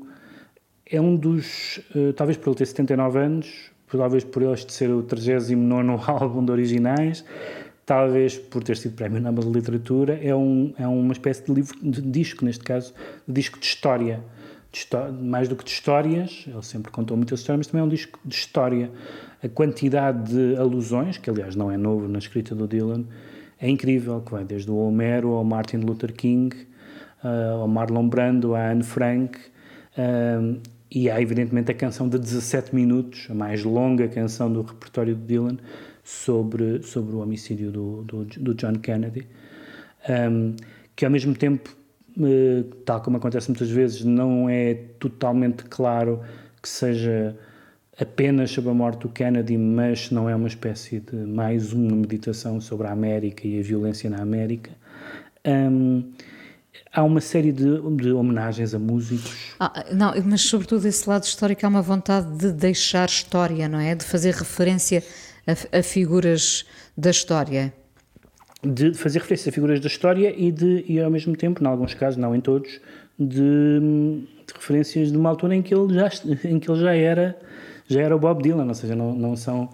é 0.89 1.01
um 1.01 1.15
dos, 1.17 1.81
uh, 1.93 2.13
talvez 2.13 2.37
por 2.37 2.51
ele 2.51 2.57
ter 2.57 2.65
79 2.65 3.19
anos, 3.19 3.71
talvez 3.91 4.23
por 4.23 4.41
ele 4.41 4.53
este 4.53 4.71
ser 4.71 4.89
o 4.89 5.03
39 5.03 6.03
álbum 6.09 6.43
de 6.43 6.51
originais, 6.51 7.25
talvez 7.87 8.37
por 8.37 8.61
ter 8.61 8.75
sido 8.75 8.95
Prémio 8.95 9.21
Nobel 9.21 9.45
de 9.45 9.49
Literatura, 9.49 10.19
é, 10.21 10.35
um, 10.35 10.73
é 10.77 10.85
uma 10.85 11.13
espécie 11.13 11.45
de 11.45 11.53
livro, 11.53 11.79
de 11.81 12.01
disco, 12.01 12.43
neste 12.43 12.61
caso, 12.61 12.93
de 13.25 13.33
disco 13.33 13.57
de 13.57 13.65
história. 13.65 14.21
De 14.69 14.85
mais 15.23 15.47
do 15.47 15.55
que 15.55 15.63
de 15.63 15.71
histórias, 15.71 16.43
ele 16.45 16.61
sempre 16.61 16.91
contou 16.91 17.15
muitas 17.15 17.39
histórias, 17.39 17.59
mas 17.59 17.67
também 17.67 17.81
é 17.81 17.85
um 17.85 17.89
disco 17.89 18.19
de 18.25 18.35
história. 18.35 18.91
A 19.41 19.47
quantidade 19.47 20.33
de 20.33 20.57
alusões, 20.57 21.17
que 21.17 21.29
aliás 21.29 21.55
não 21.55 21.71
é 21.71 21.77
novo 21.77 22.09
na 22.09 22.19
escrita 22.19 22.53
do 22.53 22.67
Dylan, 22.67 23.05
é 23.57 23.69
incrível, 23.69 24.19
que 24.19 24.33
vai 24.33 24.43
desde 24.43 24.69
o 24.69 24.75
Homero 24.75 25.29
ao 25.29 25.45
Martin 25.45 25.77
Luther 25.77 26.11
King, 26.11 26.53
uh, 27.23 27.61
ao 27.61 27.67
Marlon 27.69 28.09
Brando, 28.09 28.53
à 28.53 28.69
Anne 28.69 28.83
Frank, 28.83 29.39
uh, 29.97 30.59
e 30.91 31.09
há 31.09 31.21
evidentemente 31.21 31.71
a 31.71 31.73
canção 31.73 32.09
de 32.09 32.19
17 32.19 32.75
minutos, 32.75 33.27
a 33.29 33.33
mais 33.33 33.63
longa 33.63 34.09
canção 34.09 34.51
do 34.51 34.61
repertório 34.61 35.15
de 35.15 35.21
Dylan, 35.21 35.57
sobre, 36.07 36.81
sobre 36.83 37.17
o 37.17 37.19
homicídio 37.19 37.69
do, 37.69 38.03
do, 38.03 38.23
do 38.23 38.53
John 38.53 38.75
Kennedy, 38.75 39.27
um, 40.07 40.55
que 40.95 41.03
ao 41.03 41.11
mesmo 41.11 41.35
tempo, 41.35 41.69
uh, 42.17 42.63
tal 42.85 43.01
como 43.01 43.17
acontece 43.17 43.49
muitas 43.49 43.69
vezes, 43.69 44.05
não 44.05 44.49
é 44.49 44.73
totalmente 44.99 45.65
claro 45.65 46.21
que 46.61 46.69
seja 46.69 47.37
apenas 47.99 48.51
sobre 48.51 48.69
a 48.69 48.73
morte 48.73 49.01
do 49.01 49.09
Kennedy, 49.09 49.57
mas 49.57 50.09
não 50.09 50.29
é 50.29 50.35
uma 50.35 50.47
espécie 50.47 51.01
de 51.01 51.17
mais 51.17 51.73
uma 51.73 51.93
meditação 51.97 52.61
sobre 52.61 52.87
a 52.87 52.91
América 52.93 53.45
e 53.45 53.59
a 53.59 53.61
violência 53.61 54.09
na 54.09 54.21
América. 54.21 54.71
Um, 55.45 56.13
há 56.93 57.03
uma 57.03 57.19
série 57.19 57.51
de, 57.51 57.65
de 57.97 58.11
homenagens 58.13 58.73
a 58.73 58.79
músicos. 58.79 59.55
Ah, 59.59 59.85
não, 59.91 60.13
mas 60.23 60.41
sobretudo 60.41 60.87
esse 60.87 61.09
lado 61.09 61.23
histórico 61.23 61.65
há 61.65 61.69
uma 61.69 61.81
vontade 61.81 62.37
de 62.37 62.53
deixar 62.53 63.09
história, 63.09 63.67
não 63.67 63.79
é? 63.79 63.93
De 63.93 64.05
fazer 64.05 64.33
referência 64.33 65.03
a, 65.47 65.79
a 65.79 65.83
figuras 65.83 66.65
da 66.95 67.09
história. 67.09 67.73
de 68.63 68.93
fazer 68.93 69.19
referência 69.19 69.49
a 69.49 69.53
figuras 69.53 69.79
da 69.79 69.87
história 69.87 70.33
e, 70.35 70.51
de, 70.51 70.83
e 70.87 70.99
ao 70.99 71.09
mesmo 71.09 71.35
tempo, 71.35 71.63
em 71.63 71.67
alguns 71.67 71.93
casos, 71.93 72.17
não 72.17 72.35
em 72.35 72.41
todos, 72.41 72.79
de, 73.17 73.79
de 74.45 74.53
referências 74.53 75.11
de 75.11 75.17
uma 75.17 75.29
altura 75.29 75.55
em 75.55 75.61
que 75.61 75.73
ele 75.73 75.93
já, 75.93 76.09
em 76.43 76.59
que 76.59 76.69
ele 76.69 76.79
já 76.79 76.93
era 76.93 77.37
já 77.87 78.01
era 78.01 78.15
o 78.15 78.19
Bob 78.19 78.43
Dylan, 78.43 78.67
ou 78.67 78.73
seja, 78.73 78.95
não, 78.95 79.15
não 79.15 79.35
são 79.35 79.69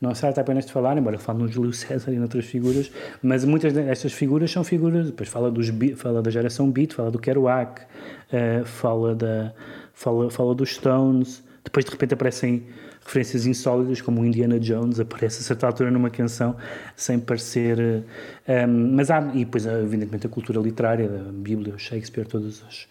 não 0.00 0.14
se 0.14 0.20
trata 0.20 0.40
apenas 0.40 0.64
de 0.64 0.72
falar, 0.72 0.96
embora 0.96 1.18
fale 1.18 1.40
no 1.40 1.48
Júlio 1.48 1.72
César 1.72 2.12
e 2.12 2.18
noutras 2.18 2.44
figuras, 2.44 2.90
mas 3.20 3.44
muitas 3.44 3.72
destas 3.72 4.12
figuras 4.12 4.50
são 4.50 4.62
figuras, 4.62 5.06
depois 5.06 5.28
fala, 5.28 5.50
dos, 5.50 5.72
fala 5.96 6.22
da 6.22 6.30
geração 6.30 6.70
Beat, 6.70 6.94
fala 6.94 7.10
do 7.10 7.18
Kerouac, 7.18 7.82
eh, 8.30 8.62
fala, 8.64 9.16
da, 9.16 9.52
fala, 9.92 10.30
fala 10.30 10.54
dos 10.54 10.76
Stones, 10.76 11.42
depois 11.64 11.84
de 11.84 11.90
repente 11.90 12.14
aparecem 12.14 12.64
referências 13.04 13.46
insólitas 13.46 14.00
como 14.00 14.20
o 14.20 14.24
Indiana 14.26 14.58
Jones 14.58 15.00
aparece 15.00 15.40
a 15.40 15.42
certa 15.42 15.66
altura 15.66 15.90
numa 15.90 16.10
canção 16.10 16.56
sem 16.96 17.18
parecer 17.18 18.04
eh, 18.46 18.66
um, 18.66 18.94
mas 18.94 19.10
há 19.10 19.20
e 19.34 19.44
depois 19.44 19.66
evidentemente 19.66 20.26
a 20.26 20.30
cultura 20.30 20.60
literária 20.60 21.06
a 21.06 21.32
Bíblia, 21.32 21.74
o 21.74 21.78
Shakespeare 21.78 22.26
todas 22.26 22.62
as 22.66 22.86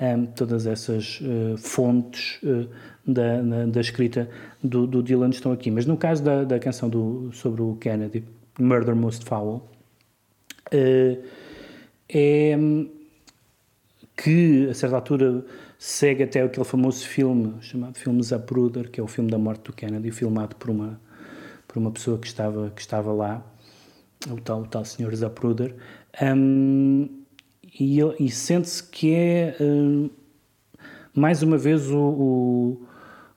um, 0.00 0.26
todas 0.26 0.66
essas 0.66 1.20
eh, 1.22 1.56
fontes 1.58 2.38
eh, 2.44 2.66
da, 3.06 3.42
na- 3.42 3.66
da 3.66 3.80
escrita 3.80 4.28
do, 4.62 4.86
do 4.86 5.02
Dylan 5.02 5.28
estão 5.30 5.52
aqui. 5.52 5.70
Mas 5.70 5.84
no 5.86 5.96
caso 5.96 6.22
da, 6.22 6.44
da 6.44 6.58
canção 6.58 6.88
do, 6.88 7.30
sobre 7.32 7.60
o 7.62 7.74
Kennedy 7.76 8.24
Murder 8.58 8.94
Most 8.96 9.24
Foul 9.26 9.62
eh, 10.72 11.18
é 12.08 12.58
que 14.16 14.68
a 14.68 14.74
certa 14.74 14.96
altura 14.96 15.44
segue 15.80 16.22
até 16.22 16.42
aquele 16.42 16.66
famoso 16.66 17.06
filme 17.06 17.54
chamado 17.62 17.96
filme 17.98 18.22
Zapruder, 18.22 18.90
que 18.90 19.00
é 19.00 19.02
o 19.02 19.08
filme 19.08 19.30
da 19.30 19.38
morte 19.38 19.64
do 19.64 19.72
Kennedy, 19.72 20.12
filmado 20.12 20.54
por 20.56 20.70
uma 20.70 21.00
por 21.66 21.78
uma 21.78 21.90
pessoa 21.90 22.18
que 22.18 22.26
estava 22.26 22.70
que 22.70 22.80
estava 22.80 23.12
lá, 23.12 23.42
o 24.28 24.40
tal 24.40 24.62
o 24.62 24.66
tal 24.66 24.84
senhor 24.84 25.14
Zapruder, 25.14 25.74
Hum, 26.20 27.08
e, 27.78 28.00
e 28.18 28.30
sente-se 28.30 28.82
que 28.82 29.14
é 29.14 29.56
hum, 29.60 30.10
mais 31.14 31.42
uma 31.42 31.56
vez 31.56 31.88
o, 31.90 31.98
o, 31.98 32.86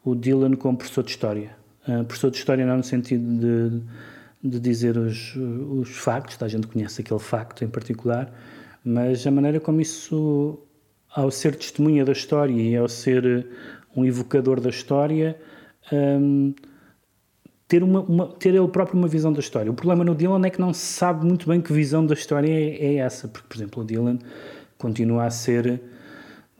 o 0.03 0.15
Dylan 0.15 0.55
como 0.55 0.77
professor 0.77 1.03
de 1.03 1.11
história. 1.11 1.55
Uh, 1.87 2.03
professor 2.03 2.31
de 2.31 2.37
história 2.37 2.65
não 2.65 2.77
no 2.77 2.83
sentido 2.83 3.23
de, 3.39 4.49
de 4.49 4.59
dizer 4.59 4.97
os, 4.97 5.35
os 5.35 5.89
factos, 5.89 6.41
a 6.41 6.47
gente 6.47 6.67
conhece 6.67 7.01
aquele 7.01 7.19
facto 7.19 7.63
em 7.63 7.69
particular, 7.69 8.33
mas 8.83 9.25
a 9.27 9.31
maneira 9.31 9.59
como 9.59 9.81
isso, 9.81 10.59
ao 11.15 11.29
ser 11.31 11.55
testemunha 11.55 12.03
da 12.03 12.11
história 12.11 12.53
e 12.53 12.75
ao 12.75 12.87
ser 12.87 13.25
eh, 13.25 13.43
um 13.95 14.03
evocador 14.05 14.59
da 14.59 14.69
história, 14.69 15.37
hum, 15.91 16.53
ter, 17.67 17.83
uma, 17.83 18.01
uma- 18.01 18.27
ter 18.27 18.53
ele 18.55 18.67
próprio 18.67 18.97
uma 18.97 19.07
visão 19.07 19.31
da 19.31 19.39
história. 19.39 19.71
O 19.71 19.73
problema 19.75 20.03
no 20.03 20.15
Dylan 20.15 20.45
é 20.45 20.49
que 20.49 20.59
não 20.59 20.73
se 20.73 20.85
sabe 20.85 21.25
muito 21.25 21.47
bem 21.47 21.61
que 21.61 21.71
visão 21.71 22.05
da 22.05 22.13
história 22.13 22.49
é, 22.51 22.85
é 22.85 22.95
essa, 22.95 23.27
porque, 23.27 23.47
por 23.47 23.55
exemplo, 23.57 23.83
o 23.83 23.85
Dylan 23.85 24.19
continua 24.77 25.25
a 25.25 25.29
ser 25.29 25.81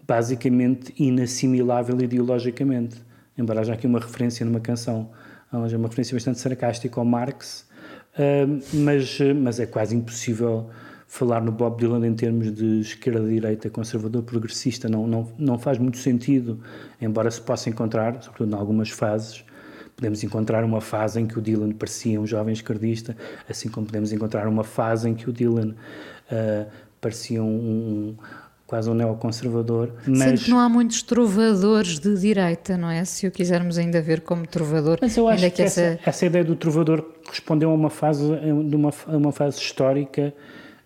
basicamente 0.08 0.94
inassimilável 0.98 2.00
ideologicamente. 2.02 3.02
Embora 3.38 3.62
haja 3.62 3.74
aqui 3.74 3.88
uma 3.88 4.00
referência 4.00 4.46
numa 4.46 4.60
canção, 4.60 5.10
haja 5.52 5.78
uma 5.78 5.88
referência 5.88 6.16
bastante 6.16 6.40
sarcástica 6.40 7.00
ao 7.00 7.06
Marx, 7.06 7.68
ah, 8.16 8.46
mas, 8.74 9.18
mas 9.36 9.60
é 9.60 9.66
quase 9.66 9.96
impossível 9.96 10.70
falar 11.14 11.42
no 11.44 11.52
Bob 11.52 11.78
Dylan 11.78 12.08
em 12.08 12.16
termos 12.16 12.52
de 12.52 12.80
esquerda-direita, 12.80 13.70
conservador, 13.70 14.24
progressista, 14.24 14.90
não, 14.90 15.06
não, 15.06 15.32
não 15.38 15.60
faz 15.60 15.78
muito 15.78 16.00
sentido, 16.00 16.60
embora 17.00 17.30
se 17.30 17.40
possa 17.40 17.70
encontrar, 17.70 18.20
sobretudo 18.20 18.52
em 18.52 18.58
algumas 18.58 18.90
fases, 18.90 19.46
podemos 19.96 20.24
encontrar 20.24 20.64
uma 20.64 20.82
fase 20.82 21.22
em 21.22 21.28
que 21.28 21.38
o 21.38 21.42
Dylan 21.42 21.72
parecia 21.74 22.20
um 22.20 22.26
jovem 22.26 22.52
esquerdista, 22.52 23.16
assim 23.48 23.70
como 23.70 23.86
podemos 23.86 24.12
encontrar 24.12 24.48
uma 24.48 24.64
fase 24.64 25.08
em 25.08 25.14
que 25.14 25.30
o 25.30 25.32
Dylan 25.32 25.76
ah, 26.32 26.66
parecia 27.00 27.44
um, 27.44 27.46
um- 27.46 28.16
quase 28.66 28.90
um 28.90 28.96
neoconservador, 28.96 29.92
Sendo 30.06 30.18
mas... 30.18 30.44
que 30.46 30.50
não 30.50 30.60
há 30.60 30.68
muitos 30.68 31.04
trovadores 31.04 32.00
de 32.00 32.20
direita, 32.20 32.76
não 32.76 32.90
é? 32.90 33.06
Se 33.06 33.28
o 33.28 33.32
quisermos 33.32 33.78
ainda 33.78 34.02
ver 34.02 34.22
como 34.22 34.48
trovador. 34.48 34.98
Mas 35.00 35.16
eu 35.16 35.28
acho 35.28 35.44
ainda 35.44 35.56
que, 35.56 35.62
essa, 35.62 36.00
essa 36.04 36.26
ideia 36.26 36.44
do 36.44 36.56
trovador 36.56 37.04
correspondeu 37.24 37.70
a 37.70 37.74
uma 37.76 37.92
fase, 37.92 38.24
de 38.68 38.76
uma, 38.76 38.90
a 39.06 39.16
uma 39.16 39.32
fase 39.32 39.60
histórica 39.60 40.34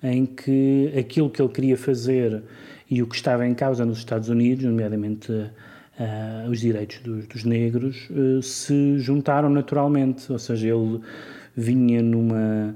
em 0.01 0.25
que 0.25 0.93
aquilo 0.97 1.29
que 1.29 1.41
ele 1.41 1.49
queria 1.49 1.77
fazer 1.77 2.43
e 2.89 3.01
o 3.01 3.07
que 3.07 3.15
estava 3.15 3.45
em 3.45 3.53
causa 3.53 3.85
nos 3.85 3.97
Estados 3.97 4.29
Unidos, 4.29 4.63
nomeadamente 4.63 5.31
ah, 5.99 6.45
os 6.49 6.59
direitos 6.59 6.99
dos, 6.99 7.27
dos 7.27 7.43
negros, 7.43 8.07
eh, 8.11 8.41
se 8.41 8.99
juntaram 8.99 9.49
naturalmente. 9.49 10.31
Ou 10.31 10.39
seja, 10.39 10.69
ele 10.69 11.01
vinha 11.55 12.01
numa. 12.01 12.75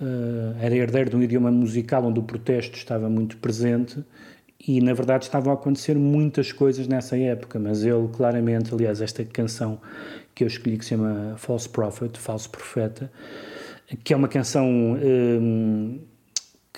ah, 0.00 0.56
era 0.60 0.74
herdeiro 0.74 1.10
de 1.10 1.16
um 1.16 1.22
idioma 1.22 1.50
musical 1.50 2.04
onde 2.04 2.18
o 2.18 2.22
protesto 2.22 2.76
estava 2.76 3.08
muito 3.08 3.36
presente 3.36 4.02
e 4.66 4.80
na 4.80 4.92
verdade 4.94 5.24
estavam 5.24 5.52
a 5.52 5.54
acontecer 5.54 5.96
muitas 5.96 6.50
coisas 6.50 6.88
nessa 6.88 7.16
época, 7.16 7.58
mas 7.58 7.84
ele 7.84 8.08
claramente, 8.08 8.74
aliás, 8.74 9.00
esta 9.00 9.24
canção 9.24 9.80
que 10.34 10.42
eu 10.44 10.48
escolhi 10.48 10.76
que 10.76 10.84
se 10.84 10.90
chama 10.90 11.34
False 11.36 11.68
Prophet, 11.68 12.18
Falso 12.18 12.50
Profeta, 12.50 13.10
que 14.02 14.12
é 14.12 14.16
uma 14.16 14.28
canção 14.28 14.98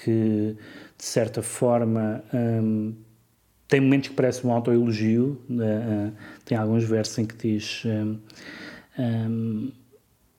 que 0.02 0.56
de 0.96 1.04
certa 1.04 1.42
forma 1.42 2.22
hum, 2.32 2.94
tem 3.68 3.80
momentos 3.80 4.08
que 4.08 4.14
parece 4.14 4.46
um 4.46 4.52
autoelogio, 4.52 5.40
né, 5.48 6.12
ah, 6.16 6.40
tem 6.44 6.56
alguns 6.56 6.84
versos 6.84 7.18
em 7.18 7.26
que 7.26 7.36
diz 7.36 7.82
hum, 7.84 8.18
hum, 8.98 9.72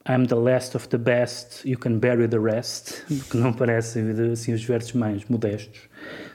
I'm 0.08 0.26
the 0.26 0.36
last 0.36 0.76
of 0.76 0.88
the 0.90 0.98
best, 0.98 1.68
you 1.70 1.78
can 1.78 2.00
bury 2.00 2.28
the 2.28 2.40
rest, 2.40 3.04
que 3.30 3.38
não 3.38 3.54
parecem 3.54 4.10
assim 4.32 4.54
os 4.54 4.64
versos 4.64 4.94
mais 4.94 5.24
modestos, 5.26 5.82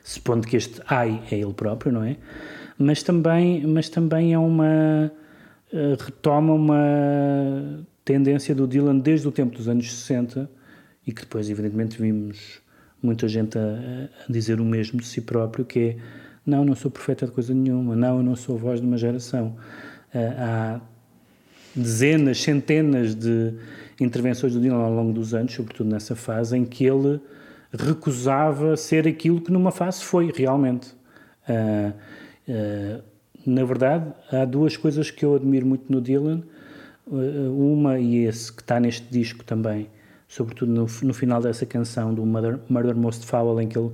supondo 0.05 0.47
que 0.47 0.57
este 0.57 0.81
I 0.83 1.21
é 1.31 1.39
ele 1.39 1.53
próprio, 1.53 1.93
não 1.93 2.05
é? 2.05 2.17
Mas 2.79 3.03
também, 3.03 3.67
mas 3.67 3.89
também 3.89 4.33
é 4.33 4.39
uma 4.39 5.11
eh, 5.73 5.97
retoma 5.99 6.53
uma 6.53 7.85
tendência 8.05 8.55
do 8.55 8.67
Dylan 8.67 8.99
desde 8.99 9.27
o 9.27 9.33
tempo 9.33 9.57
dos 9.57 9.69
anos 9.69 9.93
60 9.93 10.49
e 11.05 11.13
que 11.13 11.23
depois 11.23 11.51
evidentemente 11.51 12.01
vimos 12.01 12.61
muita 13.05 13.29
gente 13.29 13.59
a, 13.59 14.09
a 14.29 14.33
dizer 14.33 14.61
o 14.61 14.65
mesmo 14.65 15.01
de 15.01 15.07
si 15.07 15.21
próprio, 15.21 15.65
que 15.65 15.79
é 15.79 15.97
não, 16.47 16.65
não 16.65 16.75
sou 16.75 16.91
profeta 16.91 17.27
de 17.27 17.33
coisa 17.33 17.55
nenhuma, 17.55 17.97
não, 17.97 18.19
eu 18.19 18.23
não 18.23 18.37
sou 18.37 18.59
voz 18.59 18.81
de 18.81 18.87
uma 18.87 18.99
geração. 18.99 19.57
Ah, 20.15 20.79
há 20.79 20.81
dezenas, 21.75 22.41
centenas 22.41 23.15
de 23.15 23.55
intervenções 24.01 24.53
do 24.53 24.61
Dylan 24.61 24.77
ao 24.77 24.93
longo 24.93 25.13
dos 25.13 25.35
anos, 25.35 25.53
sobretudo 25.53 25.91
nessa 25.91 26.15
fase, 26.15 26.57
em 26.57 26.65
que 26.65 26.85
ele 26.85 27.21
recusava 27.73 28.77
ser 28.77 29.09
aquilo 29.09 29.41
que 29.41 29.51
numa 29.51 29.73
fase 29.73 30.05
foi 30.05 30.31
realmente. 30.35 30.95
Ah, 31.49 31.93
ah, 32.49 33.01
na 33.47 33.65
verdade, 33.65 34.13
há 34.31 34.45
duas 34.45 34.77
coisas 34.77 35.11
que 35.11 35.25
eu 35.25 35.35
admiro 35.35 35.67
muito 35.67 35.91
no 35.91 36.01
Dylan. 36.01 36.43
Ah, 37.11 37.51
uma, 37.51 37.99
e 37.99 38.25
esse 38.25 38.53
que 38.53 38.61
está 38.61 38.79
neste 38.79 39.11
disco 39.11 39.45
também, 39.45 39.89
sobretudo 40.29 40.73
no, 40.73 40.87
no 41.03 41.15
final 41.15 41.41
dessa 41.41 41.67
canção 41.67 42.15
do 42.15 42.25
Murder, 42.25 42.59
Murder 42.69 42.97
Most 42.97 43.27
Foul, 43.27 43.61
em 43.61 43.69
que 43.69 43.79
ele, 43.79 43.93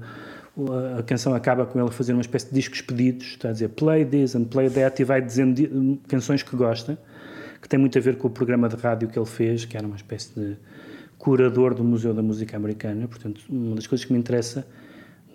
a 0.98 1.02
canção 1.02 1.34
acaba 1.34 1.64
com 1.66 1.80
ele 1.80 1.90
fazer 1.90 2.12
uma 2.12 2.20
espécie 2.22 2.48
de 2.48 2.54
discos 2.54 2.80
pedidos, 2.80 3.26
está 3.26 3.48
a 3.50 3.52
dizer 3.52 3.68
play 3.70 4.04
this 4.04 4.34
and 4.34 4.44
play 4.44 4.68
that, 4.70 5.00
e 5.00 5.04
vai 5.04 5.20
dizendo 5.20 5.54
di- 5.54 6.00
canções 6.08 6.42
que 6.42 6.54
gosta 6.56 6.98
que 7.60 7.68
tem 7.68 7.78
muito 7.78 7.98
a 7.98 8.00
ver 8.00 8.16
com 8.16 8.26
o 8.26 8.30
programa 8.30 8.68
de 8.70 8.76
rádio 8.76 9.06
que 9.08 9.18
ele 9.18 9.26
fez, 9.26 9.66
que 9.66 9.76
era 9.76 9.86
uma 9.86 9.96
espécie 9.96 10.32
de 10.34 10.56
curador 11.18 11.74
do 11.74 11.84
Museu 11.84 12.14
da 12.14 12.22
Música 12.22 12.56
Americana. 12.56 13.06
Portanto, 13.06 13.42
uma 13.50 13.76
das 13.76 13.86
coisas 13.86 14.04
que 14.06 14.12
me 14.14 14.18
interessa 14.18 14.66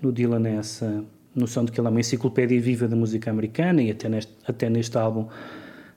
no 0.02 0.12
Dylan 0.12 0.48
é 0.48 0.56
essa 0.56 1.04
noção 1.36 1.64
de 1.64 1.72
que 1.72 1.80
ele 1.80 1.88
é 1.88 1.92
uma 1.92 2.00
enciclopédia 2.00 2.60
viva 2.60 2.88
da 2.88 2.96
música 2.96 3.30
americana 3.30 3.82
e 3.84 3.92
até 3.92 4.10
neste, 4.10 4.34
até 4.48 4.70
neste 4.70 4.98
álbum 4.98 5.28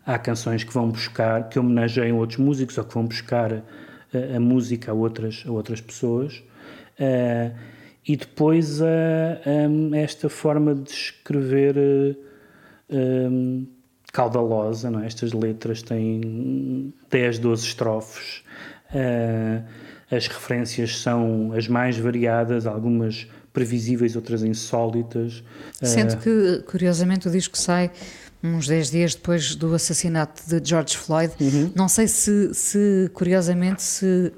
há 0.04 0.18
canções 0.18 0.64
que 0.64 0.72
vão 0.72 0.90
buscar, 0.90 1.48
que 1.48 1.58
homenageiam 1.58 2.18
outros 2.18 2.38
músicos 2.38 2.76
ou 2.76 2.84
que 2.84 2.92
vão 2.92 3.06
buscar 3.06 3.64
a, 4.12 4.36
a 4.36 4.40
música 4.40 4.92
a 4.92 4.94
outras, 4.94 5.44
a 5.46 5.50
outras 5.50 5.80
pessoas. 5.80 6.42
Eh, 6.98 7.52
e 8.06 8.16
depois 8.16 8.80
a, 8.80 8.86
esta 9.96 10.28
forma 10.28 10.74
de 10.74 10.90
escrever 10.90 11.76
eh, 11.76 12.16
um, 12.90 13.66
caudalosa, 14.12 14.90
não 14.90 15.00
é? 15.00 15.06
Estas 15.06 15.32
letras 15.32 15.82
têm 15.82 16.92
10, 17.10 17.38
12 17.38 17.66
estrofes, 17.66 18.42
uh, 18.94 19.62
as 20.10 20.26
referências 20.26 20.98
são 20.98 21.52
as 21.52 21.68
mais 21.68 21.98
variadas, 21.98 22.66
algumas 22.66 23.28
previsíveis, 23.52 24.16
outras 24.16 24.42
insólitas. 24.42 25.44
Sendo 25.82 26.14
Uh, 26.14 26.16
que, 26.16 26.62
curiosamente, 26.66 27.28
o 27.28 27.30
disco 27.30 27.58
sai 27.58 27.90
uns 28.42 28.66
10 28.66 28.90
dias 28.90 29.14
depois 29.14 29.54
do 29.54 29.74
assassinato 29.74 30.42
de 30.46 30.66
George 30.68 30.96
Floyd. 30.96 31.32
Uhum. 31.40 31.72
Não 31.74 31.88
sei 31.88 32.06
se, 32.06 32.54
se, 32.54 33.10
curiosamente, 33.12 33.82
se 33.82 34.32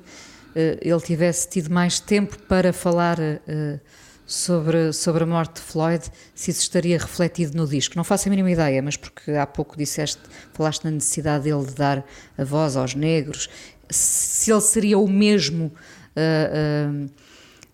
eh, 0.55 0.79
ele 0.81 1.01
tivesse 1.01 1.49
tido 1.49 1.71
mais 1.71 2.01
tempo 2.01 2.39
para 2.49 2.73
falar 2.73 3.19
eh, 3.21 3.79
sobre, 4.27 4.93
sobre 4.93 5.25
a 5.25 5.27
morte 5.27 5.57
de 5.57 5.61
Floyd, 5.61 6.05
se 6.35 6.51
isso 6.51 6.61
estaria 6.61 6.99
refletido 6.99 7.57
no 7.57 7.67
disco. 7.67 7.97
Não 7.97 8.05
faço 8.05 8.29
a 8.29 8.31
mínima 8.31 8.51
ideia, 8.51 8.81
mas 8.81 8.97
porque 8.97 9.33
há 9.33 9.47
pouco 9.47 9.77
disseste, 9.77 10.21
falaste 10.53 10.85
na 10.85 10.91
necessidade 10.91 11.45
dele 11.45 11.67
de 11.67 11.75
dar 11.75 12.05
a 12.39 12.45
voz 12.45 12.77
aos 12.77 12.95
negros, 12.95 13.49
se 13.89 14.51
ele 14.51 14.61
seria 14.61 14.99
o 14.99 15.09
mesmo. 15.09 15.73
ah, 16.17 17.11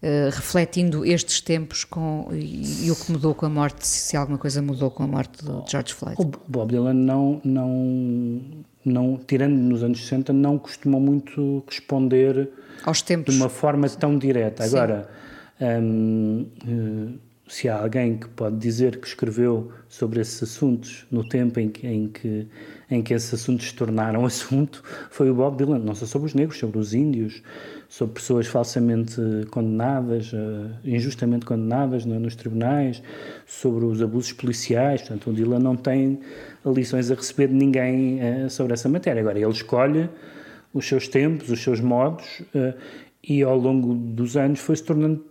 ah, 0.02 0.30
refletindo 0.30 1.04
estes 1.04 1.40
tempos 1.40 1.84
com, 1.84 2.28
e, 2.32 2.86
e 2.86 2.90
o 2.90 2.96
que 2.96 3.10
mudou 3.10 3.34
com 3.34 3.46
a 3.46 3.48
morte, 3.48 3.86
se, 3.86 3.98
se 4.10 4.16
alguma 4.16 4.38
coisa 4.38 4.60
mudou 4.60 4.90
com 4.90 5.02
a 5.02 5.06
morte 5.06 5.44
do 5.44 5.64
George 5.68 5.94
Floyd. 5.94 6.20
O 6.20 6.24
Bob 6.24 6.70
Dylan 6.70 6.94
não, 6.94 7.40
não, 7.44 8.40
não, 8.84 9.20
tirando 9.26 9.56
nos 9.56 9.82
anos 9.82 10.00
60, 10.00 10.32
não 10.32 10.58
costumou 10.58 11.00
muito 11.00 11.64
responder 11.66 12.50
aos 12.84 13.02
tempos 13.02 13.34
de 13.34 13.40
uma 13.40 13.48
forma 13.48 13.88
tão 13.88 14.18
direta. 14.18 14.64
Sim. 14.64 14.76
Agora, 14.76 15.08
hum, 15.60 16.46
eh, 16.66 17.18
se 17.48 17.68
há 17.68 17.78
alguém 17.78 18.18
que 18.18 18.28
pode 18.28 18.56
dizer 18.56 19.00
que 19.00 19.06
escreveu 19.06 19.72
sobre 19.88 20.20
esses 20.20 20.42
assuntos 20.42 21.06
no 21.10 21.26
tempo 21.26 21.58
em 21.58 21.68
que, 21.68 21.86
em 21.86 22.08
que, 22.08 22.46
em 22.90 23.02
que 23.02 23.12
esses 23.14 23.32
assuntos 23.34 23.66
se 23.66 23.74
tornaram 23.74 24.24
assunto, 24.26 24.82
foi 25.10 25.28
o 25.30 25.34
Bob 25.34 25.56
Dylan. 25.56 25.78
Não 25.78 25.94
só 25.94 26.06
sobre 26.06 26.26
os 26.26 26.34
negros, 26.34 26.58
sobre 26.58 26.78
os 26.78 26.94
índios, 26.94 27.42
sobre 27.88 28.14
pessoas 28.14 28.46
falsamente 28.46 29.20
condenadas, 29.50 30.32
eh, 30.32 30.70
injustamente 30.84 31.44
condenadas 31.46 32.04
no- 32.04 32.18
nos 32.20 32.34
tribunais, 32.36 33.02
sobre 33.46 33.84
os 33.84 34.00
abusos 34.02 34.32
policiais. 34.32 35.00
Portanto, 35.02 35.30
o 35.30 35.32
Dylan 35.32 35.58
não 35.60 35.76
tem 35.76 36.18
lições 36.64 37.10
a 37.10 37.14
receber 37.14 37.48
de 37.48 37.54
ninguém 37.54 38.20
eh, 38.20 38.48
sobre 38.48 38.72
essa 38.74 38.88
matéria. 38.88 39.20
Agora, 39.20 39.38
ele 39.38 39.50
escolhe 39.50 40.08
os 40.74 40.86
seus 40.86 41.08
tempos, 41.08 41.48
os 41.50 41.62
seus 41.62 41.80
modos, 41.80 42.42
eh, 42.54 42.74
e 43.28 43.42
ao 43.42 43.58
longo 43.58 43.94
dos 43.94 44.36
anos 44.36 44.60
foi 44.60 44.76
se 44.76 44.84
tornando 44.84 45.24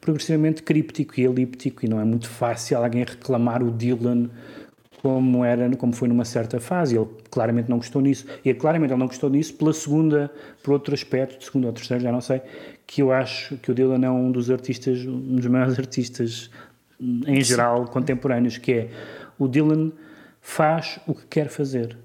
progressivamente 0.00 0.62
críptico 0.62 1.20
e 1.20 1.24
elíptico, 1.24 1.84
e 1.84 1.88
não 1.88 2.00
é 2.00 2.04
muito 2.04 2.26
fácil 2.28 2.78
alguém 2.78 3.04
reclamar 3.04 3.62
o 3.62 3.70
Dylan 3.70 4.30
como 5.02 5.44
era, 5.44 5.68
como 5.76 5.92
foi 5.92 6.08
numa 6.08 6.24
certa 6.24 6.60
fase. 6.60 6.96
Ele 6.96 7.06
claramente 7.30 7.70
não 7.70 7.78
gostou 7.78 8.02
nisso. 8.02 8.26
E 8.44 8.52
claramente 8.52 8.92
ele 8.92 9.00
não 9.00 9.06
gostou 9.06 9.30
nisso 9.30 9.54
pela 9.54 9.72
segunda, 9.72 10.30
por 10.62 10.72
outro 10.72 10.94
aspecto, 10.94 11.44
segundo 11.44 11.66
ou 11.66 11.72
terceiro, 11.72 12.02
já 12.02 12.12
não 12.12 12.20
sei, 12.20 12.42
que 12.86 13.02
eu 13.02 13.12
acho 13.12 13.56
que 13.58 13.70
o 13.70 13.74
Dylan 13.74 14.04
é 14.04 14.10
um 14.10 14.30
dos 14.30 14.50
artistas, 14.50 15.04
um 15.06 15.36
dos 15.36 15.46
maiores 15.46 15.78
artistas 15.78 16.50
em 17.00 17.40
geral 17.42 17.86
contemporâneos, 17.86 18.58
que 18.58 18.72
é 18.72 18.90
o 19.38 19.48
Dylan 19.48 19.90
faz 20.40 20.98
o 21.06 21.14
que 21.14 21.26
quer 21.26 21.48
fazer. 21.48 21.96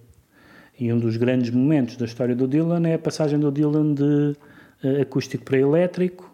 E 0.80 0.92
um 0.92 1.00
dos 1.00 1.18
grandes 1.18 1.50
momentos 1.50 1.98
da 1.98 2.06
história 2.06 2.36
do 2.36 2.48
Dylan 2.48 2.88
é 2.88 2.94
a 2.96 3.00
passagem 3.00 3.40
do 3.40 3.52
Dylan 3.52 3.94
de 3.94 4.36
eh, 4.84 5.02
acústico 5.02 5.44
para 5.44 5.58
elétrico, 5.58 6.34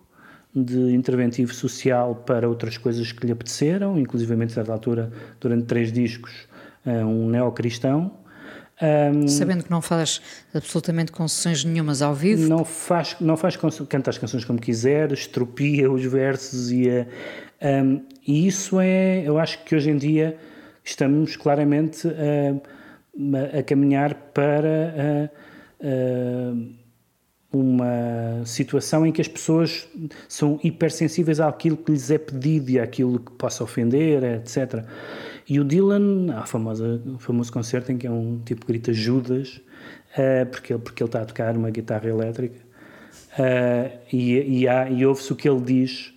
de 0.54 0.94
interventivo 0.94 1.54
social 1.54 2.16
para 2.16 2.48
outras 2.48 2.78
coisas 2.78 3.12
que 3.12 3.26
lhe 3.26 3.32
apeteceram, 3.32 3.98
inclusivamente 3.98 4.52
a 4.52 4.56
certa 4.56 4.74
altura, 4.74 5.12
durante 5.40 5.66
três 5.66 5.92
discos, 5.92 6.48
um 6.86 7.30
neocristão. 7.30 8.12
Um, 8.82 9.28
Sabendo 9.28 9.64
que 9.64 9.70
não 9.70 9.82
faz 9.82 10.20
absolutamente 10.56 11.12
concessões 11.12 11.64
nenhumas 11.64 12.02
ao 12.02 12.16
vivo. 12.16 12.48
não 12.50 12.66
faz, 12.66 13.16
não 13.22 13.38
faz 13.38 13.56
canta 13.88 14.10
as 14.10 14.18
canções 14.18 14.44
como 14.44 14.60
quiser, 14.60 15.12
estropia 15.12 15.92
os 15.92 16.04
versos 16.04 16.72
e, 16.72 16.90
a- 16.90 17.06
um, 17.84 18.02
e 18.28 18.48
isso 18.48 18.80
é, 18.80 19.22
eu 19.24 19.38
acho 19.38 19.64
que 19.66 19.76
hoje 19.76 19.92
em 19.92 19.98
dia 19.98 20.36
estamos 20.84 21.36
claramente 21.36 22.08
a, 22.08 23.60
a 23.60 23.62
caminhar 23.62 24.16
para 24.34 25.30
a- 25.80 25.86
a 25.88 26.82
uma 27.54 28.46
situação 28.46 29.06
em 29.06 29.12
que 29.12 29.20
as 29.22 29.28
pessoas 29.28 29.88
são 30.28 30.58
hipersensíveis 30.64 31.40
àquilo 31.40 31.76
que 31.78 31.92
lhes 31.92 32.10
é 32.10 32.18
pedido 32.18 32.72
e 32.72 32.80
àquilo 32.80 33.20
que 33.20 33.32
possa 33.34 33.64
ofender, 33.64 34.24
etc. 34.24 34.86
E 35.48 35.60
o 35.60 35.64
Dylan, 35.64 36.34
há 36.36 36.46
famosa, 36.46 37.02
o 37.06 37.20
famoso 37.20 37.52
concerto 37.52 37.92
em 37.92 37.98
que 37.98 38.08
é 38.08 38.12
um 38.12 38.40
tipo 38.46 38.66
que 38.66 38.72
grita 38.72 38.94
Judas, 38.94 39.62
eh, 40.16 40.46
porque, 40.46 40.74
ele, 40.74 40.82
porque 40.82 41.04
ele 41.04 41.08
está 41.08 41.22
a 41.22 41.26
tocar 41.26 41.56
uma 41.56 41.70
guitarra 41.70 42.08
elétrica, 42.08 42.60
eh, 43.38 43.92
e, 44.12 44.64
e, 44.64 44.66
e 44.66 45.06
ouve-se 45.06 45.34
o 45.34 45.36
que 45.36 45.50
ele 45.50 45.62
diz 45.62 46.14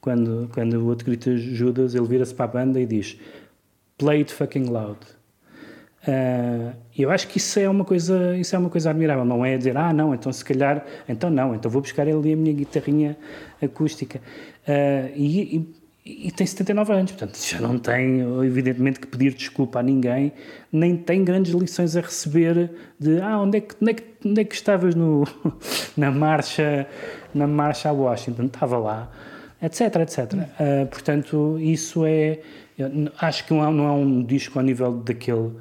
quando, 0.00 0.50
quando 0.52 0.74
o 0.74 0.86
outro 0.86 1.06
grita 1.06 1.36
Judas, 1.36 1.94
ele 1.94 2.06
vira-se 2.06 2.34
para 2.34 2.44
a 2.44 2.48
banda 2.48 2.80
e 2.80 2.86
diz 2.86 3.18
Play 3.98 4.18
it 4.18 4.32
fucking 4.32 4.64
loud. 4.64 4.98
E 6.96 7.02
eu 7.02 7.10
acho 7.10 7.28
que 7.28 7.38
isso 7.38 7.60
é 7.60 7.68
uma 7.68 7.84
coisa 7.84 8.36
isso 8.36 8.56
é 8.56 8.58
uma 8.58 8.68
coisa 8.68 8.90
admirável. 8.90 9.24
Não 9.24 9.44
é 9.44 9.56
dizer 9.56 9.76
ah 9.76 9.92
não 9.92 10.12
então 10.12 10.32
se 10.32 10.44
calhar 10.44 10.84
então 11.08 11.30
não 11.30 11.54
então 11.54 11.70
vou 11.70 11.80
buscar 11.80 12.08
ali 12.08 12.32
a 12.32 12.36
minha 12.36 12.52
guitarrinha 12.52 13.16
acústica. 13.62 14.20
Ah, 14.66 15.08
e, 15.14 15.56
e, 15.56 15.81
e 16.04 16.32
tem 16.32 16.46
79 16.46 16.92
anos 16.92 17.12
portanto 17.12 17.38
já 17.38 17.60
não 17.60 17.78
tem 17.78 18.20
evidentemente 18.44 18.98
que 19.00 19.06
pedir 19.06 19.34
desculpa 19.34 19.78
a 19.78 19.82
ninguém 19.82 20.32
nem 20.72 20.96
tem 20.96 21.24
grandes 21.24 21.52
lições 21.52 21.96
a 21.96 22.00
receber 22.00 22.70
de 22.98 23.20
ah 23.20 23.38
onde 23.40 23.58
é 23.58 23.60
que 23.60 23.74
onde 23.80 23.90
é 23.90 23.94
que, 23.94 24.04
onde 24.24 24.40
é 24.40 24.44
que 24.44 24.54
estavas 24.54 24.94
no 24.94 25.24
na 25.96 26.10
marcha 26.10 26.86
na 27.32 27.46
marcha 27.46 27.88
a 27.88 27.92
Washington 27.92 28.46
estava 28.46 28.78
lá 28.78 29.12
etc, 29.62 29.96
etc. 30.00 30.18
Ah, 30.58 30.86
portanto, 30.90 31.58
isso 31.60 32.04
é. 32.04 32.40
acho 33.18 33.46
que 33.46 33.54
não 33.54 33.62
há, 33.62 33.70
não 33.70 33.86
há 33.86 33.92
um 33.94 34.22
disco 34.24 34.58
ao 34.58 34.64
nível 34.64 34.92
daquele 34.92 35.52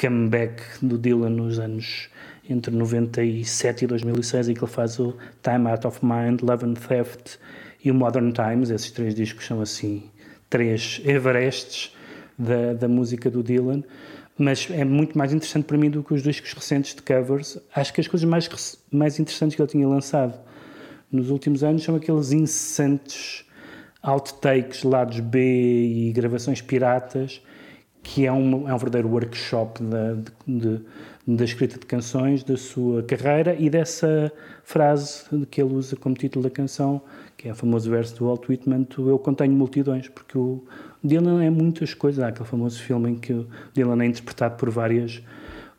comeback 0.00 0.62
do 0.80 0.96
Dylan 0.96 1.30
nos 1.30 1.58
anos 1.58 2.08
entre 2.48 2.74
97 2.74 3.84
e 3.84 3.86
2006, 3.86 4.48
em 4.48 4.54
que 4.54 4.62
ele 4.62 4.70
faz 4.70 4.98
o 4.98 5.16
Time 5.42 5.68
Out 5.70 5.86
of 5.86 6.00
Mind, 6.04 6.42
Love 6.42 6.66
and 6.66 6.74
Theft 6.74 7.38
e 7.84 7.90
o 7.90 7.94
Modern 7.94 8.32
Times. 8.32 8.70
Esses 8.70 8.90
três 8.90 9.14
discos 9.14 9.44
são 9.46 9.60
assim, 9.60 10.04
três 10.48 11.00
Everests 11.04 11.94
da, 12.38 12.72
da 12.72 12.88
música 12.88 13.30
do 13.30 13.42
Dylan. 13.42 13.82
Mas 14.36 14.66
é 14.70 14.84
muito 14.84 15.16
mais 15.16 15.32
interessante 15.32 15.64
para 15.64 15.78
mim 15.78 15.88
do 15.90 16.02
que 16.02 16.12
os 16.12 16.22
discos 16.22 16.52
recentes 16.52 16.94
de 16.94 17.02
covers. 17.02 17.56
Acho 17.74 17.92
que 17.92 18.00
as 18.00 18.08
coisas 18.08 18.28
mais, 18.28 18.48
mais 18.90 19.20
interessantes 19.20 19.54
que 19.54 19.62
ele 19.62 19.70
tinha 19.70 19.86
lançado 19.86 20.34
nos 21.12 21.30
últimos 21.30 21.62
anos 21.62 21.84
são 21.84 21.94
aqueles 21.94 22.32
incessantes 22.32 23.44
outtakes, 24.02 24.82
lados 24.82 25.20
B 25.20 25.38
e 26.08 26.12
gravações 26.12 26.60
piratas, 26.60 27.40
que 28.02 28.26
é 28.26 28.32
um, 28.32 28.68
é 28.68 28.74
um 28.74 28.76
verdadeiro 28.76 29.08
workshop 29.08 29.82
da, 29.82 30.14
de- 30.14 30.32
de- 30.46 30.84
da 31.26 31.44
escrita 31.44 31.78
de 31.78 31.86
canções, 31.86 32.42
da 32.42 32.56
sua 32.56 33.02
carreira 33.02 33.56
e 33.58 33.70
dessa 33.70 34.30
frase 34.62 35.22
que 35.50 35.62
ele 35.62 35.72
usa 35.72 35.96
como 35.96 36.14
título 36.14 36.42
da 36.42 36.50
canção, 36.50 37.00
que 37.44 37.50
é 37.50 37.52
o 37.52 37.54
famoso 37.54 37.90
verso 37.90 38.16
do 38.16 38.24
Walt 38.24 38.48
Whitman, 38.48 38.86
Eu 38.96 39.18
Contenho 39.18 39.52
Multidões, 39.52 40.08
porque 40.08 40.38
o 40.38 40.64
Dylan 41.02 41.44
é 41.44 41.50
muitas 41.50 41.92
coisas. 41.92 42.24
Há 42.24 42.28
aquele 42.28 42.48
famoso 42.48 42.82
filme 42.82 43.10
em 43.10 43.16
que 43.16 43.34
o 43.34 43.46
Dylan 43.74 44.02
é 44.02 44.06
interpretado 44.06 44.56
por 44.56 44.70
várias, 44.70 45.20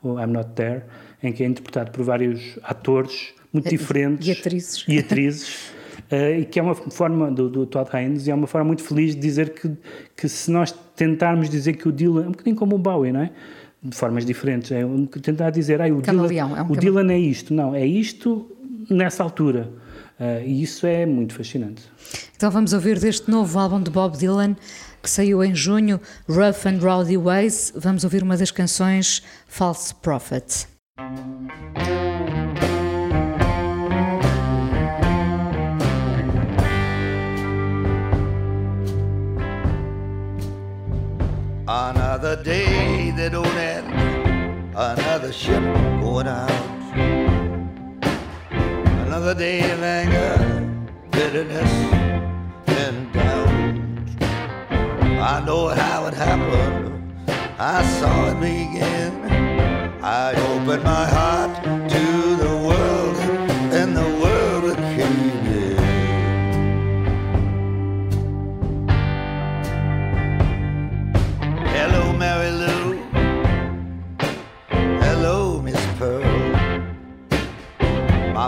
o 0.03 0.19
I'm 0.19 0.27
Not 0.27 0.51
There, 0.51 0.83
em 1.23 1.33
que 1.33 1.43
é 1.43 1.47
interpretado 1.47 1.89
por 1.89 2.03
vários 2.03 2.59
atores 2.61 3.33
muito 3.51 3.67
diferentes 3.67 4.27
e 4.27 4.31
atrizes. 4.31 4.85
e 4.87 4.99
atrizes, 4.99 5.71
eh, 6.11 6.41
e 6.41 6.45
que 6.45 6.59
é 6.59 6.61
uma 6.61 6.75
forma 6.75 7.31
do, 7.31 7.49
do 7.49 7.65
Todd 7.65 7.89
Haynes, 7.91 8.27
e 8.27 8.29
é 8.29 8.35
uma 8.35 8.45
forma 8.45 8.67
muito 8.67 8.83
feliz 8.83 9.15
de 9.15 9.21
dizer 9.21 9.49
que, 9.49 9.71
que 10.15 10.29
se 10.29 10.51
nós 10.51 10.71
tentarmos 10.95 11.49
dizer 11.49 11.73
que 11.77 11.89
o 11.89 11.91
Dylan, 11.91 12.25
é 12.25 12.27
um 12.27 12.31
bocadinho 12.31 12.55
como 12.55 12.75
o 12.75 12.77
Bowie, 12.77 13.11
não 13.11 13.21
é? 13.21 13.31
De 13.81 13.95
formas 13.95 14.23
diferentes, 14.23 14.71
é 14.71 14.85
um, 14.85 15.07
tentar 15.07 15.49
dizer, 15.49 15.81
ai, 15.81 15.91
o, 15.91 15.99
Dylan, 15.99 16.27
é 16.59 16.61
um 16.61 16.71
o. 16.71 16.77
Dylan 16.77 17.11
é 17.11 17.17
isto, 17.17 17.55
não, 17.55 17.73
é 17.73 17.83
isto 17.83 18.55
nessa 18.87 19.23
altura. 19.23 19.83
Eh, 20.19 20.43
e 20.45 20.63
isso 20.63 20.87
é 20.87 21.05
muito 21.05 21.33
fascinante. 21.33 21.83
Então 22.35 22.49
vamos 22.49 22.73
ouvir 22.73 22.99
deste 22.99 23.29
novo 23.29 23.57
álbum 23.59 23.81
de 23.81 23.89
Bob 23.89 24.17
Dylan, 24.17 24.55
que 25.01 25.09
saiu 25.09 25.43
em 25.43 25.53
junho, 25.53 25.99
Rough 26.27 26.65
and 26.65 26.79
Rowdy 26.79 27.17
Ways. 27.17 27.73
Vamos 27.75 28.03
ouvir 28.03 28.23
uma 28.23 28.37
das 28.37 28.51
canções, 28.51 29.21
False 29.47 29.93
Prophet. 29.95 30.67
Another 41.67 42.41
day 42.41 43.11
that 43.17 43.31
don't 43.31 43.47
end, 43.47 43.87
another 44.75 45.33
ship 45.33 45.61
going 46.01 46.27
out. 46.27 46.84
Another 49.15 49.33
day 49.33 49.71
of 49.71 49.81
anger, 49.81 50.35
bitterness, 51.09 51.71
and 52.67 53.13
doubt. 53.13 53.47
I 55.21 55.41
know 55.45 55.69
how 55.69 56.07
it 56.07 56.13
happened, 56.13 57.13
I 57.57 57.81
saw 57.97 58.31
it 58.31 58.41
begin. 58.41 59.13
I 60.03 60.33
opened 60.51 60.83
my 60.83 61.05
heart 61.05 61.63
to 61.91 62.34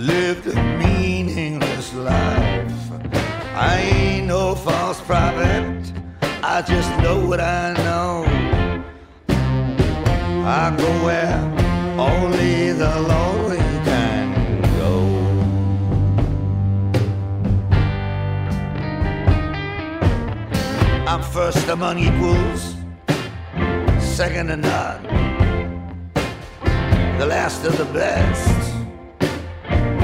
unlived, 0.00 0.46
meaningless 0.78 1.92
life. 1.94 2.72
I 3.54 3.80
ain't 3.80 4.26
no 4.26 4.54
false 4.54 5.00
prophet, 5.02 5.92
I 6.42 6.62
just 6.62 6.90
know 7.02 7.26
what 7.26 7.40
I 7.40 7.74
know. 7.84 8.24
I 9.28 10.74
go 10.78 10.90
where 11.04 11.38
only 11.98 12.72
the 12.72 13.00
lonely 13.12 13.58
can 13.84 14.62
go. 14.78 14.94
I'm 21.06 21.22
first 21.22 21.68
among 21.68 21.98
equals, 21.98 22.74
second 23.98 24.46
to 24.48 24.56
none, 24.56 25.02
the 27.18 27.26
last 27.26 27.66
of 27.66 27.76
the 27.76 27.84
best. 27.92 28.69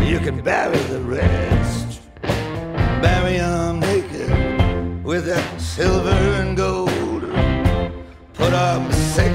You 0.06 0.20
can 0.20 0.40
bury 0.40 0.78
the 0.94 1.00
rest, 1.00 2.00
bury 3.02 3.38
'em 3.38 3.80
naked 3.80 5.04
with 5.04 5.26
that 5.26 5.60
silver 5.60 6.20
and 6.40 6.56
gold. 6.56 7.24
Put 8.34 8.52
'em 8.52 8.92
six 8.92 9.34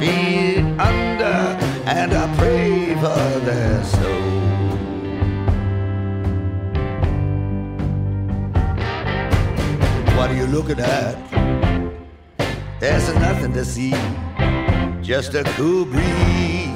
feet 0.00 0.64
under, 0.90 1.38
and 1.86 2.14
I 2.14 2.26
pray 2.38 2.94
for 2.94 3.24
their 3.48 3.84
soul. 3.84 4.32
What 10.16 10.30
are 10.30 10.38
you 10.40 10.46
looking 10.46 10.80
at? 10.80 11.16
There's 12.80 13.06
nothing 13.26 13.52
to 13.52 13.64
see, 13.66 13.94
just 15.02 15.34
a 15.34 15.44
cool 15.56 15.84
breeze 15.84 16.75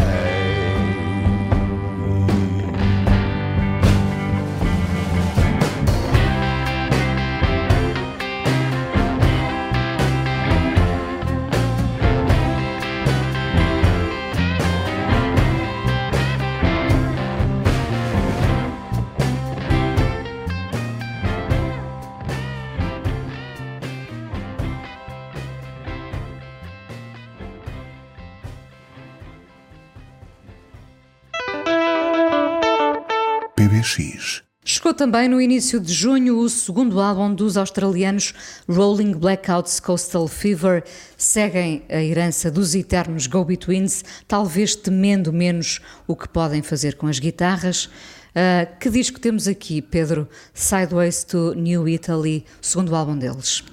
Também 34.97 35.27
no 35.27 35.41
início 35.41 35.79
de 35.79 35.91
junho 35.91 36.37
o 36.37 36.47
segundo 36.47 36.99
álbum 36.99 37.33
dos 37.33 37.57
australianos 37.57 38.33
Rolling 38.69 39.13
Blackouts 39.13 39.79
Coastal 39.79 40.27
Fever. 40.27 40.83
Seguem 41.17 41.83
a 41.89 42.03
herança 42.03 42.51
dos 42.51 42.75
eternos 42.75 43.25
Go-Betweens, 43.25 44.03
talvez 44.27 44.75
temendo 44.75 45.33
menos 45.33 45.79
o 46.07 46.15
que 46.15 46.29
podem 46.29 46.61
fazer 46.61 46.95
com 46.95 47.07
as 47.07 47.17
guitarras. 47.17 47.89
Ah, 48.35 48.67
que 48.79 48.89
disco 48.89 49.19
temos 49.19 49.47
aqui, 49.47 49.81
Pedro? 49.81 50.27
Sideways 50.53 51.23
to 51.23 51.55
New 51.55 51.87
Italy, 51.87 52.45
segundo 52.61 52.95
álbum 52.95 53.17
deles. 53.17 53.63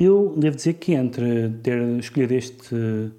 Eu 0.00 0.34
devo 0.38 0.56
dizer 0.56 0.74
que 0.74 0.92
entre 0.92 1.50
ter 1.62 1.82
escolhido 1.98 2.34
este 2.34 3.10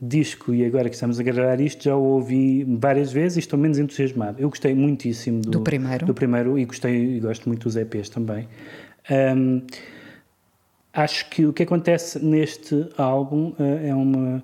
disco 0.00 0.54
e 0.54 0.64
agora 0.64 0.88
que 0.88 0.94
estamos 0.94 1.18
a 1.18 1.22
gravar 1.22 1.60
isto, 1.60 1.82
já 1.84 1.96
o 1.96 2.02
ouvi 2.02 2.64
várias 2.64 3.12
vezes 3.12 3.36
e 3.36 3.40
estou 3.40 3.58
menos 3.58 3.78
entusiasmado. 3.78 4.40
Eu 4.40 4.48
gostei 4.48 4.74
muitíssimo 4.74 5.40
do, 5.40 5.50
Do 5.50 5.60
primeiro. 5.60 6.06
do 6.06 6.14
primeiro 6.14 6.58
e 6.58 6.64
gostei 6.64 7.16
e 7.16 7.20
gosto 7.20 7.48
muito 7.48 7.64
dos 7.64 7.76
EPs 7.76 8.08
também. 8.08 8.48
Ahm, 9.10 9.62
acho 10.92 11.28
que 11.30 11.46
o 11.46 11.52
que 11.52 11.62
acontece 11.62 12.24
neste 12.24 12.88
álbum 12.96 13.52
eh, 13.58 13.88
é 13.88 13.94
uma. 13.94 14.42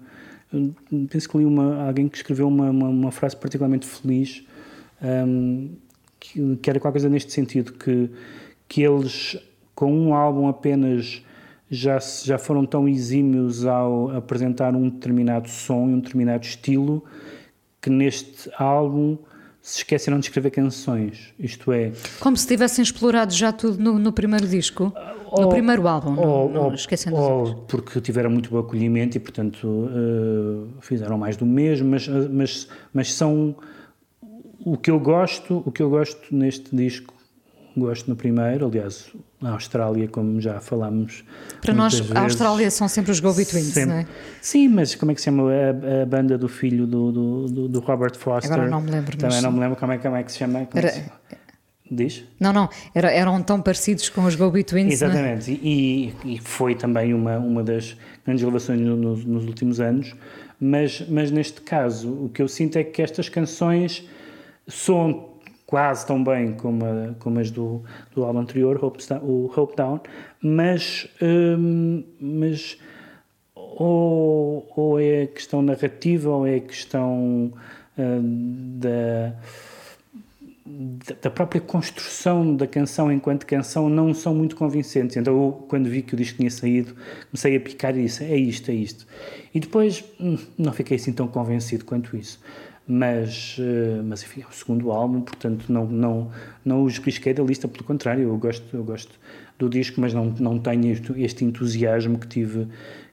Penso 1.11 1.28
que 1.28 1.38
li 1.38 1.44
uma, 1.44 1.86
alguém 1.86 2.09
que 2.09 2.16
escreveu 2.16 2.46
uma, 2.46 2.70
uma, 2.70 2.88
uma 2.88 3.11
frase 3.11 3.36
particularmente 3.36 3.86
feliz, 3.86 4.44
ahm, 5.02 5.68
que, 6.20 6.57
que 6.57 6.70
era 6.70 6.78
qualquer 6.78 7.00
coisa 7.00 7.09
neste 7.09 7.32
sentido: 7.32 7.72
que, 7.72 8.11
que 8.68 8.82
eles, 8.82 9.36
com 9.74 9.92
um 9.92 10.14
álbum 10.14 10.48
apenas, 10.48 11.22
já, 11.75 11.99
já 11.99 12.39
foram 12.39 12.64
tão 12.64 12.89
exímios 12.89 13.64
ao 13.66 14.11
apresentar 14.16 14.75
um 14.75 14.89
determinado 14.89 15.49
som 15.49 15.89
e 15.91 15.95
um 15.95 15.99
determinado 16.01 16.45
estilo, 16.45 17.05
que 17.81 17.91
neste 17.91 18.51
álbum 18.59 19.18
se 19.61 19.79
esqueceram 19.79 20.18
de 20.18 20.27
escrever 20.27 20.51
canções. 20.51 21.33
Isto 21.39 21.72
é, 21.72 21.93
Como 22.20 22.37
se 22.37 22.47
tivessem 22.47 22.83
explorado 22.83 23.33
já 23.33 23.51
tudo 23.53 23.83
no, 23.83 23.99
no 23.99 24.12
primeiro 24.12 24.47
disco, 24.47 24.93
no 25.37 25.43
ou- 25.45 25.49
primeiro 25.49 25.89
álbum, 25.89 26.12
não, 26.12 26.22
ou, 26.29 26.51
não 26.51 26.62
ou- 26.64 26.75
esquecendo 26.75 27.16
ou 27.16 27.55
porque 27.66 27.99
tiveram 28.01 28.31
muito 28.31 28.51
bom 28.51 28.59
acolhimento 28.59 29.16
e, 29.16 29.20
portanto, 29.20 29.89
eh, 29.91 30.68
fizeram 30.83 31.16
mais 31.16 31.37
do 31.39 31.47
mesmo, 31.47 31.89
mas, 31.89 32.07
mas, 32.09 32.68
mas 32.93 33.12
são 33.14 33.55
o 34.61 34.77
que 34.77 34.91
eu 34.91 34.99
gosto, 35.01 35.62
o 35.64 35.72
que 35.72 35.83
eu 35.83 35.89
gosto 35.91 36.35
neste 36.35 36.75
disco, 36.77 37.14
gosto 37.77 38.09
no 38.09 38.16
primeiro, 38.16 38.66
aliás, 38.66 39.11
na 39.45 39.53
Austrália, 39.53 40.09
como 40.09 40.40
já 40.40 40.59
falámos. 40.59 41.22
Para 41.61 41.74
nós, 41.74 41.92
muitas 41.92 42.11
a 42.16 42.20
vezes, 42.20 42.40
Austrália 42.40 42.70
são 42.70 42.88
sempre 42.88 43.12
os 43.12 43.20
Go-Betweens, 43.20 43.76
não 43.86 43.95
é? 43.97 44.07
Sim, 44.40 44.68
mas 44.68 44.95
como 44.95 45.12
é 45.12 45.14
que 45.14 45.20
se 45.20 45.26
chama 45.26 45.51
a, 45.53 46.03
a 46.03 46.07
banda 46.07 46.38
do 46.38 46.49
filho 46.49 46.86
do, 46.86 47.12
do, 47.12 47.47
do- 47.47 47.68
do 47.68 47.80
Robert 47.80 48.16
Foster? 48.16 48.51
Agora 48.53 48.68
não 48.68 48.80
me 48.80 48.90
lembro, 48.90 49.16
Também 49.16 49.42
não 49.42 49.53
me 49.53 49.61
lembro 49.61 49.76
como 49.76 49.92
é, 49.92 49.99
como 49.99 50.16
é 50.16 50.22
que 50.22 50.32
se 50.32 50.38
chama. 50.38 50.61
é 50.61 50.68
Era- 50.74 50.88
se 50.88 51.01
chama? 51.01 51.12
Diz? 51.90 52.24
Não, 52.40 52.51
não, 52.53 52.68
era- 52.95 53.12
eram 53.12 53.42
tão 53.42 53.61
parecidos 53.61 54.09
com 54.09 54.24
os 54.24 54.34
Go-Betweens, 54.34 54.99
não 55.03 55.09
é? 55.09 55.11
Exatamente, 55.12 55.51
e, 55.62 56.14
e 56.24 56.38
foi 56.40 56.74
também 56.74 57.12
uma, 57.12 57.36
uma 57.36 57.62
das 57.62 57.95
grandes 58.24 58.42
elevações 58.42 58.80
no- 58.80 58.97
nos, 58.97 59.24
nos 59.24 59.45
últimos 59.45 59.78
anos, 59.80 60.14
mas, 60.59 61.05
mas 61.09 61.30
neste 61.30 61.61
caso 61.61 62.09
o 62.11 62.30
que 62.30 62.40
eu 62.40 62.49
sinto 62.49 62.78
é 62.78 62.82
que 62.84 63.03
estas 63.03 63.28
canções 63.28 64.09
soam 64.66 65.34
quase 65.66 66.06
tão 66.06 66.22
bem 66.22 66.52
como, 66.54 66.84
a- 66.84 67.14
como 67.18 67.40
as 67.40 67.50
do, 67.50 67.82
do 68.14 68.24
álbum 68.24 68.40
anterior, 68.40 68.82
Hope, 68.84 69.02
o 69.22 69.50
Hope 69.56 69.76
Down, 69.76 70.00
mas, 70.42 71.08
hum, 71.22 72.04
mas 72.20 72.78
ou, 73.54 74.70
ou 74.76 75.00
é 75.00 75.22
a 75.22 75.26
questão 75.26 75.62
narrativa 75.62 76.30
ou 76.30 76.46
é 76.46 76.56
a 76.56 76.60
questão 76.60 77.52
hum, 77.98 78.78
da- 78.78 79.34
da 81.22 81.30
própria 81.30 81.60
construção 81.60 82.56
da 82.56 82.66
canção 82.66 83.12
enquanto 83.12 83.44
canção 83.46 83.88
não 83.90 84.14
são 84.14 84.34
muito 84.34 84.56
convincentes. 84.56 85.16
Então, 85.16 85.34
eu, 85.36 85.52
quando 85.68 85.88
vi 85.90 86.00
que 86.02 86.14
o 86.14 86.16
disco 86.16 86.38
tinha 86.38 86.50
saído, 86.50 86.94
comecei 87.30 87.54
a 87.56 87.60
picar 87.60 87.96
e 87.96 88.02
disse: 88.04 88.24
é 88.24 88.36
isto, 88.36 88.70
é 88.70 88.74
isto. 88.74 89.06
E 89.54 89.60
depois 89.60 90.02
hum, 90.18 90.38
não 90.56 90.72
fiquei 90.72 90.96
assim 90.96 91.12
tão 91.12 91.28
convencido 91.28 91.84
quanto 91.84 92.16
isso. 92.16 92.40
Mas, 92.87 93.57
eh, 93.59 94.03
mas 94.05 94.22
enfim, 94.22 94.43
é 94.43 94.47
o 94.47 94.53
segundo 94.53 94.93
álbum, 94.93 95.22
portanto, 95.22 95.72
não, 95.72 95.87
não, 95.87 96.30
não 96.62 96.85
os 96.85 96.99
risquei 96.99 97.32
da 97.32 97.43
lista, 97.43 97.66
pelo 97.66 97.82
contrário, 97.82 98.24
eu 98.24 98.37
gosto, 98.37 98.76
eu 98.76 98.85
gosto 98.85 99.18
do 99.59 99.70
disco, 99.70 100.01
mas 100.01 100.12
não, 100.12 100.26
não 100.26 100.59
tenho 100.59 100.93
este, 101.16 101.45
entusiasmo 101.45 102.18
que 102.18 102.26
tive, 102.26 102.68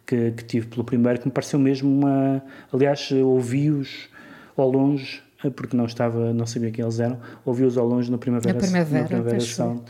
que, 0.06 0.32
que 0.32 0.44
tive 0.44 0.68
pelo 0.68 0.84
primeiro, 0.84 1.20
que 1.20 1.28
me 1.28 1.32
pareceu 1.32 1.58
mesmo 1.58 1.90
uma. 1.90 2.44
Aliás, 2.74 3.10
ouvi-os 3.12 4.10
ao 4.58 4.70
longe, 4.70 5.22
porque 5.50 5.76
não 5.76 5.86
estava, 5.86 6.34
não 6.34 6.46
sabia 6.46 6.70
quem 6.72 6.84
eles 6.84 7.00
eram, 7.00 7.20
ouvi-os 7.46 7.78
ao 7.78 7.88
longe 7.88 8.12
na 8.12 8.18
primavera, 8.18 8.54
Na 8.54 8.60
primavera, 8.60 9.02
na 9.02 9.08
primavera. 9.08 9.40
Sound. 9.40 9.82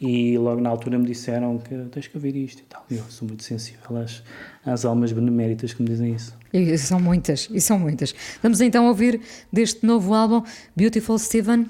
e 0.00 0.36
logo 0.38 0.60
na 0.60 0.68
altura 0.70 0.98
me 0.98 1.06
disseram 1.06 1.58
que 1.58 1.74
tens 1.90 2.06
que 2.06 2.16
ouvir 2.16 2.36
isto 2.36 2.60
e 2.60 2.64
tal. 2.64 2.84
E 2.90 2.94
eu 2.96 3.04
sou 3.08 3.26
muito 3.26 3.42
sensível 3.42 3.96
às, 3.96 4.22
às 4.64 4.84
almas 4.84 5.10
beneméritas 5.12 5.72
que 5.72 5.82
me 5.82 5.88
dizem 5.88 6.14
isso. 6.14 6.36
E 6.52 6.76
são 6.78 7.00
muitas, 7.00 7.48
e 7.50 7.60
são 7.60 7.78
muitas. 7.78 8.14
Vamos 8.42 8.60
então 8.60 8.86
ouvir 8.86 9.20
deste 9.52 9.84
novo 9.84 10.14
álbum, 10.14 10.42
Beautiful 10.76 11.18
Steven. 11.18 11.66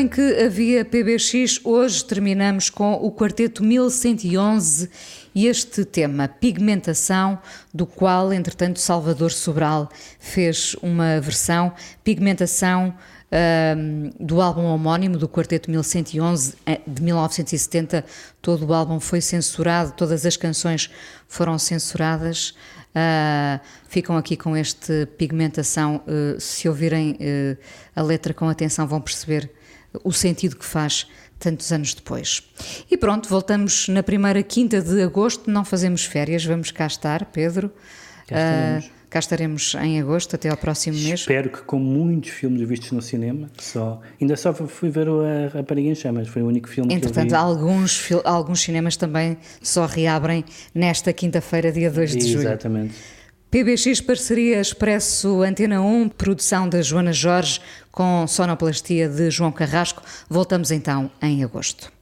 Em 0.00 0.08
que 0.08 0.42
havia 0.42 0.82
PBX, 0.82 1.60
hoje 1.62 2.02
terminamos 2.02 2.70
com 2.70 2.94
o 2.94 3.12
Quarteto 3.12 3.62
1111 3.62 4.88
e 5.34 5.46
este 5.46 5.84
tema, 5.84 6.26
pigmentação, 6.26 7.38
do 7.72 7.84
qual, 7.84 8.32
entretanto, 8.32 8.80
Salvador 8.80 9.30
Sobral 9.30 9.90
fez 10.18 10.74
uma 10.80 11.20
versão, 11.20 11.74
pigmentação 12.02 12.94
do 14.18 14.40
álbum 14.40 14.64
homónimo 14.64 15.18
do 15.18 15.28
Quarteto 15.28 15.70
1111 15.70 16.54
eh, 16.64 16.80
de 16.86 17.02
1970. 17.02 18.04
Todo 18.40 18.66
o 18.66 18.72
álbum 18.72 18.98
foi 18.98 19.20
censurado, 19.20 19.92
todas 19.92 20.24
as 20.24 20.36
canções 20.36 20.90
foram 21.28 21.58
censuradas. 21.58 22.54
Ah, 22.94 23.60
ficam 23.86 24.16
aqui 24.16 24.36
com 24.36 24.56
este 24.56 25.06
pigmentação. 25.18 26.02
eh, 26.06 26.36
se 26.40 26.68
ouvirem 26.68 27.16
eh, 27.20 27.56
a 27.94 28.02
letra 28.02 28.32
com 28.34 28.48
atenção, 28.48 28.88
vão 28.88 29.00
perceber 29.00 29.48
o 30.04 30.12
sentido 30.12 30.56
que 30.56 30.64
faz 30.64 31.06
tantos 31.38 31.72
anos 31.72 31.94
depois. 31.94 32.42
E 32.90 32.96
pronto, 32.96 33.28
voltamos 33.28 33.88
na 33.88 34.02
primeira 34.02 34.42
quinta 34.42 34.80
de 34.80 35.00
agosto. 35.02 35.50
Não 35.50 35.64
fazemos 35.64 36.04
férias, 36.04 36.44
vamos 36.44 36.70
cá 36.70 36.86
estar, 36.86 37.24
Pedro. 37.26 37.70
Cá 38.28 38.36
Ah, 38.36 38.78
estaremos. 38.78 38.90
cá 39.08 39.18
estaremos 39.18 39.74
em 39.82 40.00
agosto, 40.00 40.36
até 40.36 40.48
ao 40.50 40.56
próximo 40.56 40.96
mês. 40.98 41.20
Espero 41.20 41.48
que 41.50 41.62
com 41.62 41.78
muitos 41.78 42.30
filmes 42.30 42.68
vistos 42.68 42.92
no 42.92 43.00
cinema, 43.02 43.50
só 43.58 44.00
ainda 44.20 44.36
só 44.36 44.52
fui 44.54 44.90
ver 44.90 45.08
o 45.08 45.22
A 45.22 45.48
Rapariga 45.48 45.88
em 45.88 45.94
Chamas, 45.94 46.28
foi 46.28 46.42
o 46.42 46.46
único 46.46 46.68
filme 46.68 46.88
que 46.88 46.94
eu 46.94 46.98
Entretanto, 46.98 47.30
vi. 47.30 47.34
alguns, 47.34 48.08
alguns 48.24 48.60
cinemas 48.60 48.96
também 48.96 49.36
só 49.62 49.86
reabrem 49.86 50.44
nesta 50.74 51.12
quinta-feira, 51.12 51.72
dia 51.72 51.90
2 51.90 52.12
de 52.16 52.20
julho. 52.28 52.42
Exatamente. 52.42 52.94
PBX 53.50 54.00
Parceria 54.00 54.60
Expresso 54.60 55.42
Antena 55.42 55.82
1, 55.82 56.10
produção 56.10 56.68
da 56.68 56.80
Joana 56.80 57.12
Jorge 57.12 57.60
com 57.90 58.24
sonoplastia 58.28 59.08
de 59.08 59.28
João 59.28 59.50
Carrasco. 59.50 60.04
Voltamos 60.28 60.70
então 60.70 61.10
em 61.20 61.42
agosto. 61.42 61.99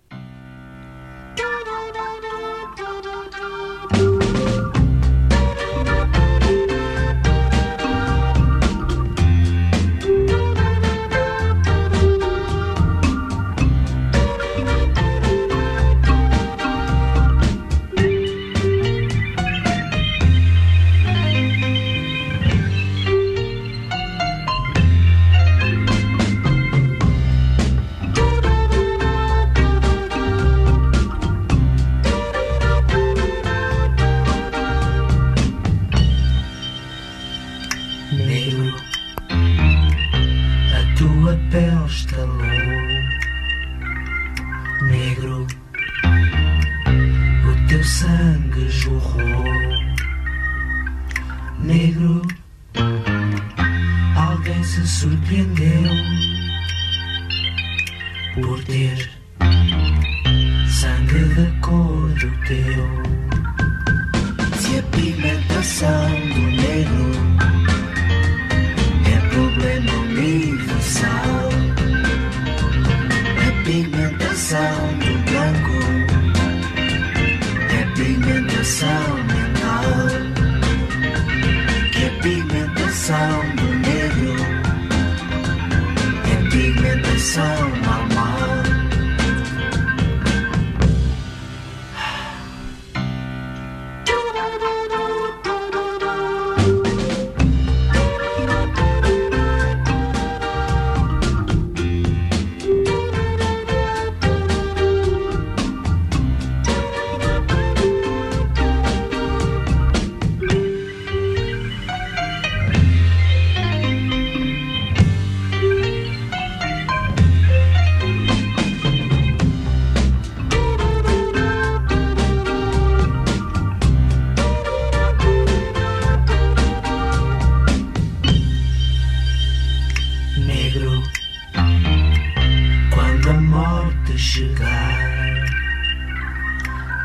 Morte 133.58 134.16
chegar, 134.16 135.44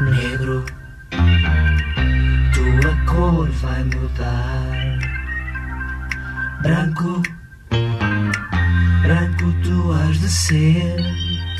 negro, 0.01 0.63
tua 2.53 2.95
cor 3.07 3.49
vai 3.49 3.83
mudar. 3.85 4.99
Branco, 6.61 7.23
branco 9.01 9.51
tu 9.63 9.91
has 9.93 10.19
de 10.19 10.29
ser. 10.29 11.52